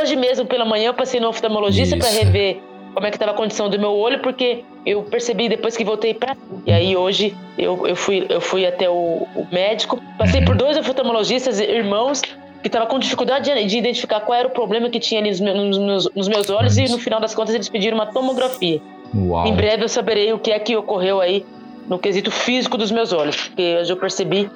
Hoje 0.00 0.16
mesmo, 0.16 0.46
pela 0.46 0.64
manhã, 0.64 0.88
eu 0.88 0.94
passei 0.94 1.20
no 1.20 1.28
oftalmologista 1.28 1.96
para 1.96 2.08
rever 2.08 2.60
como 2.94 3.06
é 3.06 3.10
que 3.10 3.16
estava 3.16 3.32
a 3.32 3.34
condição 3.34 3.68
do 3.68 3.78
meu 3.78 3.92
olho, 3.92 4.20
porque 4.20 4.64
eu 4.84 5.02
percebi 5.02 5.48
depois 5.48 5.76
que 5.76 5.84
voltei 5.84 6.14
para 6.14 6.36
e 6.66 6.72
aí 6.72 6.96
hoje 6.96 7.36
eu, 7.56 7.86
eu 7.86 7.94
fui 7.94 8.26
eu 8.28 8.40
fui 8.40 8.66
até 8.66 8.88
o, 8.88 9.26
o 9.34 9.46
médico, 9.52 10.00
passei 10.18 10.42
por 10.42 10.56
dois 10.56 10.76
oftalmologistas 10.76 11.60
irmãos 11.60 12.20
que 12.20 12.66
estava 12.68 12.86
com 12.86 12.98
dificuldade 12.98 13.50
de, 13.52 13.66
de, 13.66 13.78
identificar 13.78 14.20
qual 14.20 14.38
era 14.38 14.48
o 14.48 14.50
problema 14.50 14.90
que 14.90 14.98
tinha 14.98 15.20
ali 15.20 15.30
nos 15.30 15.40
meus, 15.40 15.78
nos, 15.78 16.10
nos 16.14 16.28
meus 16.28 16.50
olhos 16.50 16.76
e 16.76 16.88
no 16.88 16.98
final 16.98 17.20
das 17.20 17.34
contas 17.34 17.54
eles 17.54 17.68
pediram 17.68 17.96
uma 17.96 18.06
tomografia. 18.06 18.80
Uau. 19.14 19.46
Em 19.46 19.54
breve 19.54 19.84
eu 19.84 19.88
saberei 19.88 20.32
o 20.32 20.38
que 20.38 20.50
é 20.50 20.58
que 20.58 20.76
ocorreu 20.76 21.20
aí 21.20 21.44
no 21.88 21.98
quesito 21.98 22.30
físico 22.30 22.76
dos 22.76 22.90
meus 22.90 23.12
olhos, 23.12 23.36
porque 23.36 23.78
hoje 23.80 23.92
eu 23.92 23.96
percebi 23.96 24.50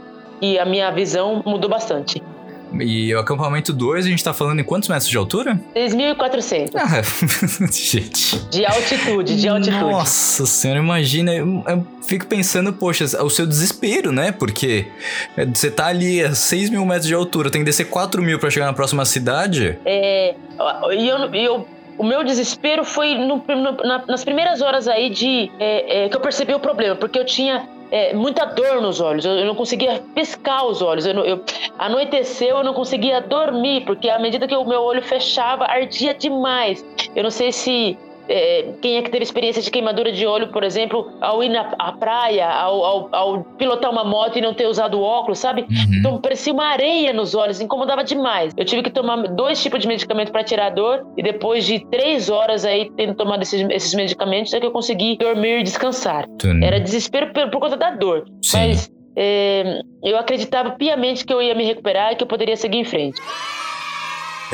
que 0.45 0.59
a 0.59 0.67
minha 0.67 0.91
visão 0.91 1.43
mudou 1.47 1.71
bastante. 1.71 2.23
E 2.79 3.15
o 3.15 3.21
acampamento 3.21 3.73
2, 3.73 4.05
a 4.05 4.09
gente 4.09 4.23
tá 4.23 4.35
falando 4.35 4.61
em 4.61 4.65
quantos 4.65 4.89
metros 4.89 5.09
de 5.09 5.17
altura? 5.17 5.59
6.400. 5.75 6.71
Ah, 6.75 7.03
gente. 7.73 8.37
De 8.51 8.67
altitude, 8.67 9.41
de 9.41 9.49
altitude. 9.49 9.81
Nossa 9.81 10.45
senhora, 10.45 10.81
imagina. 10.81 11.33
Eu, 11.33 11.63
eu, 11.67 11.87
fico 12.03 12.27
pensando, 12.27 12.73
poxa, 12.73 13.05
o 13.23 13.31
seu 13.31 13.47
desespero, 13.47 14.11
né? 14.11 14.33
Porque 14.33 14.89
você 15.55 15.71
tá 15.71 15.87
ali 15.87 16.21
a 16.21 16.35
6 16.35 16.69
mil 16.69 16.85
metros 16.85 17.07
de 17.07 17.15
altura, 17.15 17.49
tem 17.49 17.61
que 17.61 17.67
descer 17.67 17.85
4 17.85 18.21
mil 18.21 18.39
pra 18.39 18.51
chegar 18.51 18.67
na 18.67 18.73
próxima 18.73 19.05
cidade. 19.05 19.79
É. 19.85 20.35
E 20.93 21.09
eu, 21.09 21.33
eu 21.33 21.69
o 21.97 22.05
meu 22.05 22.25
desespero 22.25 22.85
foi 22.85 23.15
no, 23.15 23.43
no, 23.47 23.77
na, 23.85 24.05
nas 24.07 24.25
primeiras 24.25 24.61
horas 24.61 24.89
aí 24.89 25.11
de 25.11 25.51
é, 25.61 26.05
é, 26.05 26.09
que 26.09 26.17
eu 26.17 26.21
percebi 26.21 26.53
o 26.53 26.59
problema, 26.59 26.97
porque 26.97 27.19
eu 27.19 27.25
tinha 27.25 27.69
é, 27.91 28.15
muita 28.15 28.45
dor 28.45 28.81
nos 28.81 29.01
olhos, 29.01 29.25
eu, 29.25 29.33
eu, 29.33 29.47
não 29.47 29.55
conseguia 29.55 30.03
piscar 30.15 30.65
os 30.65 30.83
olhos, 30.83 31.07
eu, 31.07 31.15
eu, 31.25 31.45
anoiteceu, 31.79 32.59
eu 32.59 32.65
não 32.65 32.75
conseguia 32.75 33.21
dormir, 33.21 33.85
porque 33.85 34.09
à 34.09 34.19
medida 34.19 34.47
que 34.47 34.55
o 34.55 34.65
meu 34.65 34.83
olho 34.83 35.03
fechava, 35.03 35.65
ardia 35.65 36.15
demais. 36.15 36.85
Eu 37.15 37.23
não 37.23 37.31
sei 37.31 37.53
se 37.53 37.97
é, 38.29 38.75
quem 38.81 38.97
é 38.97 39.03
que 39.03 39.11
teve 39.11 39.23
experiência 39.23 39.63
de 39.63 39.71
queimadura 39.71 40.11
de 40.13 40.27
olho, 40.27 40.49
por 40.49 40.65
exemplo, 40.65 41.13
ao 41.21 41.43
ir 41.43 41.49
na 41.49 41.75
à 41.79 41.93
praia, 41.93 42.49
ao, 42.49 42.85
ao, 42.85 43.09
ao, 43.13 43.45
pilotar 43.59 43.91
uma 43.91 44.05
moto 44.05 44.39
e 44.39 44.41
não 44.41 44.55
ter 44.55 44.67
usado 44.67 45.01
óculos, 45.01 45.39
sabe? 45.39 45.63
Uhum. 45.63 45.99
Então 45.99 46.21
parecia 46.21 46.53
uma 46.53 46.67
areia 46.67 47.13
nos 47.13 47.35
olhos, 47.35 47.61
incomodava 47.61 48.03
demais. 48.03 48.53
Eu 48.57 48.65
tive 48.65 48.83
que 48.83 48.91
tomar 48.91 49.17
dois 49.29 49.63
tipos 49.63 49.81
de 49.81 49.89
medicamento 49.89 50.33
para 50.33 50.45
tirar 50.45 50.67
a 50.67 50.71
dor 50.71 51.07
e 51.17 51.23
depois 51.23 51.65
de 51.65 51.85
três 51.91 52.31
horas 52.31 52.65
aí 52.65 52.91
tendo 52.97 53.15
tomado 53.15 53.43
esses, 53.43 53.67
esses 53.71 53.95
medicamentos 53.95 54.53
é 54.53 54.61
que 54.61 54.67
eu 54.67 54.73
consegui 54.73 55.17
dormir 55.19 55.61
e 55.61 55.63
descansar. 55.63 56.27
Era 56.63 56.81
desespero 56.81 57.33
por, 57.33 57.51
por 57.51 57.61
conta 57.61 57.77
da 57.77 57.91
dor, 57.91 58.25
Sim. 58.43 58.59
mas 58.59 58.91
é, 59.17 59.81
eu 60.03 60.19
acreditava 60.19 60.73
piamente 60.73 61.25
que 61.25 61.33
eu 61.33 61.41
ia 61.41 61.55
me 61.55 61.65
recuperar 61.65 62.13
e 62.13 62.17
que 62.17 62.23
eu 62.23 62.27
poderia 62.27 62.57
seguir 62.57 62.79
em 62.79 62.85
frente. 62.85 63.21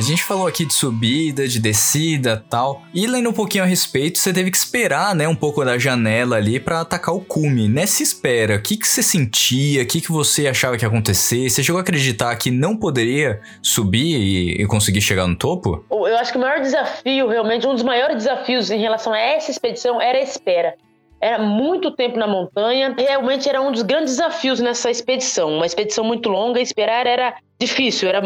A 0.00 0.02
gente 0.02 0.24
falou 0.24 0.46
aqui 0.46 0.64
de 0.64 0.72
subida, 0.72 1.46
de 1.46 1.60
descida 1.60 2.42
tal. 2.48 2.80
E 2.94 3.06
lendo 3.06 3.28
um 3.28 3.34
pouquinho 3.34 3.64
a 3.64 3.66
respeito, 3.66 4.18
você 4.18 4.32
teve 4.32 4.50
que 4.50 4.56
esperar, 4.56 5.14
né, 5.14 5.28
um 5.28 5.34
pouco 5.34 5.62
da 5.62 5.76
janela 5.76 6.36
ali 6.36 6.58
para 6.58 6.80
atacar 6.80 7.14
o 7.14 7.20
cume. 7.20 7.68
Nessa 7.68 8.02
espera, 8.02 8.56
o 8.56 8.62
que, 8.62 8.78
que 8.78 8.88
você 8.88 9.02
sentia? 9.02 9.82
O 9.82 9.86
que, 9.86 10.00
que 10.00 10.10
você 10.10 10.48
achava 10.48 10.78
que 10.78 10.86
ia 10.86 10.88
acontecer? 10.88 11.50
Você 11.50 11.62
chegou 11.62 11.78
a 11.78 11.82
acreditar 11.82 12.34
que 12.36 12.50
não 12.50 12.78
poderia 12.78 13.42
subir 13.60 14.16
e, 14.16 14.62
e 14.62 14.66
conseguir 14.66 15.02
chegar 15.02 15.26
no 15.26 15.36
topo? 15.36 15.84
Eu 15.90 16.16
acho 16.16 16.32
que 16.32 16.38
o 16.38 16.40
maior 16.40 16.62
desafio, 16.62 17.28
realmente, 17.28 17.66
um 17.66 17.74
dos 17.74 17.82
maiores 17.82 18.16
desafios 18.16 18.70
em 18.70 18.80
relação 18.80 19.12
a 19.12 19.18
essa 19.18 19.50
expedição 19.50 20.00
era 20.00 20.16
a 20.16 20.22
espera 20.22 20.76
era 21.22 21.38
muito 21.38 21.90
tempo 21.90 22.16
na 22.16 22.26
montanha, 22.26 22.94
realmente 22.96 23.46
era 23.46 23.60
um 23.60 23.70
dos 23.70 23.82
grandes 23.82 24.16
desafios 24.16 24.58
nessa 24.58 24.90
expedição. 24.90 25.50
Uma 25.50 25.66
expedição 25.66 26.02
muito 26.02 26.30
longa, 26.30 26.58
esperar 26.62 27.06
era 27.06 27.36
difícil, 27.58 28.08
era 28.08 28.22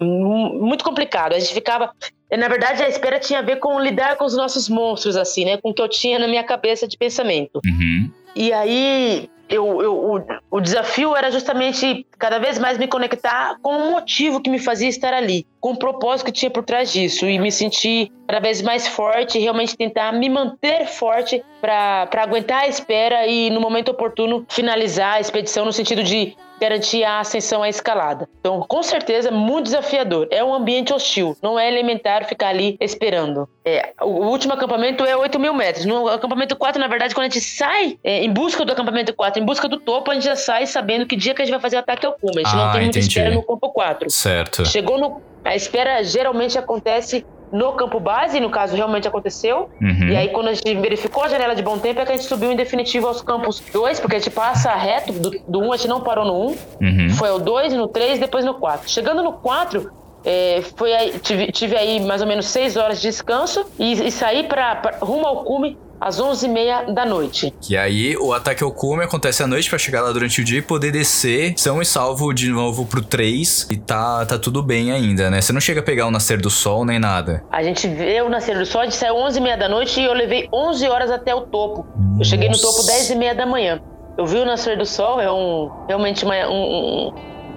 muito 0.00 0.84
complicado. 0.84 1.34
A 1.34 1.38
gente 1.38 1.52
ficava. 1.52 1.92
Na 2.30 2.48
verdade, 2.48 2.82
a 2.82 2.88
espera 2.88 3.18
tinha 3.18 3.40
a 3.40 3.42
ver 3.42 3.56
com 3.56 3.80
lidar 3.80 4.16
com 4.16 4.24
os 4.24 4.36
nossos 4.36 4.68
monstros, 4.68 5.16
assim, 5.16 5.44
né? 5.44 5.56
Com 5.56 5.70
o 5.70 5.74
que 5.74 5.82
eu 5.82 5.88
tinha 5.88 6.18
na 6.18 6.28
minha 6.28 6.44
cabeça 6.44 6.86
de 6.86 6.96
pensamento. 6.96 7.60
Uhum. 7.64 8.10
E 8.36 8.52
aí, 8.52 9.28
eu, 9.50 9.82
eu, 9.82 9.92
o, 9.92 10.22
o 10.58 10.60
desafio 10.60 11.16
era 11.16 11.28
justamente 11.30 12.06
cada 12.16 12.38
vez 12.38 12.56
mais 12.56 12.78
me 12.78 12.86
conectar 12.86 13.56
com 13.60 13.76
o 13.76 13.90
motivo 13.90 14.40
que 14.40 14.48
me 14.48 14.60
fazia 14.60 14.88
estar 14.88 15.12
ali, 15.12 15.44
com 15.60 15.72
o 15.72 15.76
propósito 15.76 16.26
que 16.26 16.32
tinha 16.32 16.50
por 16.50 16.62
trás 16.62 16.92
disso 16.92 17.28
e 17.28 17.36
me 17.36 17.50
sentir 17.50 18.12
cada 18.28 18.38
vez 18.38 18.62
mais 18.62 18.86
forte, 18.86 19.40
realmente 19.40 19.76
tentar 19.76 20.12
me 20.12 20.28
manter 20.28 20.86
forte 20.86 21.42
para 21.60 22.08
aguentar 22.18 22.62
a 22.62 22.68
espera 22.68 23.26
e 23.26 23.50
no 23.50 23.60
momento 23.60 23.90
oportuno 23.90 24.46
finalizar 24.48 25.14
a 25.14 25.20
expedição 25.20 25.64
no 25.64 25.72
sentido 25.72 26.04
de 26.04 26.36
garantir 26.60 27.02
a 27.04 27.20
ascensão 27.20 27.62
à 27.62 27.68
escalada. 27.68 28.28
Então, 28.40 28.60
com 28.60 28.82
certeza, 28.82 29.30
muito 29.30 29.64
desafiador. 29.64 30.28
É 30.30 30.44
um 30.44 30.52
ambiente 30.52 30.92
hostil, 30.92 31.36
não 31.42 31.58
é 31.58 31.66
elementar 31.66 32.24
ficar 32.26 32.48
ali 32.48 32.76
esperando. 32.80 33.48
É, 33.64 33.92
o 34.00 34.26
último 34.26 34.52
acampamento 34.52 35.04
é 35.04 35.16
8 35.16 35.38
mil 35.38 35.54
metros. 35.54 35.84
No 35.84 36.08
acampamento 36.08 36.56
4, 36.56 36.80
na 36.80 36.88
verdade, 36.88 37.14
quando 37.14 37.26
a 37.26 37.28
gente 37.28 37.40
sai 37.40 37.98
é, 38.04 38.22
em 38.22 38.32
busca 38.32 38.64
do 38.64 38.72
acampamento 38.72 39.14
4, 39.14 39.42
em 39.42 39.44
busca 39.44 39.68
do 39.68 39.78
topo, 39.78 40.10
a 40.10 40.14
gente 40.14 40.24
já 40.24 40.36
sai 40.36 40.66
sabendo 40.66 41.06
que 41.06 41.16
dia 41.16 41.34
que 41.34 41.42
a 41.42 41.44
gente 41.44 41.52
vai 41.52 41.60
fazer 41.60 41.76
o 41.76 41.80
ataque 41.80 42.04
ao 42.04 42.12
cume. 42.12 42.42
A 42.42 42.44
gente 42.44 42.54
ah, 42.54 42.64
não 42.64 42.72
tem 42.72 42.82
muita 42.82 42.98
entendi. 42.98 43.18
espera 43.18 43.34
no 43.34 43.42
campo 43.42 43.70
4. 43.70 44.10
Certo. 44.10 44.66
Chegou 44.66 44.98
no. 44.98 45.22
A 45.44 45.56
espera 45.56 46.02
geralmente 46.02 46.58
acontece 46.58 47.24
no 47.52 47.72
campo 47.72 47.98
base, 47.98 48.38
no 48.40 48.50
caso 48.50 48.76
realmente 48.76 49.08
aconteceu. 49.08 49.68
Uhum. 49.80 50.08
E 50.08 50.16
aí, 50.16 50.28
quando 50.28 50.48
a 50.48 50.54
gente 50.54 50.74
verificou 50.76 51.24
a 51.24 51.28
janela 51.28 51.54
de 51.54 51.62
bom 51.62 51.78
tempo, 51.78 52.00
é 52.00 52.04
que 52.04 52.12
a 52.12 52.16
gente 52.16 52.26
subiu 52.26 52.50
em 52.50 52.56
definitivo 52.56 53.06
aos 53.06 53.22
campos 53.22 53.60
2, 53.72 54.00
porque 54.00 54.16
a 54.16 54.18
gente 54.18 54.30
passa 54.30 54.72
reto 54.74 55.12
do 55.12 55.60
1, 55.60 55.66
um, 55.66 55.72
a 55.72 55.76
gente 55.76 55.88
não 55.88 56.00
parou 56.00 56.24
no 56.24 56.34
1. 56.34 56.36
Um, 56.36 56.56
uhum. 56.80 57.10
Foi 57.10 57.28
ao 57.28 57.38
2, 57.38 57.72
no 57.74 57.88
3, 57.88 58.18
depois 58.18 58.44
no 58.44 58.54
4. 58.54 58.88
Chegando 58.88 59.22
no 59.22 59.32
4, 59.32 59.90
é, 60.24 60.62
foi 60.76 60.92
aí, 60.92 61.18
tive, 61.18 61.50
tive, 61.50 61.76
aí 61.76 62.00
mais 62.00 62.20
ou 62.20 62.28
menos 62.28 62.46
6 62.46 62.76
horas 62.76 63.00
de 63.00 63.08
descanso 63.08 63.64
e, 63.78 63.92
e 63.92 64.10
saí 64.10 64.44
para 64.44 64.98
rumo 65.00 65.26
ao 65.26 65.44
cume 65.44 65.78
às 66.00 66.20
11h30 66.20 66.94
da 66.94 67.04
noite. 67.04 67.52
Que 67.60 67.76
aí 67.76 68.16
o 68.16 68.32
ataque 68.32 68.64
ao 68.64 68.72
cume 68.72 69.04
acontece 69.04 69.42
à 69.42 69.46
noite 69.46 69.68
pra 69.68 69.78
chegar 69.78 70.00
lá 70.00 70.10
durante 70.12 70.40
o 70.40 70.44
dia 70.44 70.58
e 70.58 70.62
poder 70.62 70.90
descer 70.90 71.54
são 71.56 71.82
e 71.82 71.84
salvo 71.84 72.32
de 72.32 72.48
novo 72.50 72.86
pro 72.86 73.02
3 73.02 73.68
e 73.70 73.76
tá, 73.76 74.24
tá 74.24 74.38
tudo 74.38 74.62
bem 74.62 74.90
ainda, 74.90 75.30
né? 75.30 75.40
Você 75.40 75.52
não 75.52 75.60
chega 75.60 75.80
a 75.80 75.82
pegar 75.82 76.06
o 76.06 76.10
nascer 76.10 76.40
do 76.40 76.48
sol 76.48 76.84
nem 76.84 76.98
nada. 76.98 77.44
A 77.50 77.62
gente 77.62 77.86
vê 77.86 78.22
o 78.22 78.28
nascer 78.28 78.58
do 78.58 78.64
sol, 78.64 78.80
a 78.80 78.84
gente 78.84 78.96
saiu 78.96 79.14
11h30 79.16 79.58
da 79.58 79.68
noite 79.68 80.00
e 80.00 80.04
eu 80.04 80.14
levei 80.14 80.48
11 80.52 80.88
horas 80.88 81.10
até 81.10 81.34
o 81.34 81.42
topo. 81.42 81.86
Eu 82.18 82.24
cheguei 82.24 82.48
no 82.48 82.58
topo 82.58 82.80
10h30 82.82 83.34
da 83.34 83.46
manhã. 83.46 83.80
Eu 84.16 84.26
vi 84.26 84.38
o 84.38 84.44
nascer 84.44 84.76
do 84.76 84.86
sol, 84.86 85.20
é 85.20 85.30
um 85.30 85.70
realmente 85.86 86.24
uma, 86.24 86.34
um, 86.48 87.12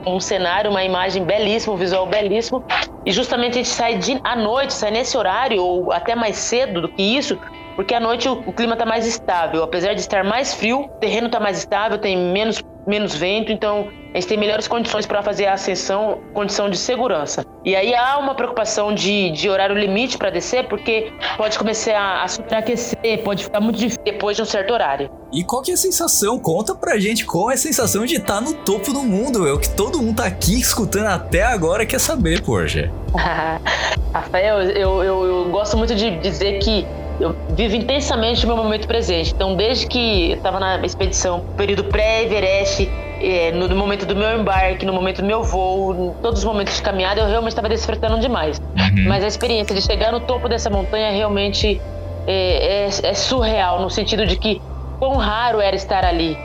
um, 0.07 0.15
um 0.15 0.19
cenário, 0.19 0.69
uma 0.69 0.83
imagem 0.83 1.23
belíssima, 1.23 1.73
um 1.73 1.77
visual 1.77 2.05
belíssimo. 2.05 2.63
E 3.05 3.11
justamente 3.11 3.53
a 3.53 3.55
gente 3.55 3.69
sai 3.69 3.97
de, 3.97 4.19
à 4.23 4.35
noite, 4.35 4.73
sai 4.73 4.91
nesse 4.91 5.17
horário, 5.17 5.61
ou 5.61 5.91
até 5.91 6.15
mais 6.15 6.37
cedo 6.37 6.81
do 6.81 6.89
que 6.89 7.01
isso, 7.01 7.37
porque 7.75 7.93
à 7.93 7.99
noite 7.99 8.27
o, 8.27 8.33
o 8.45 8.53
clima 8.53 8.73
está 8.73 8.85
mais 8.85 9.05
estável. 9.05 9.63
Apesar 9.63 9.93
de 9.93 10.01
estar 10.01 10.23
mais 10.23 10.53
frio, 10.53 10.81
o 10.81 10.87
terreno 10.99 11.27
está 11.27 11.39
mais 11.39 11.57
estável, 11.57 11.97
tem 11.97 12.17
menos, 12.17 12.61
menos 12.85 13.15
vento, 13.15 13.51
então 13.51 13.87
a 14.13 14.17
gente 14.17 14.27
tem 14.27 14.37
melhores 14.37 14.67
condições 14.67 15.07
para 15.07 15.23
fazer 15.23 15.47
a 15.47 15.53
ascensão, 15.53 16.19
condição 16.33 16.69
de 16.69 16.77
segurança. 16.77 17.43
E 17.65 17.75
aí 17.75 17.95
há 17.95 18.19
uma 18.19 18.35
preocupação 18.35 18.93
de, 18.93 19.31
de 19.31 19.49
horário 19.49 19.75
limite 19.75 20.19
para 20.19 20.29
descer, 20.29 20.67
porque 20.67 21.11
pode 21.35 21.57
começar 21.57 21.97
a, 21.97 22.23
a 22.23 22.27
superaquecer, 22.27 23.23
pode 23.23 23.45
ficar 23.45 23.59
muito 23.59 23.79
difícil 23.79 24.03
depois 24.03 24.37
de 24.37 24.43
um 24.43 24.45
certo 24.45 24.71
horário. 24.71 25.09
E 25.31 25.43
qual 25.43 25.63
que 25.63 25.71
é 25.71 25.73
a 25.73 25.77
sensação? 25.77 26.37
Conta 26.37 26.75
pra 26.75 26.99
gente 26.99 27.25
qual 27.25 27.49
é 27.49 27.55
a 27.55 27.57
sensação 27.57 28.05
de 28.05 28.17
estar 28.17 28.39
no 28.39 28.53
topo 28.53 28.93
do 28.93 29.01
mundo. 29.01 29.47
É 29.47 29.51
o 29.51 29.59
que 29.59 29.69
todo 29.69 29.99
mundo 29.99 30.17
tá 30.17 30.25
aqui 30.25 30.59
escutando 30.59 31.07
até 31.07 31.41
agora 31.41 31.83
quer 31.83 31.99
saber, 31.99 32.43
poxa. 32.43 32.91
Rafael, 34.13 34.61
eu, 34.61 35.03
eu, 35.03 35.23
eu 35.25 35.45
gosto 35.49 35.75
muito 35.75 35.95
de 35.95 36.19
dizer 36.19 36.59
que 36.59 36.85
eu 37.19 37.35
vivo 37.49 37.75
intensamente 37.75 38.43
o 38.45 38.47
meu 38.47 38.57
momento 38.57 38.87
presente. 38.87 39.33
Então, 39.33 39.55
desde 39.55 39.87
que 39.87 40.31
eu 40.31 40.37
estava 40.37 40.59
na 40.59 40.83
expedição, 40.85 41.43
período 41.55 41.83
pré-Everest, 41.85 42.89
é, 43.21 43.51
no, 43.51 43.73
momento 43.75 44.05
do 44.05 44.15
meu 44.15 44.39
embarque, 44.39 44.85
no 44.85 44.93
momento 44.93 45.21
do 45.21 45.27
meu 45.27 45.43
voo, 45.43 45.93
em 45.93 46.21
todos 46.21 46.39
os 46.39 46.45
momentos 46.45 46.75
de 46.75 46.81
caminhada, 46.81 47.21
eu 47.21 47.27
realmente 47.27 47.51
estava 47.51 47.69
desfrutando 47.69 48.19
demais. 48.19 48.59
Uhum. 48.59 49.07
Mas 49.07 49.23
a 49.23 49.27
experiência 49.27 49.75
de 49.75 49.81
chegar 49.81 50.11
no 50.11 50.19
topo 50.19 50.49
dessa 50.49 50.69
montanha 50.69 51.11
realmente 51.11 51.79
é, 52.27 52.85
é, 52.85 53.09
é, 53.09 53.13
surreal, 53.13 53.81
no 53.81 53.89
sentido 53.89 54.25
de 54.25 54.35
que 54.35 54.61
quão 54.99 55.15
raro 55.15 55.61
era 55.61 55.75
estar 55.75 56.03
ali, 56.03 56.37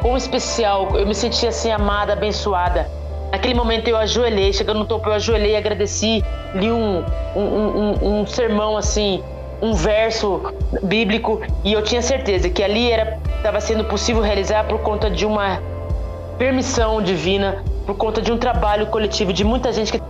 quão 0.00 0.16
especial, 0.16 0.96
eu 0.98 1.06
me 1.06 1.14
sentia 1.14 1.50
assim 1.50 1.70
amada, 1.70 2.14
abençoada. 2.14 2.90
Naquele 3.30 3.54
momento 3.54 3.88
eu 3.88 3.96
ajoelhei, 3.96 4.52
chegando 4.52 4.78
no 4.78 4.84
topo 4.84 5.08
eu 5.08 5.12
ajoelhei, 5.12 5.56
agradeci, 5.56 6.22
li 6.54 6.70
um, 6.70 7.04
um, 7.34 7.40
um, 7.40 8.20
um 8.20 8.26
sermão 8.26 8.76
assim 8.76 9.22
um 9.64 9.72
verso 9.72 10.42
bíblico 10.82 11.40
e 11.64 11.72
eu 11.72 11.82
tinha 11.82 12.02
certeza 12.02 12.50
que 12.50 12.62
ali 12.62 12.90
era 12.92 13.18
estava 13.38 13.60
sendo 13.62 13.82
possível 13.84 14.20
realizar 14.20 14.64
por 14.64 14.80
conta 14.80 15.08
de 15.10 15.24
uma 15.24 15.58
permissão 16.36 17.00
divina, 17.00 17.64
por 17.86 17.96
conta 17.96 18.20
de 18.20 18.30
um 18.30 18.36
trabalho 18.36 18.86
coletivo 18.88 19.32
de 19.32 19.42
muita 19.42 19.72
gente 19.72 19.90
que 19.90 20.02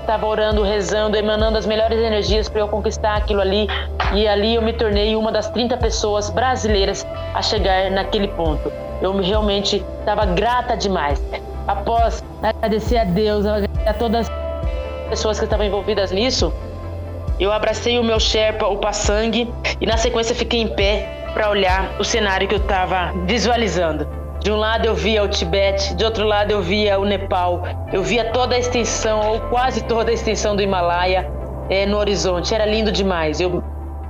estava 0.00 0.26
orando, 0.26 0.62
rezando, 0.62 1.14
emanando 1.14 1.58
as 1.58 1.66
melhores 1.66 1.98
energias 1.98 2.48
para 2.48 2.60
eu 2.60 2.68
conquistar 2.68 3.16
aquilo 3.16 3.42
ali. 3.42 3.66
E 4.14 4.26
ali 4.26 4.54
eu 4.54 4.62
me 4.62 4.72
tornei 4.72 5.14
uma 5.14 5.30
das 5.30 5.50
30 5.50 5.76
pessoas 5.76 6.30
brasileiras 6.30 7.06
a 7.34 7.42
chegar 7.42 7.90
naquele 7.90 8.28
ponto. 8.28 8.72
Eu 9.02 9.14
realmente 9.20 9.84
estava 10.00 10.24
grata 10.24 10.74
demais. 10.76 11.22
Após 11.66 12.24
agradecer 12.42 12.98
a 12.98 13.04
Deus, 13.04 13.44
a 13.44 13.92
todas 13.94 14.30
as 14.30 15.08
pessoas 15.10 15.38
que 15.38 15.44
estavam 15.44 15.66
envolvidas 15.66 16.12
nisso, 16.12 16.52
eu 17.38 17.52
abracei 17.52 17.98
o 17.98 18.04
meu 18.04 18.18
Sherpa, 18.18 18.66
o 18.66 18.78
Passang, 18.78 19.52
e 19.80 19.86
na 19.86 19.96
sequência 19.96 20.34
fiquei 20.34 20.60
em 20.60 20.68
pé 20.68 21.30
para 21.34 21.50
olhar 21.50 21.96
o 22.00 22.04
cenário 22.04 22.48
que 22.48 22.54
eu 22.54 22.60
estava 22.60 23.12
visualizando. 23.26 24.08
De 24.40 24.50
um 24.50 24.56
lado 24.56 24.86
eu 24.86 24.94
via 24.94 25.22
o 25.22 25.28
Tibete, 25.28 25.94
de 25.94 26.04
outro 26.04 26.24
lado 26.24 26.50
eu 26.50 26.62
via 26.62 26.98
o 26.98 27.04
Nepal, 27.04 27.62
eu 27.92 28.02
via 28.02 28.32
toda 28.32 28.54
a 28.54 28.58
extensão, 28.58 29.20
ou 29.20 29.40
quase 29.40 29.82
toda 29.84 30.10
a 30.10 30.14
extensão 30.14 30.56
do 30.56 30.62
Himalaia 30.62 31.30
é, 31.68 31.84
no 31.84 31.98
horizonte. 31.98 32.54
Era 32.54 32.64
lindo 32.64 32.90
demais. 32.90 33.40
Eu 33.40 33.62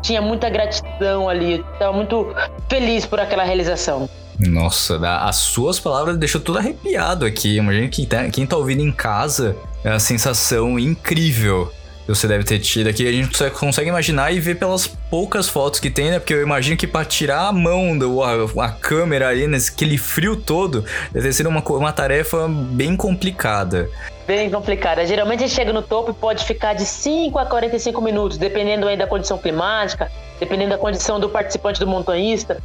tinha 0.03 0.21
muita 0.21 0.49
gratidão 0.49 1.29
ali, 1.29 1.65
estava 1.73 1.93
muito 1.93 2.33
feliz 2.69 3.07
por 3.07 3.19
aquela 3.19 3.43
realização. 3.43 4.09
Nossa, 4.39 4.99
as 5.21 5.37
suas 5.37 5.81
palavras 5.81 6.19
deixou 6.19 6.41
tudo 6.41 6.59
arrepiado 6.59 7.25
aqui. 7.25 7.57
Imagina 7.57 7.89
quem 7.89 8.07
tá, 8.07 8.29
quem 8.29 8.47
tá 8.47 8.57
ouvindo 8.57 8.83
em 8.83 8.93
casa, 8.93 9.57
é 9.83 9.91
uma 9.91 9.99
sensação 9.99 10.79
incrível 10.79 11.73
você 12.09 12.29
deve 12.29 12.45
ter 12.45 12.59
tido 12.59 12.89
aqui. 12.89 13.07
A 13.07 13.13
gente 13.13 13.51
consegue 13.51 13.89
imaginar 13.89 14.33
e 14.33 14.39
ver 14.39 14.57
pelas 14.57 14.87
poucas 14.87 15.49
fotos 15.49 15.81
que 15.81 15.91
tem, 15.91 16.11
né? 16.11 16.19
Porque 16.19 16.35
eu 16.35 16.43
imagino 16.43 16.77
que 16.77 16.87
para 16.87 17.05
tirar 17.05 17.49
a 17.49 17.53
mão 17.53 17.97
do 17.99 18.23
a, 18.23 18.45
a 18.65 18.69
câmera 18.71 19.29
aí, 19.29 19.47
naquele 19.47 19.99
frio 19.99 20.37
todo, 20.37 20.85
deve 21.13 21.27
ter 21.27 21.33
sido 21.33 21.49
uma, 21.49 21.61
uma 21.61 21.93
tarefa 21.93 22.47
bem 22.49 22.97
complicada. 22.97 23.89
Bem 24.27 24.51
complicada. 24.51 25.07
Geralmente 25.07 25.45
a 25.45 25.47
gente 25.47 25.57
chega 25.57 25.73
no 25.73 25.83
topo 25.83 26.11
e 26.11 26.15
pode 26.15 26.45
ficar 26.45 26.75
de 26.75 26.85
5 26.85 27.39
a 27.39 27.47
45 27.47 28.01
minutos, 28.01 28.37
dependendo 28.37 28.89
aí 28.89 28.97
da 28.97 29.07
condição 29.07 29.39
climática, 29.39 30.11
dependendo 30.41 30.71
da 30.71 30.79
condição 30.79 31.21
do 31.21 31.29
participante 31.29 31.79
do 31.79 31.87
montanhista. 31.87 32.61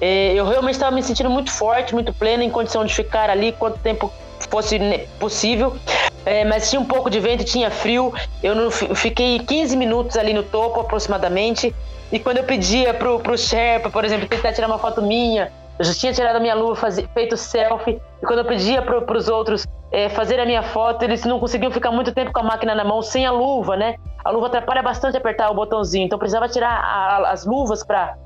É, 0.00 0.32
eu 0.34 0.44
realmente 0.44 0.74
estava 0.74 0.94
me 0.94 1.02
sentindo 1.02 1.30
muito 1.30 1.50
forte, 1.50 1.94
muito 1.94 2.12
pleno, 2.12 2.42
em 2.42 2.50
condição 2.50 2.84
de 2.84 2.92
ficar 2.92 3.30
ali 3.30 3.52
quanto 3.52 3.78
tempo 3.78 4.12
fosse 4.50 4.78
possível. 5.18 5.76
É, 6.24 6.44
mas 6.44 6.70
tinha 6.70 6.80
um 6.80 6.84
pouco 6.84 7.10
de 7.10 7.18
vento, 7.18 7.44
tinha 7.44 7.70
frio. 7.70 8.12
Eu 8.42 8.54
não, 8.54 8.70
fiquei 8.70 9.38
15 9.40 9.76
minutos 9.76 10.16
ali 10.16 10.32
no 10.32 10.42
topo 10.42 10.80
aproximadamente. 10.80 11.74
E 12.12 12.18
quando 12.18 12.38
eu 12.38 12.44
pedia 12.44 12.94
pro, 12.94 13.18
pro 13.20 13.36
Sherpa, 13.36 13.90
por 13.90 14.04
exemplo, 14.04 14.28
tentar 14.28 14.52
tirar 14.52 14.66
uma 14.66 14.78
foto 14.78 15.00
minha, 15.02 15.50
eu 15.78 15.84
já 15.84 15.94
tinha 15.94 16.12
tirado 16.12 16.36
a 16.36 16.40
minha 16.40 16.54
luva, 16.54 16.76
faz, 16.76 17.00
feito 17.14 17.36
selfie. 17.36 18.00
E 18.22 18.26
quando 18.26 18.40
eu 18.40 18.44
pedia 18.44 18.82
pro, 18.82 19.02
pros 19.02 19.28
outros 19.28 19.66
é, 19.90 20.08
fazer 20.10 20.38
a 20.38 20.46
minha 20.46 20.62
foto, 20.62 21.02
eles 21.02 21.24
não 21.24 21.40
conseguiam 21.40 21.72
ficar 21.72 21.90
muito 21.90 22.12
tempo 22.12 22.32
com 22.32 22.40
a 22.40 22.42
máquina 22.42 22.74
na 22.74 22.84
mão 22.84 23.02
sem 23.02 23.26
a 23.26 23.32
luva, 23.32 23.76
né? 23.76 23.96
A 24.24 24.30
luva 24.30 24.46
atrapalha 24.46 24.82
bastante 24.82 25.16
apertar 25.16 25.50
o 25.50 25.54
botãozinho. 25.54 26.04
Então 26.04 26.18
precisava 26.18 26.48
tirar 26.48 26.70
a, 26.70 27.30
as 27.30 27.44
luvas 27.44 27.82
para 27.82 28.16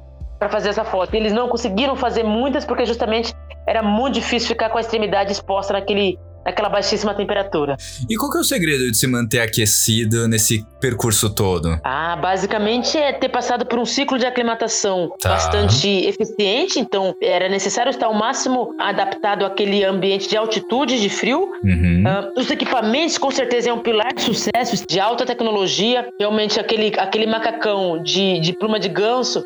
fazer 0.50 0.70
essa 0.70 0.84
foto. 0.84 1.14
E 1.14 1.16
eles 1.16 1.32
não 1.32 1.48
conseguiram 1.48 1.96
fazer 1.96 2.24
muitas 2.24 2.64
porque 2.64 2.84
justamente 2.84 3.32
era 3.66 3.82
muito 3.82 4.14
difícil 4.14 4.48
ficar 4.48 4.68
com 4.68 4.78
a 4.78 4.80
extremidade 4.80 5.32
exposta 5.32 5.72
naquele 5.72 6.18
naquela 6.46 6.68
baixíssima 6.68 7.12
temperatura. 7.12 7.76
E 8.08 8.16
qual 8.16 8.30
que 8.30 8.38
é 8.38 8.40
o 8.40 8.44
segredo 8.44 8.90
de 8.90 8.96
se 8.96 9.06
manter 9.06 9.40
aquecido 9.40 10.28
nesse 10.28 10.64
percurso 10.80 11.28
todo? 11.28 11.78
Ah, 11.84 12.16
basicamente 12.16 12.96
é 12.96 13.12
ter 13.12 13.28
passado 13.28 13.66
por 13.66 13.78
um 13.78 13.84
ciclo 13.84 14.18
de 14.18 14.24
aclimatação 14.24 15.10
tá. 15.20 15.30
bastante 15.30 15.88
eficiente, 16.06 16.78
então 16.78 17.14
era 17.20 17.48
necessário 17.48 17.90
estar 17.90 18.06
ao 18.06 18.14
máximo 18.14 18.74
adaptado 18.78 19.44
àquele 19.44 19.84
ambiente 19.84 20.28
de 20.28 20.36
altitude, 20.36 21.00
de 21.00 21.08
frio. 21.08 21.50
Uhum. 21.64 22.04
Uh, 22.06 22.40
os 22.40 22.50
equipamentos 22.50 23.18
com 23.18 23.30
certeza 23.30 23.70
é 23.70 23.72
um 23.72 23.80
pilar 23.80 24.14
de 24.14 24.22
sucesso, 24.22 24.86
de 24.88 25.00
alta 25.00 25.26
tecnologia. 25.26 26.08
Realmente 26.18 26.60
aquele, 26.60 26.92
aquele 26.96 27.26
macacão 27.26 28.02
de, 28.02 28.38
de 28.40 28.52
pluma 28.52 28.78
de 28.78 28.88
ganso 28.88 29.42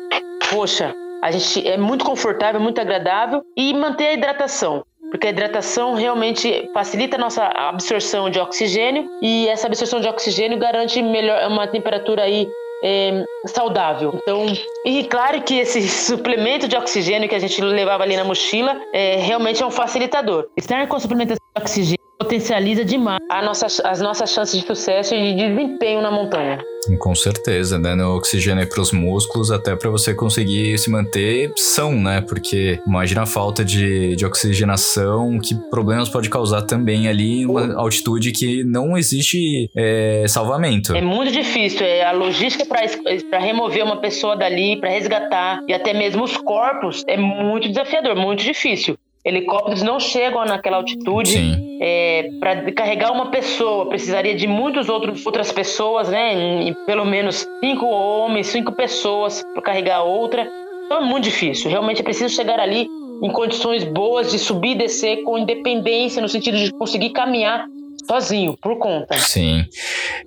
poxa, 0.51 0.93
a 1.23 1.31
gente 1.31 1.65
é 1.65 1.77
muito 1.77 2.03
confortável, 2.03 2.59
muito 2.59 2.81
agradável 2.81 3.41
e 3.55 3.73
manter 3.73 4.07
a 4.07 4.13
hidratação. 4.13 4.83
Porque 5.11 5.27
a 5.27 5.29
hidratação 5.29 5.93
realmente 5.93 6.69
facilita 6.73 7.17
a 7.17 7.19
nossa 7.19 7.43
absorção 7.43 8.29
de 8.29 8.39
oxigênio 8.39 9.09
e 9.21 9.47
essa 9.49 9.67
absorção 9.67 9.99
de 9.99 10.07
oxigênio 10.07 10.57
garante 10.57 11.01
melhor 11.01 11.47
uma 11.49 11.67
temperatura 11.67 12.23
aí 12.23 12.47
é, 12.83 13.23
saudável. 13.45 14.13
Então, 14.21 14.45
e 14.85 15.03
claro 15.03 15.41
que 15.41 15.59
esse 15.59 15.81
suplemento 15.87 16.67
de 16.67 16.75
oxigênio 16.75 17.29
que 17.29 17.35
a 17.35 17.39
gente 17.39 17.61
levava 17.61 18.03
ali 18.03 18.15
na 18.15 18.23
mochila 18.23 18.79
é, 18.93 19.17
realmente 19.17 19.61
é 19.61 19.65
um 19.65 19.71
facilitador. 19.71 20.47
Estar 20.57 20.87
com 20.87 20.99
suplementação 20.99 21.45
de 21.55 21.61
oxigênio 21.61 22.01
potencializa 22.17 22.85
demais 22.85 23.19
nossa, 23.43 23.65
as 23.83 23.99
nossas 23.99 24.31
chances 24.31 24.59
de 24.59 24.65
sucesso 24.65 25.15
e 25.15 25.33
de 25.33 25.49
desempenho 25.49 26.01
na 26.01 26.11
montanha. 26.11 26.59
Com 26.99 27.13
certeza, 27.13 27.77
dando 27.77 28.03
oxigênio 28.15 28.67
para 28.67 28.81
os 28.81 28.91
músculos, 28.91 29.51
até 29.51 29.75
para 29.75 29.89
você 29.89 30.13
conseguir 30.13 30.77
se 30.77 30.89
manter 30.89 31.51
são, 31.55 31.93
né? 31.93 32.21
Porque 32.21 32.79
imagina 32.87 33.21
a 33.21 33.25
falta 33.25 33.63
de, 33.63 34.15
de 34.15 34.25
oxigenação, 34.25 35.39
que 35.39 35.55
problemas 35.69 36.09
pode 36.09 36.29
causar 36.29 36.63
também 36.63 37.07
ali 37.07 37.41
em 37.41 37.45
uma 37.45 37.75
altitude 37.75 38.31
que 38.31 38.63
não 38.63 38.97
existe 38.97 39.69
é, 39.75 40.25
salvamento. 40.27 40.95
É 40.95 41.01
muito 41.01 41.31
difícil, 41.31 41.85
é 41.85 42.03
a 42.03 42.11
logística 42.11 42.65
para 42.65 43.39
remover 43.39 43.83
uma 43.83 43.97
pessoa 43.97 44.35
dali, 44.35 44.79
para 44.79 44.89
resgatar 44.89 45.63
e 45.67 45.73
até 45.73 45.93
mesmo 45.93 46.23
os 46.23 46.35
corpos 46.37 47.03
é 47.07 47.17
muito 47.17 47.67
desafiador, 47.67 48.15
muito 48.15 48.43
difícil. 48.43 48.97
Helicópteros 49.23 49.83
não 49.83 49.99
chegam 49.99 50.43
naquela 50.45 50.77
altitude. 50.77 51.37
É, 51.79 52.29
para 52.39 52.71
carregar 52.71 53.11
uma 53.11 53.29
pessoa, 53.29 53.87
precisaria 53.87 54.35
de 54.35 54.47
muitas 54.47 54.89
outras 54.89 55.51
pessoas, 55.51 56.09
né? 56.09 56.33
Em, 56.33 56.73
pelo 56.85 57.05
menos 57.05 57.47
cinco 57.63 57.85
homens, 57.85 58.47
cinco 58.47 58.71
pessoas 58.71 59.43
para 59.53 59.61
carregar 59.61 60.03
outra. 60.03 60.47
Então 60.85 60.97
é 60.97 61.05
muito 61.05 61.25
difícil. 61.25 61.69
Realmente 61.69 62.01
é 62.01 62.03
preciso 62.03 62.33
chegar 62.33 62.59
ali 62.59 62.87
em 63.23 63.31
condições 63.31 63.83
boas 63.83 64.31
de 64.31 64.39
subir 64.39 64.71
e 64.71 64.75
descer 64.75 65.23
com 65.23 65.37
independência, 65.37 66.21
no 66.21 66.27
sentido 66.27 66.57
de 66.57 66.71
conseguir 66.71 67.11
caminhar 67.11 67.67
sozinho, 68.07 68.57
por 68.59 68.77
conta. 68.79 69.17
Sim. 69.19 69.65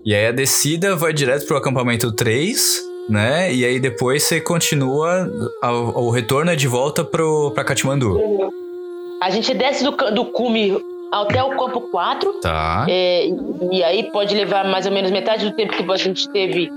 E 0.04 0.14
aí 0.14 0.26
a 0.26 0.32
descida 0.32 0.94
vai 0.94 1.12
direto 1.12 1.46
pro 1.46 1.56
acampamento 1.56 2.12
3 2.12 2.94
né? 3.08 3.52
E 3.52 3.64
aí 3.64 3.78
depois 3.78 4.22
você 4.22 4.40
continua, 4.40 5.30
o 5.94 6.08
retorno 6.10 6.50
é 6.50 6.56
de 6.56 6.66
volta 6.66 7.04
pro, 7.04 7.50
pra 7.50 7.62
Katmandu. 7.62 8.18
A 9.24 9.30
gente 9.30 9.54
desce 9.54 9.82
do, 9.82 9.90
do 9.90 10.24
cume 10.26 10.76
até 11.10 11.42
o 11.42 11.56
campo 11.56 11.80
4. 11.90 12.32
Tá. 12.42 12.84
É, 12.88 13.26
e 13.72 13.82
aí 13.82 14.10
pode 14.10 14.34
levar 14.34 14.64
mais 14.66 14.84
ou 14.84 14.92
menos 14.92 15.10
metade 15.10 15.48
do 15.48 15.56
tempo 15.56 15.72
que 15.74 15.90
a 15.90 15.96
gente 15.96 16.28
teve 16.30 16.70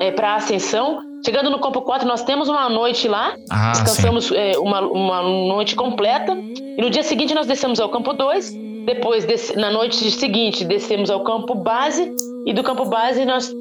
é, 0.00 0.10
para 0.10 0.36
ascensão. 0.36 1.00
Chegando 1.24 1.50
no 1.50 1.58
campo 1.60 1.82
4, 1.82 2.08
nós 2.08 2.22
temos 2.24 2.48
uma 2.48 2.68
noite 2.68 3.06
lá, 3.06 3.34
Ah, 3.50 3.72
descansamos 3.72 4.32
é, 4.32 4.58
uma, 4.58 4.80
uma 4.80 5.22
noite 5.22 5.76
completa. 5.76 6.32
E 6.34 6.80
no 6.80 6.88
dia 6.88 7.02
seguinte 7.02 7.34
nós 7.34 7.46
descemos 7.46 7.78
ao 7.78 7.90
campo 7.90 8.14
2. 8.14 8.52
Depois, 8.86 9.26
na 9.54 9.70
noite 9.70 10.10
seguinte, 10.10 10.64
descemos 10.64 11.10
ao 11.10 11.20
campo 11.22 11.54
base. 11.54 12.10
E 12.46 12.54
do 12.54 12.62
campo 12.62 12.86
base 12.86 13.24
nós 13.26 13.52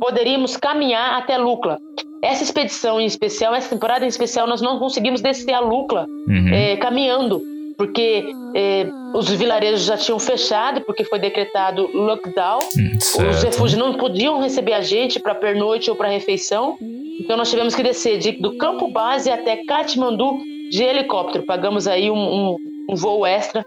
poderíamos 0.00 0.56
caminhar 0.56 1.18
até 1.18 1.36
Lucla. 1.36 1.78
Essa 2.22 2.42
expedição 2.42 2.98
em 3.00 3.04
especial, 3.04 3.54
essa 3.54 3.68
temporada 3.68 4.04
em 4.04 4.08
especial, 4.08 4.46
nós 4.46 4.62
não 4.62 4.78
conseguimos 4.78 5.20
descer 5.20 5.52
a 5.52 5.60
Lucla 5.60 6.06
Uhum. 6.26 6.48
é, 6.54 6.76
caminhando, 6.76 7.42
porque 7.76 8.24
é, 8.54 8.86
os 9.14 9.28
vilarejos 9.30 9.84
já 9.84 9.96
tinham 9.96 10.18
fechado, 10.18 10.80
porque 10.82 11.04
foi 11.04 11.18
decretado 11.18 11.88
lockdown. 11.92 12.60
Hum, 12.76 12.96
Os 12.98 13.04
certo. 13.04 13.44
refúgios 13.44 13.78
não 13.78 13.94
podiam 13.94 14.40
receber 14.40 14.72
a 14.74 14.80
gente 14.80 15.18
para 15.20 15.34
pernoite 15.34 15.90
ou 15.90 15.96
para 15.96 16.08
refeição. 16.08 16.76
Então 17.20 17.36
nós 17.36 17.50
tivemos 17.50 17.74
que 17.74 17.82
descer 17.82 18.18
de- 18.18 18.32
do 18.32 18.56
campo 18.56 18.90
base 18.90 19.30
até 19.30 19.64
Katmandu 19.64 20.38
de 20.70 20.82
helicóptero. 20.82 21.44
Pagamos 21.44 21.86
aí 21.86 22.10
um, 22.10 22.16
um- 22.16 22.56
um 22.90 22.94
voo 22.96 23.24
extra 23.26 23.64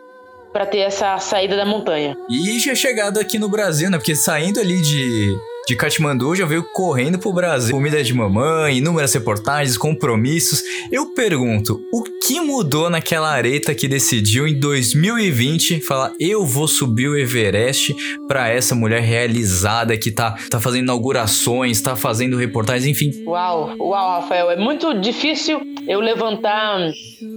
para 0.53 0.65
ter 0.65 0.79
essa 0.79 1.17
saída 1.19 1.55
da 1.55 1.65
montanha. 1.65 2.17
E 2.29 2.57
já 2.59 2.73
chegado 2.75 3.19
aqui 3.19 3.37
no 3.37 3.49
Brasil, 3.49 3.89
né? 3.89 3.97
Porque 3.97 4.15
saindo 4.15 4.59
ali 4.59 4.81
de, 4.81 5.35
de 5.67 5.75
Katmandu, 5.75 6.33
já 6.33 6.45
veio 6.45 6.63
correndo 6.63 7.19
pro 7.19 7.33
Brasil. 7.33 7.75
Comida 7.75 8.01
de 8.01 8.13
mamãe, 8.13 8.77
inúmeras 8.77 9.13
reportagens, 9.13 9.77
compromissos. 9.77 10.63
Eu 10.89 11.07
pergunto, 11.13 11.81
o 11.91 12.03
que 12.25 12.39
mudou 12.39 12.89
naquela 12.89 13.29
areta 13.29 13.75
que 13.75 13.85
decidiu 13.85 14.47
em 14.47 14.57
2020 14.57 15.81
falar 15.81 16.13
eu 16.21 16.45
vou 16.45 16.69
subir 16.69 17.09
o 17.09 17.17
Everest 17.17 17.93
pra 18.29 18.47
essa 18.47 18.73
mulher 18.73 19.01
realizada 19.01 19.97
que 19.97 20.09
tá, 20.09 20.37
tá 20.49 20.61
fazendo 20.61 20.83
inaugurações, 20.83 21.81
tá 21.81 21.97
fazendo 21.97 22.37
reportagens, 22.37 22.87
enfim. 22.87 23.11
Uau, 23.25 23.75
uau, 23.77 24.21
Rafael, 24.21 24.49
é 24.49 24.55
muito 24.55 24.93
difícil 24.93 25.59
eu 25.85 25.99
levantar, 25.99 26.79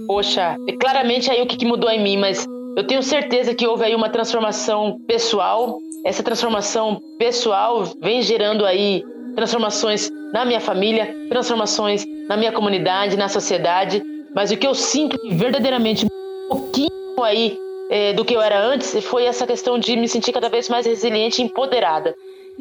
poxa, 0.07 0.55
claramente 0.79 1.29
aí 1.29 1.41
o 1.41 1.45
que 1.45 1.65
mudou 1.65 1.89
em 1.89 2.01
mim, 2.01 2.15
mas 2.17 2.47
eu 2.75 2.85
tenho 2.85 3.03
certeza 3.03 3.53
que 3.53 3.67
houve 3.67 3.83
aí 3.83 3.95
uma 3.95 4.09
transformação 4.09 4.99
pessoal. 5.07 5.79
Essa 6.05 6.23
transformação 6.23 7.01
pessoal 7.17 7.83
vem 7.99 8.21
gerando 8.21 8.65
aí 8.65 9.03
transformações 9.35 10.09
na 10.33 10.45
minha 10.45 10.59
família, 10.59 11.13
transformações 11.29 12.05
na 12.27 12.37
minha 12.37 12.51
comunidade, 12.51 13.17
na 13.17 13.27
sociedade. 13.27 14.01
Mas 14.33 14.51
o 14.51 14.57
que 14.57 14.65
eu 14.65 14.73
sinto 14.73 15.17
verdadeiramente 15.29 16.05
um 16.05 16.47
pouquinho 16.47 16.89
aí 17.23 17.57
eh, 17.89 18.13
do 18.13 18.23
que 18.23 18.33
eu 18.33 18.41
era 18.41 18.65
antes 18.65 19.03
foi 19.03 19.25
essa 19.25 19.45
questão 19.45 19.77
de 19.77 19.95
me 19.97 20.07
sentir 20.07 20.31
cada 20.31 20.49
vez 20.49 20.69
mais 20.69 20.85
resiliente 20.85 21.41
e 21.41 21.45
empoderada. 21.45 22.15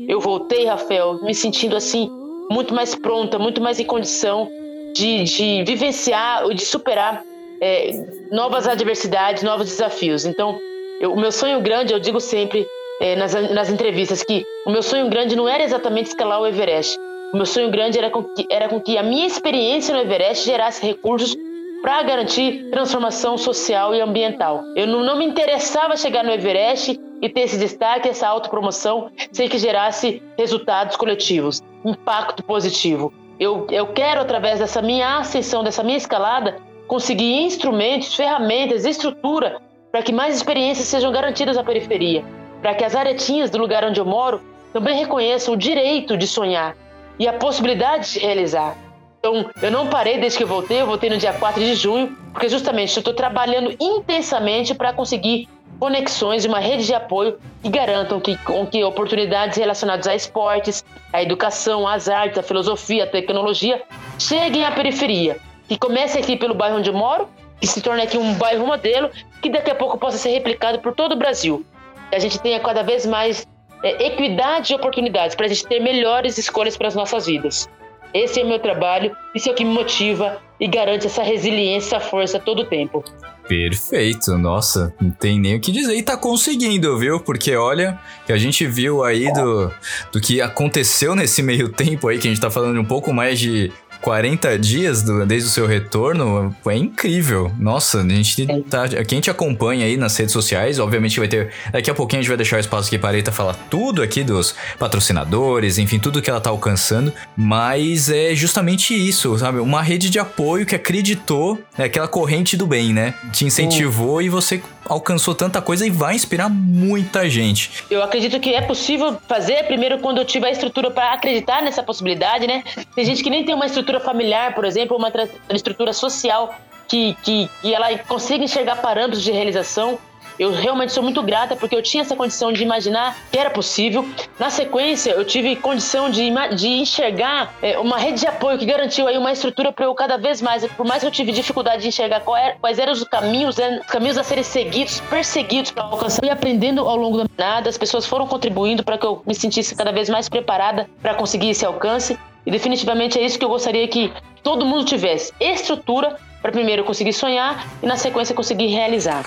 Eu 0.08 0.20
voltei, 0.20 0.64
Rafael, 0.64 1.22
me 1.22 1.34
sentindo 1.34 1.76
assim 1.76 2.10
muito 2.50 2.74
mais 2.74 2.94
pronta, 2.96 3.38
muito 3.38 3.60
mais 3.60 3.78
em 3.78 3.84
condição 3.84 4.48
de, 4.94 5.22
de 5.22 5.62
vivenciar, 5.64 6.48
de 6.52 6.64
superar 6.64 7.24
é, 7.60 7.90
novas 8.30 8.66
adversidades, 8.66 9.42
novos 9.42 9.66
desafios. 9.68 10.24
Então, 10.24 10.58
eu- 11.00 11.12
o 11.12 11.20
meu 11.20 11.30
sonho 11.32 11.60
grande, 11.60 11.92
eu 11.92 11.98
digo 12.00 12.20
sempre 12.20 12.66
é, 13.00 13.16
nas, 13.16 13.32
nas 13.50 13.70
entrevistas, 13.70 14.22
que 14.22 14.44
o 14.66 14.70
meu 14.70 14.82
sonho 14.82 15.08
grande 15.08 15.34
não 15.34 15.48
era 15.48 15.62
exatamente 15.62 16.08
escalar 16.08 16.40
o 16.40 16.46
Everest. 16.46 16.98
O 17.32 17.36
meu 17.36 17.46
sonho 17.46 17.70
grande 17.70 17.96
era 17.96 18.10
com 18.10 18.22
que, 18.24 18.46
era 18.50 18.68
com 18.68 18.78
que 18.80 18.98
a 18.98 19.02
minha 19.02 19.26
experiência 19.26 19.94
no 19.94 20.00
Everest 20.02 20.44
gerasse 20.44 20.84
recursos 20.84 21.34
para 21.80 22.02
garantir 22.02 22.68
transformação 22.70 23.38
social 23.38 23.94
e 23.94 24.00
ambiental. 24.02 24.62
Eu 24.76 24.86
não, 24.86 25.00
não 25.02 25.16
me 25.16 25.24
interessava 25.24 25.96
chegar 25.96 26.22
no 26.22 26.30
Everest 26.30 27.00
e 27.22 27.28
ter 27.30 27.40
esse 27.40 27.56
destaque, 27.56 28.06
essa 28.08 28.28
autopromoção, 28.28 29.10
sem 29.32 29.48
que 29.48 29.56
gerasse 29.56 30.22
resultados 30.36 30.96
coletivos, 30.96 31.62
impacto 31.82 32.42
positivo. 32.42 33.14
Eu, 33.38 33.66
eu 33.70 33.86
quero, 33.86 34.20
através 34.20 34.58
dessa 34.58 34.82
minha 34.82 35.16
ascensão, 35.18 35.64
dessa 35.64 35.82
minha 35.82 35.96
escalada, 35.96 36.58
conseguir 36.90 37.42
instrumentos, 37.42 38.16
ferramentas, 38.16 38.84
estrutura 38.84 39.60
para 39.92 40.02
que 40.02 40.12
mais 40.12 40.34
experiências 40.34 40.88
sejam 40.88 41.12
garantidas 41.12 41.56
à 41.56 41.62
periferia, 41.62 42.24
para 42.60 42.74
que 42.74 42.82
as 42.82 42.96
aretinhas 42.96 43.48
do 43.48 43.58
lugar 43.58 43.84
onde 43.84 44.00
eu 44.00 44.04
moro 44.04 44.42
também 44.72 44.98
reconheçam 44.98 45.54
o 45.54 45.56
direito 45.56 46.16
de 46.16 46.26
sonhar 46.26 46.76
e 47.16 47.28
a 47.28 47.32
possibilidade 47.32 48.14
de 48.14 48.18
realizar. 48.18 48.76
Então, 49.20 49.48
eu 49.62 49.70
não 49.70 49.86
parei 49.86 50.18
desde 50.18 50.38
que 50.38 50.42
eu 50.42 50.48
voltei, 50.48 50.80
eu 50.80 50.86
voltei 50.86 51.08
no 51.08 51.16
dia 51.16 51.32
4 51.32 51.60
de 51.60 51.76
junho, 51.76 52.16
porque 52.32 52.48
justamente 52.48 52.96
eu 52.96 53.00
estou 53.00 53.14
trabalhando 53.14 53.72
intensamente 53.78 54.74
para 54.74 54.92
conseguir 54.92 55.48
conexões 55.78 56.44
e 56.44 56.48
uma 56.48 56.58
rede 56.58 56.86
de 56.86 56.94
apoio 56.94 57.38
que 57.62 57.68
garantam 57.68 58.18
que, 58.18 58.36
com 58.38 58.66
que 58.66 58.82
oportunidades 58.82 59.56
relacionadas 59.56 60.08
a 60.08 60.14
esportes, 60.16 60.84
à 61.12 61.22
educação, 61.22 61.86
às 61.86 62.08
artes, 62.08 62.38
à 62.38 62.42
filosofia, 62.42 63.04
à 63.04 63.06
tecnologia 63.06 63.80
cheguem 64.18 64.64
à 64.64 64.72
periferia. 64.72 65.36
Que 65.70 65.78
comece 65.78 66.18
aqui 66.18 66.36
pelo 66.36 66.52
bairro 66.52 66.78
onde 66.78 66.90
eu 66.90 66.94
moro, 66.94 67.28
que 67.60 67.66
se 67.68 67.80
torne 67.80 68.02
aqui 68.02 68.18
um 68.18 68.34
bairro 68.34 68.66
modelo, 68.66 69.08
que 69.40 69.48
daqui 69.48 69.70
a 69.70 69.74
pouco 69.76 69.96
possa 69.96 70.18
ser 70.18 70.30
replicado 70.30 70.80
por 70.80 70.92
todo 70.92 71.12
o 71.12 71.16
Brasil. 71.16 71.64
Que 72.08 72.16
a 72.16 72.18
gente 72.18 72.40
tenha 72.40 72.58
cada 72.58 72.82
vez 72.82 73.06
mais 73.06 73.46
é, 73.84 74.08
equidade 74.08 74.66
de 74.66 74.74
oportunidades, 74.74 75.36
para 75.36 75.46
a 75.46 75.48
gente 75.48 75.64
ter 75.64 75.78
melhores 75.78 76.36
escolhas 76.38 76.76
para 76.76 76.88
as 76.88 76.96
nossas 76.96 77.26
vidas. 77.26 77.68
Esse 78.12 78.40
é 78.40 78.44
o 78.44 78.48
meu 78.48 78.58
trabalho, 78.58 79.16
isso 79.32 79.48
é 79.48 79.52
o 79.52 79.54
que 79.54 79.64
me 79.64 79.72
motiva 79.72 80.42
e 80.58 80.66
garante 80.66 81.06
essa 81.06 81.22
resiliência, 81.22 81.94
essa 81.94 82.04
força 82.04 82.40
todo 82.40 82.62
o 82.62 82.64
tempo. 82.64 83.04
Perfeito, 83.46 84.36
nossa, 84.36 84.92
não 85.00 85.12
tem 85.12 85.38
nem 85.38 85.54
o 85.54 85.60
que 85.60 85.70
dizer. 85.70 85.94
E 85.94 86.02
tá 86.02 86.16
conseguindo, 86.16 86.98
viu? 86.98 87.20
Porque 87.20 87.54
olha, 87.54 87.96
que 88.26 88.32
a 88.32 88.36
gente 88.36 88.66
viu 88.66 89.04
aí 89.04 89.32
do, 89.32 89.72
do 90.10 90.20
que 90.20 90.40
aconteceu 90.40 91.14
nesse 91.14 91.44
meio 91.44 91.68
tempo 91.68 92.08
aí, 92.08 92.18
que 92.18 92.26
a 92.26 92.30
gente 92.30 92.40
tá 92.40 92.50
falando 92.50 92.80
um 92.80 92.84
pouco 92.84 93.12
mais 93.12 93.38
de 93.38 93.72
40 94.00 94.58
dias 94.58 95.02
do- 95.02 95.26
desde 95.26 95.48
o 95.48 95.50
seu 95.52 95.66
retorno, 95.66 96.54
é 96.66 96.76
incrível. 96.76 97.52
Nossa, 97.58 98.00
a 98.00 98.08
gente 98.08 98.46
tá. 98.68 98.88
Quem 99.06 99.20
te 99.20 99.30
acompanha 99.30 99.84
aí 99.86 99.96
nas 99.96 100.16
redes 100.16 100.32
sociais, 100.32 100.78
obviamente 100.78 101.18
vai 101.18 101.28
ter. 101.28 101.50
Daqui 101.72 101.90
a 101.90 101.94
pouquinho 101.94 102.20
a 102.20 102.22
gente 102.22 102.28
vai 102.28 102.36
deixar 102.36 102.56
o 102.56 102.60
espaço 102.60 102.88
aqui 102.88 102.98
para 102.98 103.10
a 103.10 103.16
Eita 103.16 103.30
falar 103.32 103.54
tudo 103.68 104.02
aqui 104.02 104.22
dos 104.24 104.54
patrocinadores, 104.78 105.78
enfim, 105.78 105.98
tudo 105.98 106.20
que 106.22 106.30
ela 106.30 106.40
tá 106.40 106.50
alcançando. 106.50 107.12
Mas 107.36 108.10
é 108.10 108.34
justamente 108.34 108.94
isso, 108.94 109.38
sabe? 109.38 109.58
Uma 109.60 109.82
rede 109.82 110.10
de 110.10 110.18
apoio 110.18 110.66
que 110.66 110.74
acreditou, 110.74 111.58
é 111.78 111.84
aquela 111.84 112.08
corrente 112.08 112.56
do 112.56 112.66
bem, 112.66 112.92
né? 112.92 113.14
Te 113.32 113.44
incentivou 113.44 114.20
e 114.22 114.28
você 114.28 114.60
alcançou 114.90 115.34
tanta 115.34 115.62
coisa 115.62 115.86
e 115.86 115.90
vai 115.90 116.16
inspirar 116.16 116.48
muita 116.48 117.30
gente. 117.30 117.84
Eu 117.88 118.02
acredito 118.02 118.40
que 118.40 118.52
é 118.52 118.60
possível 118.60 119.16
fazer 119.28 119.64
primeiro 119.64 119.98
quando 120.00 120.18
eu 120.18 120.24
tiver 120.24 120.48
a 120.48 120.50
estrutura 120.50 120.90
para 120.90 121.12
acreditar 121.12 121.62
nessa 121.62 121.82
possibilidade, 121.82 122.46
né? 122.46 122.64
Tem 122.94 123.04
gente 123.04 123.22
que 123.22 123.30
nem 123.30 123.44
tem 123.44 123.54
uma 123.54 123.66
estrutura 123.66 124.00
familiar, 124.00 124.54
por 124.54 124.64
exemplo, 124.64 124.96
uma 124.96 125.12
estrutura 125.50 125.92
social 125.92 126.54
que, 126.88 127.16
que, 127.22 127.48
que 127.62 127.72
ela 127.72 127.96
consiga 127.98 128.42
enxergar 128.42 128.76
parâmetros 128.76 129.22
de 129.22 129.30
realização. 129.30 129.96
Eu 130.40 130.52
realmente 130.52 130.90
sou 130.90 131.02
muito 131.02 131.22
grata 131.22 131.54
porque 131.54 131.76
eu 131.76 131.82
tinha 131.82 132.00
essa 132.00 132.16
condição 132.16 132.50
de 132.50 132.62
imaginar 132.62 133.14
que 133.30 133.38
era 133.38 133.50
possível. 133.50 134.08
Na 134.38 134.48
sequência, 134.48 135.10
eu 135.10 135.22
tive 135.22 135.54
condição 135.54 136.08
de, 136.08 136.32
de 136.56 136.66
enxergar 136.66 137.52
é, 137.60 137.78
uma 137.78 137.98
rede 137.98 138.20
de 138.20 138.26
apoio 138.26 138.56
que 138.56 138.64
garantiu 138.64 139.06
aí 139.06 139.18
uma 139.18 139.30
estrutura 139.30 139.70
para 139.70 139.84
eu 139.84 139.94
cada 139.94 140.16
vez 140.16 140.40
mais, 140.40 140.64
por 140.64 140.86
mais 140.86 141.02
que 141.02 141.06
eu 141.06 141.10
tive 141.10 141.30
dificuldade 141.30 141.82
de 141.82 141.88
enxergar 141.88 142.22
era- 142.38 142.56
quais 142.58 142.78
eram 142.78 142.90
os 142.94 143.04
caminhos, 143.04 143.58
né, 143.58 143.80
os 143.82 143.86
caminhos 143.92 144.16
a 144.16 144.24
serem 144.24 144.42
seguidos, 144.42 145.00
perseguidos 145.10 145.72
para 145.72 145.82
alcançar. 145.84 146.24
E 146.24 146.30
aprendendo 146.30 146.88
ao 146.88 146.96
longo 146.96 147.18
da 147.18 147.26
jornada, 147.38 147.68
as 147.68 147.76
pessoas 147.76 148.06
foram 148.06 148.26
contribuindo 148.26 148.82
para 148.82 148.96
que 148.96 149.04
eu 149.04 149.22
me 149.26 149.34
sentisse 149.34 149.74
cada 149.74 149.92
vez 149.92 150.08
mais 150.08 150.26
preparada 150.26 150.88
para 151.02 151.12
conseguir 151.12 151.50
esse 151.50 151.66
alcance. 151.66 152.18
E 152.46 152.50
definitivamente 152.50 153.18
é 153.18 153.22
isso 153.22 153.38
que 153.38 153.44
eu 153.44 153.50
gostaria 153.50 153.86
que 153.86 154.10
todo 154.42 154.64
mundo 154.64 154.86
tivesse: 154.86 155.34
estrutura 155.38 156.16
para 156.40 156.50
primeiro 156.50 156.82
conseguir 156.82 157.12
sonhar 157.12 157.66
e 157.82 157.86
na 157.86 157.98
sequência 157.98 158.34
conseguir 158.34 158.68
realizar. 158.68 159.22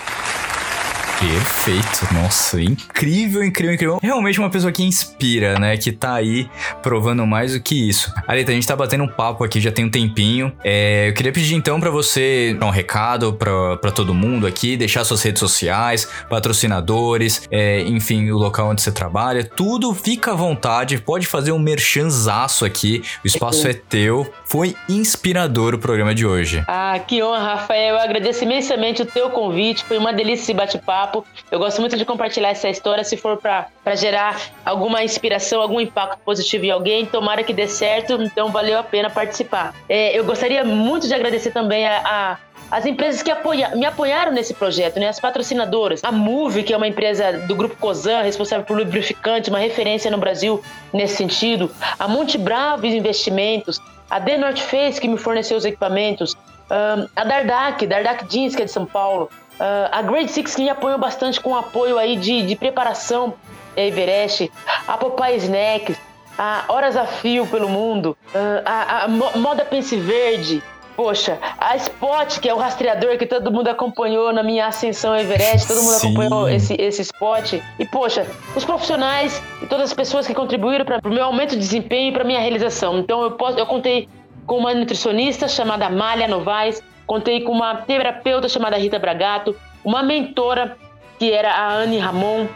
Perfeito, 1.23 2.13
nossa, 2.13 2.61
incrível, 2.61 3.43
incrível, 3.43 3.73
incrível. 3.73 3.99
Realmente 4.01 4.39
uma 4.39 4.49
pessoa 4.49 4.73
que 4.73 4.83
inspira, 4.83 5.57
né? 5.57 5.77
Que 5.77 5.91
tá 5.91 6.15
aí 6.15 6.49
provando 6.81 7.25
mais 7.25 7.53
do 7.53 7.61
que 7.61 7.87
isso. 7.87 8.13
Areta, 8.27 8.51
a 8.51 8.53
gente 8.53 8.67
tá 8.67 8.75
batendo 8.75 9.05
um 9.05 9.07
papo 9.07 9.43
aqui 9.43 9.61
já 9.61 9.71
tem 9.71 9.85
um 9.85 9.89
tempinho. 9.89 10.51
É, 10.63 11.07
eu 11.07 11.13
queria 11.13 11.31
pedir 11.31 11.55
então 11.55 11.79
pra 11.79 11.89
você 11.89 12.55
dar 12.59 12.65
um 12.65 12.69
recado 12.69 13.33
pra 13.33 13.91
todo 13.91 14.13
mundo 14.13 14.45
aqui, 14.45 14.75
deixar 14.75 15.05
suas 15.05 15.23
redes 15.23 15.39
sociais, 15.39 16.09
patrocinadores, 16.29 17.47
é, 17.49 17.79
enfim, 17.81 18.29
o 18.29 18.37
local 18.37 18.67
onde 18.67 18.81
você 18.81 18.91
trabalha, 18.91 19.45
tudo 19.45 19.93
fica 19.93 20.31
à 20.31 20.35
vontade, 20.35 20.97
pode 20.97 21.25
fazer 21.25 21.53
um 21.53 21.59
merchanzaço 21.59 22.65
aqui, 22.65 23.01
o 23.23 23.27
espaço 23.27 23.65
é 23.65 23.73
teu. 23.73 24.31
Foi 24.43 24.75
inspirador 24.89 25.73
o 25.73 25.79
programa 25.79 26.13
de 26.13 26.25
hoje. 26.25 26.63
Ah, 26.67 26.99
que 26.99 27.23
honra, 27.23 27.55
Rafael. 27.55 27.95
Eu 27.95 28.01
agradeço 28.01 28.43
imensamente 28.43 29.01
o 29.01 29.05
teu 29.05 29.29
convite. 29.29 29.85
Foi 29.85 29.97
uma 29.97 30.11
delícia 30.11 30.43
esse 30.43 30.53
bate-papo. 30.53 31.12
Papo. 31.13 31.25
Eu 31.51 31.59
gosto 31.59 31.79
muito 31.79 31.95
de 31.95 32.05
compartilhar 32.05 32.49
essa 32.49 32.69
história, 32.69 33.03
se 33.03 33.15
for 33.15 33.37
para 33.37 33.95
gerar 33.95 34.39
alguma 34.65 35.03
inspiração, 35.03 35.61
algum 35.61 35.79
impacto 35.79 36.19
positivo 36.25 36.65
em 36.65 36.71
alguém, 36.71 37.05
tomara 37.05 37.43
que 37.43 37.53
dê 37.53 37.67
certo, 37.67 38.13
então 38.21 38.51
valeu 38.51 38.79
a 38.79 38.83
pena 38.83 39.09
participar. 39.09 39.75
É, 39.87 40.17
eu 40.17 40.23
gostaria 40.23 40.63
muito 40.63 41.07
de 41.07 41.13
agradecer 41.13 41.51
também 41.51 41.85
a, 41.85 42.01
a 42.03 42.37
as 42.71 42.87
empresas 42.87 43.21
que 43.21 43.29
apoia, 43.29 43.75
me 43.75 43.85
apoiaram 43.85 44.31
nesse 44.31 44.51
projeto, 44.51 44.99
né? 44.99 45.07
As 45.07 45.19
patrocinadoras. 45.19 46.03
A 46.03 46.11
Move, 46.11 46.63
que 46.63 46.73
é 46.73 46.77
uma 46.77 46.87
empresa 46.87 47.33
do 47.45 47.53
grupo 47.53 47.75
Cosan, 47.75 48.21
responsável 48.21 48.65
por 48.65 48.75
lubrificante, 48.75 49.51
uma 49.51 49.59
referência 49.59 50.09
no 50.09 50.17
Brasil 50.17 50.63
nesse 50.91 51.17
sentido. 51.17 51.69
A 51.99 52.07
Monte 52.07 52.35
Bravo 52.35 52.87
Investimentos. 52.87 53.79
A 54.09 54.19
The 54.19 54.37
North 54.37 54.57
Face, 54.57 54.99
que 54.99 55.07
me 55.07 55.17
forneceu 55.17 55.55
os 55.55 55.65
equipamentos. 55.65 56.35
Um, 56.71 57.07
a 57.15 57.23
Dardak, 57.23 57.85
Dardak 57.85 58.25
Jeans, 58.27 58.55
que 58.55 58.63
é 58.63 58.65
de 58.65 58.71
São 58.71 58.87
Paulo. 58.87 59.29
Uh, 59.63 59.87
a 59.93 60.01
Grade 60.01 60.29
Six, 60.29 60.55
que 60.55 60.61
me 60.61 60.69
apoiou 60.69 60.99
bastante 60.99 61.39
com 61.39 61.55
apoio 61.55 61.97
aí 61.97 62.17
de, 62.17 62.41
de 62.41 62.53
preparação 62.53 63.33
Everest. 63.77 64.51
A 64.85 64.97
Popeye 64.97 65.37
Snacks. 65.37 65.97
A 66.37 66.65
Horas 66.67 66.97
a 66.97 67.05
Fio 67.05 67.47
pelo 67.47 67.69
Mundo. 67.69 68.17
Uh, 68.35 68.61
a, 68.65 69.03
a 69.05 69.07
Moda 69.07 69.63
Pense 69.63 69.95
Verde. 69.95 70.61
Poxa, 70.97 71.39
a 71.57 71.75
Spot, 71.77 72.39
que 72.39 72.49
é 72.49 72.53
o 72.53 72.57
rastreador 72.57 73.17
que 73.17 73.25
todo 73.25 73.51
mundo 73.51 73.69
acompanhou 73.69 74.31
na 74.33 74.43
minha 74.43 74.67
ascensão 74.67 75.15
Everest, 75.15 75.67
todo 75.67 75.81
mundo 75.81 75.93
Sim. 75.93 76.07
acompanhou 76.07 76.49
esse, 76.49 76.75
esse 76.79 77.01
spot. 77.01 77.53
E, 77.79 77.85
poxa, 77.85 78.27
os 78.55 78.63
profissionais 78.63 79.41
e 79.61 79.65
todas 79.65 79.89
as 79.89 79.93
pessoas 79.93 80.27
que 80.27 80.35
contribuíram 80.35 80.85
para 80.85 80.99
o 81.03 81.09
meu 81.09 81.23
aumento 81.23 81.51
de 81.51 81.57
desempenho 81.57 82.09
e 82.09 82.11
para 82.11 82.23
minha 82.23 82.39
realização. 82.39 82.99
Então, 82.99 83.23
eu, 83.23 83.31
posso, 83.31 83.57
eu 83.57 83.65
contei 83.65 84.07
com 84.45 84.57
uma 84.57 84.73
nutricionista 84.73 85.47
chamada 85.47 85.89
Malha 85.89 86.27
Novaes, 86.27 86.83
contei 87.05 87.41
com 87.41 87.51
uma 87.51 87.75
terapeuta 87.77 88.47
chamada 88.49 88.77
Rita 88.77 88.99
Bragato, 88.99 89.55
uma 89.83 90.03
mentora 90.03 90.77
que 91.19 91.31
era 91.31 91.51
a 91.51 91.73
Anne 91.73 91.97
Ramon, 91.97 92.47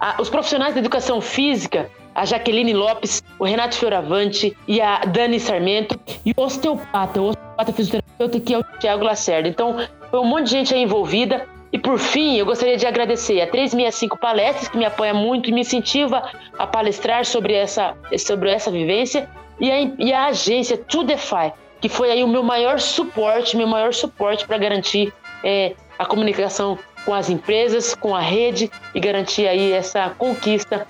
a, 0.00 0.20
os 0.20 0.28
profissionais 0.28 0.74
da 0.74 0.80
educação 0.80 1.20
física 1.20 1.90
a 2.16 2.24
Jaqueline 2.24 2.72
Lopes, 2.72 3.22
o 3.38 3.44
Renato 3.44 3.76
Fioravante 3.76 4.56
e 4.66 4.80
a 4.80 5.00
Dani 5.00 5.38
Sarmento, 5.38 6.00
e 6.24 6.32
o 6.34 6.42
osteopata, 6.42 7.20
o 7.20 7.28
osteopata 7.28 7.72
fisioterapeuta, 7.74 8.40
que 8.40 8.54
é 8.54 8.58
o 8.58 8.64
Thiago 8.64 9.04
Lacerda. 9.04 9.46
Então, 9.46 9.76
foi 10.10 10.20
um 10.20 10.24
monte 10.24 10.44
de 10.44 10.50
gente 10.52 10.74
aí 10.74 10.82
envolvida. 10.82 11.46
E 11.70 11.78
por 11.78 11.98
fim, 11.98 12.36
eu 12.36 12.46
gostaria 12.46 12.78
de 12.78 12.86
agradecer 12.86 13.42
a 13.42 13.46
365 13.46 14.16
Palestras, 14.16 14.66
que 14.66 14.78
me 14.78 14.86
apoia 14.86 15.12
muito 15.12 15.50
e 15.50 15.52
me 15.52 15.60
incentiva 15.60 16.22
a 16.58 16.66
palestrar 16.66 17.26
sobre 17.26 17.52
essa, 17.52 17.94
sobre 18.18 18.50
essa 18.50 18.70
vivência, 18.70 19.28
e 19.60 19.70
a, 19.70 19.80
e 19.98 20.10
a 20.10 20.26
agência 20.26 20.78
To 20.78 21.04
Defy, 21.04 21.52
que 21.88 21.94
foi 21.94 22.10
aí 22.10 22.24
o 22.24 22.28
meu 22.28 22.42
maior 22.42 22.80
suporte, 22.80 23.56
meu 23.56 23.68
maior 23.68 23.94
suporte 23.94 24.44
para 24.44 24.58
garantir 24.58 25.12
é, 25.44 25.72
a 25.96 26.04
comunicação 26.04 26.76
com 27.04 27.14
as 27.14 27.30
empresas, 27.30 27.94
com 27.94 28.12
a 28.12 28.20
rede 28.20 28.68
e 28.92 28.98
garantir 28.98 29.46
aí 29.46 29.70
essa 29.70 30.10
conquista 30.18 30.84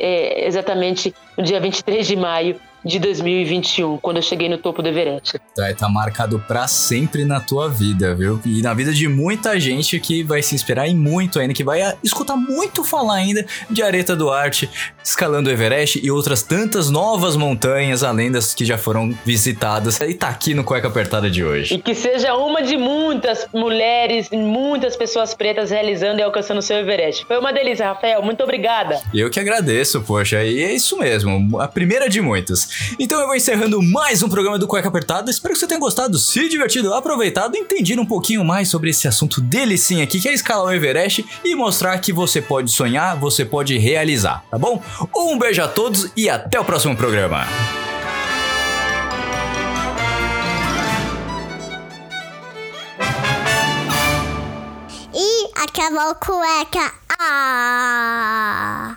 é, 0.00 0.44
exatamente 0.48 1.14
no 1.36 1.44
dia 1.44 1.60
23 1.60 2.04
de 2.04 2.16
maio 2.16 2.60
de 2.84 2.98
2021, 2.98 3.98
quando 3.98 4.16
eu 4.16 4.22
cheguei 4.22 4.48
no 4.48 4.58
topo 4.58 4.82
do 4.82 4.88
Everest. 4.88 5.36
Estar 5.36 5.74
tá 5.74 5.88
marcado 5.88 6.38
para 6.46 6.66
sempre 6.66 7.24
na 7.24 7.40
tua 7.40 7.68
vida, 7.68 8.14
viu? 8.14 8.40
E 8.44 8.62
na 8.62 8.74
vida 8.74 8.92
de 8.92 9.08
muita 9.08 9.58
gente 9.58 9.98
que 10.00 10.22
vai 10.22 10.42
se 10.42 10.54
inspirar 10.54 10.88
em 10.88 10.94
muito 10.94 11.38
ainda, 11.38 11.54
que 11.54 11.64
vai 11.64 11.80
escutar 12.02 12.36
muito 12.36 12.84
falar 12.84 13.14
ainda 13.14 13.44
de 13.68 13.82
Areta 13.82 14.16
Duarte, 14.16 14.70
escalando 15.02 15.48
o 15.48 15.52
Everest 15.52 16.00
e 16.02 16.10
outras 16.10 16.42
tantas 16.42 16.90
novas 16.90 17.36
montanhas, 17.36 18.02
além 18.02 18.30
das 18.30 18.54
que 18.54 18.64
já 18.64 18.78
foram 18.78 19.14
visitadas. 19.24 20.00
E 20.00 20.14
tá 20.14 20.28
aqui 20.28 20.54
no 20.54 20.64
Cueca 20.64 20.88
Apertada 20.88 21.30
de 21.30 21.44
hoje. 21.44 21.74
E 21.74 21.78
que 21.78 21.94
seja 21.94 22.34
uma 22.34 22.62
de 22.62 22.76
muitas 22.76 23.46
mulheres, 23.52 24.28
muitas 24.30 24.96
pessoas 24.96 25.34
pretas 25.34 25.70
realizando 25.70 26.20
e 26.20 26.22
alcançando 26.22 26.58
o 26.58 26.62
seu 26.62 26.76
Everest. 26.78 27.26
Foi 27.26 27.38
uma 27.38 27.52
delícia, 27.52 27.86
Rafael. 27.86 28.22
Muito 28.22 28.42
obrigada. 28.42 29.00
Eu 29.12 29.30
que 29.30 29.40
agradeço, 29.40 30.00
poxa. 30.02 30.42
E 30.42 30.62
é 30.62 30.72
isso 30.72 30.98
mesmo. 30.98 31.60
A 31.60 31.68
primeira 31.68 32.08
de 32.08 32.20
muitas. 32.20 32.69
Então 32.98 33.20
eu 33.20 33.26
vou 33.26 33.36
encerrando 33.36 33.82
mais 33.82 34.22
um 34.22 34.28
programa 34.28 34.58
do 34.58 34.66
Cueca 34.66 34.88
Apertada. 34.88 35.30
Espero 35.30 35.54
que 35.54 35.60
você 35.60 35.66
tenha 35.66 35.80
gostado, 35.80 36.18
se 36.18 36.48
divertido, 36.48 36.92
aproveitado, 36.94 37.56
entendido 37.56 38.02
um 38.02 38.06
pouquinho 38.06 38.44
mais 38.44 38.68
sobre 38.68 38.90
esse 38.90 39.08
assunto 39.08 39.40
delicinho 39.40 40.02
aqui, 40.02 40.20
que 40.20 40.28
é 40.28 40.34
escalar 40.34 40.66
o 40.66 40.72
Everest 40.72 41.24
e 41.44 41.54
mostrar 41.54 41.98
que 41.98 42.12
você 42.12 42.40
pode 42.40 42.70
sonhar, 42.70 43.16
você 43.16 43.44
pode 43.44 43.76
realizar, 43.78 44.44
tá 44.50 44.58
bom? 44.58 44.82
Um 45.14 45.38
beijo 45.38 45.62
a 45.62 45.68
todos 45.68 46.10
e 46.16 46.28
até 46.28 46.58
o 46.58 46.64
próximo 46.64 46.96
programa. 46.96 47.46
E 55.12 55.50
acabou 55.56 56.14
cueca. 56.14 56.92
Ah! 57.18 58.96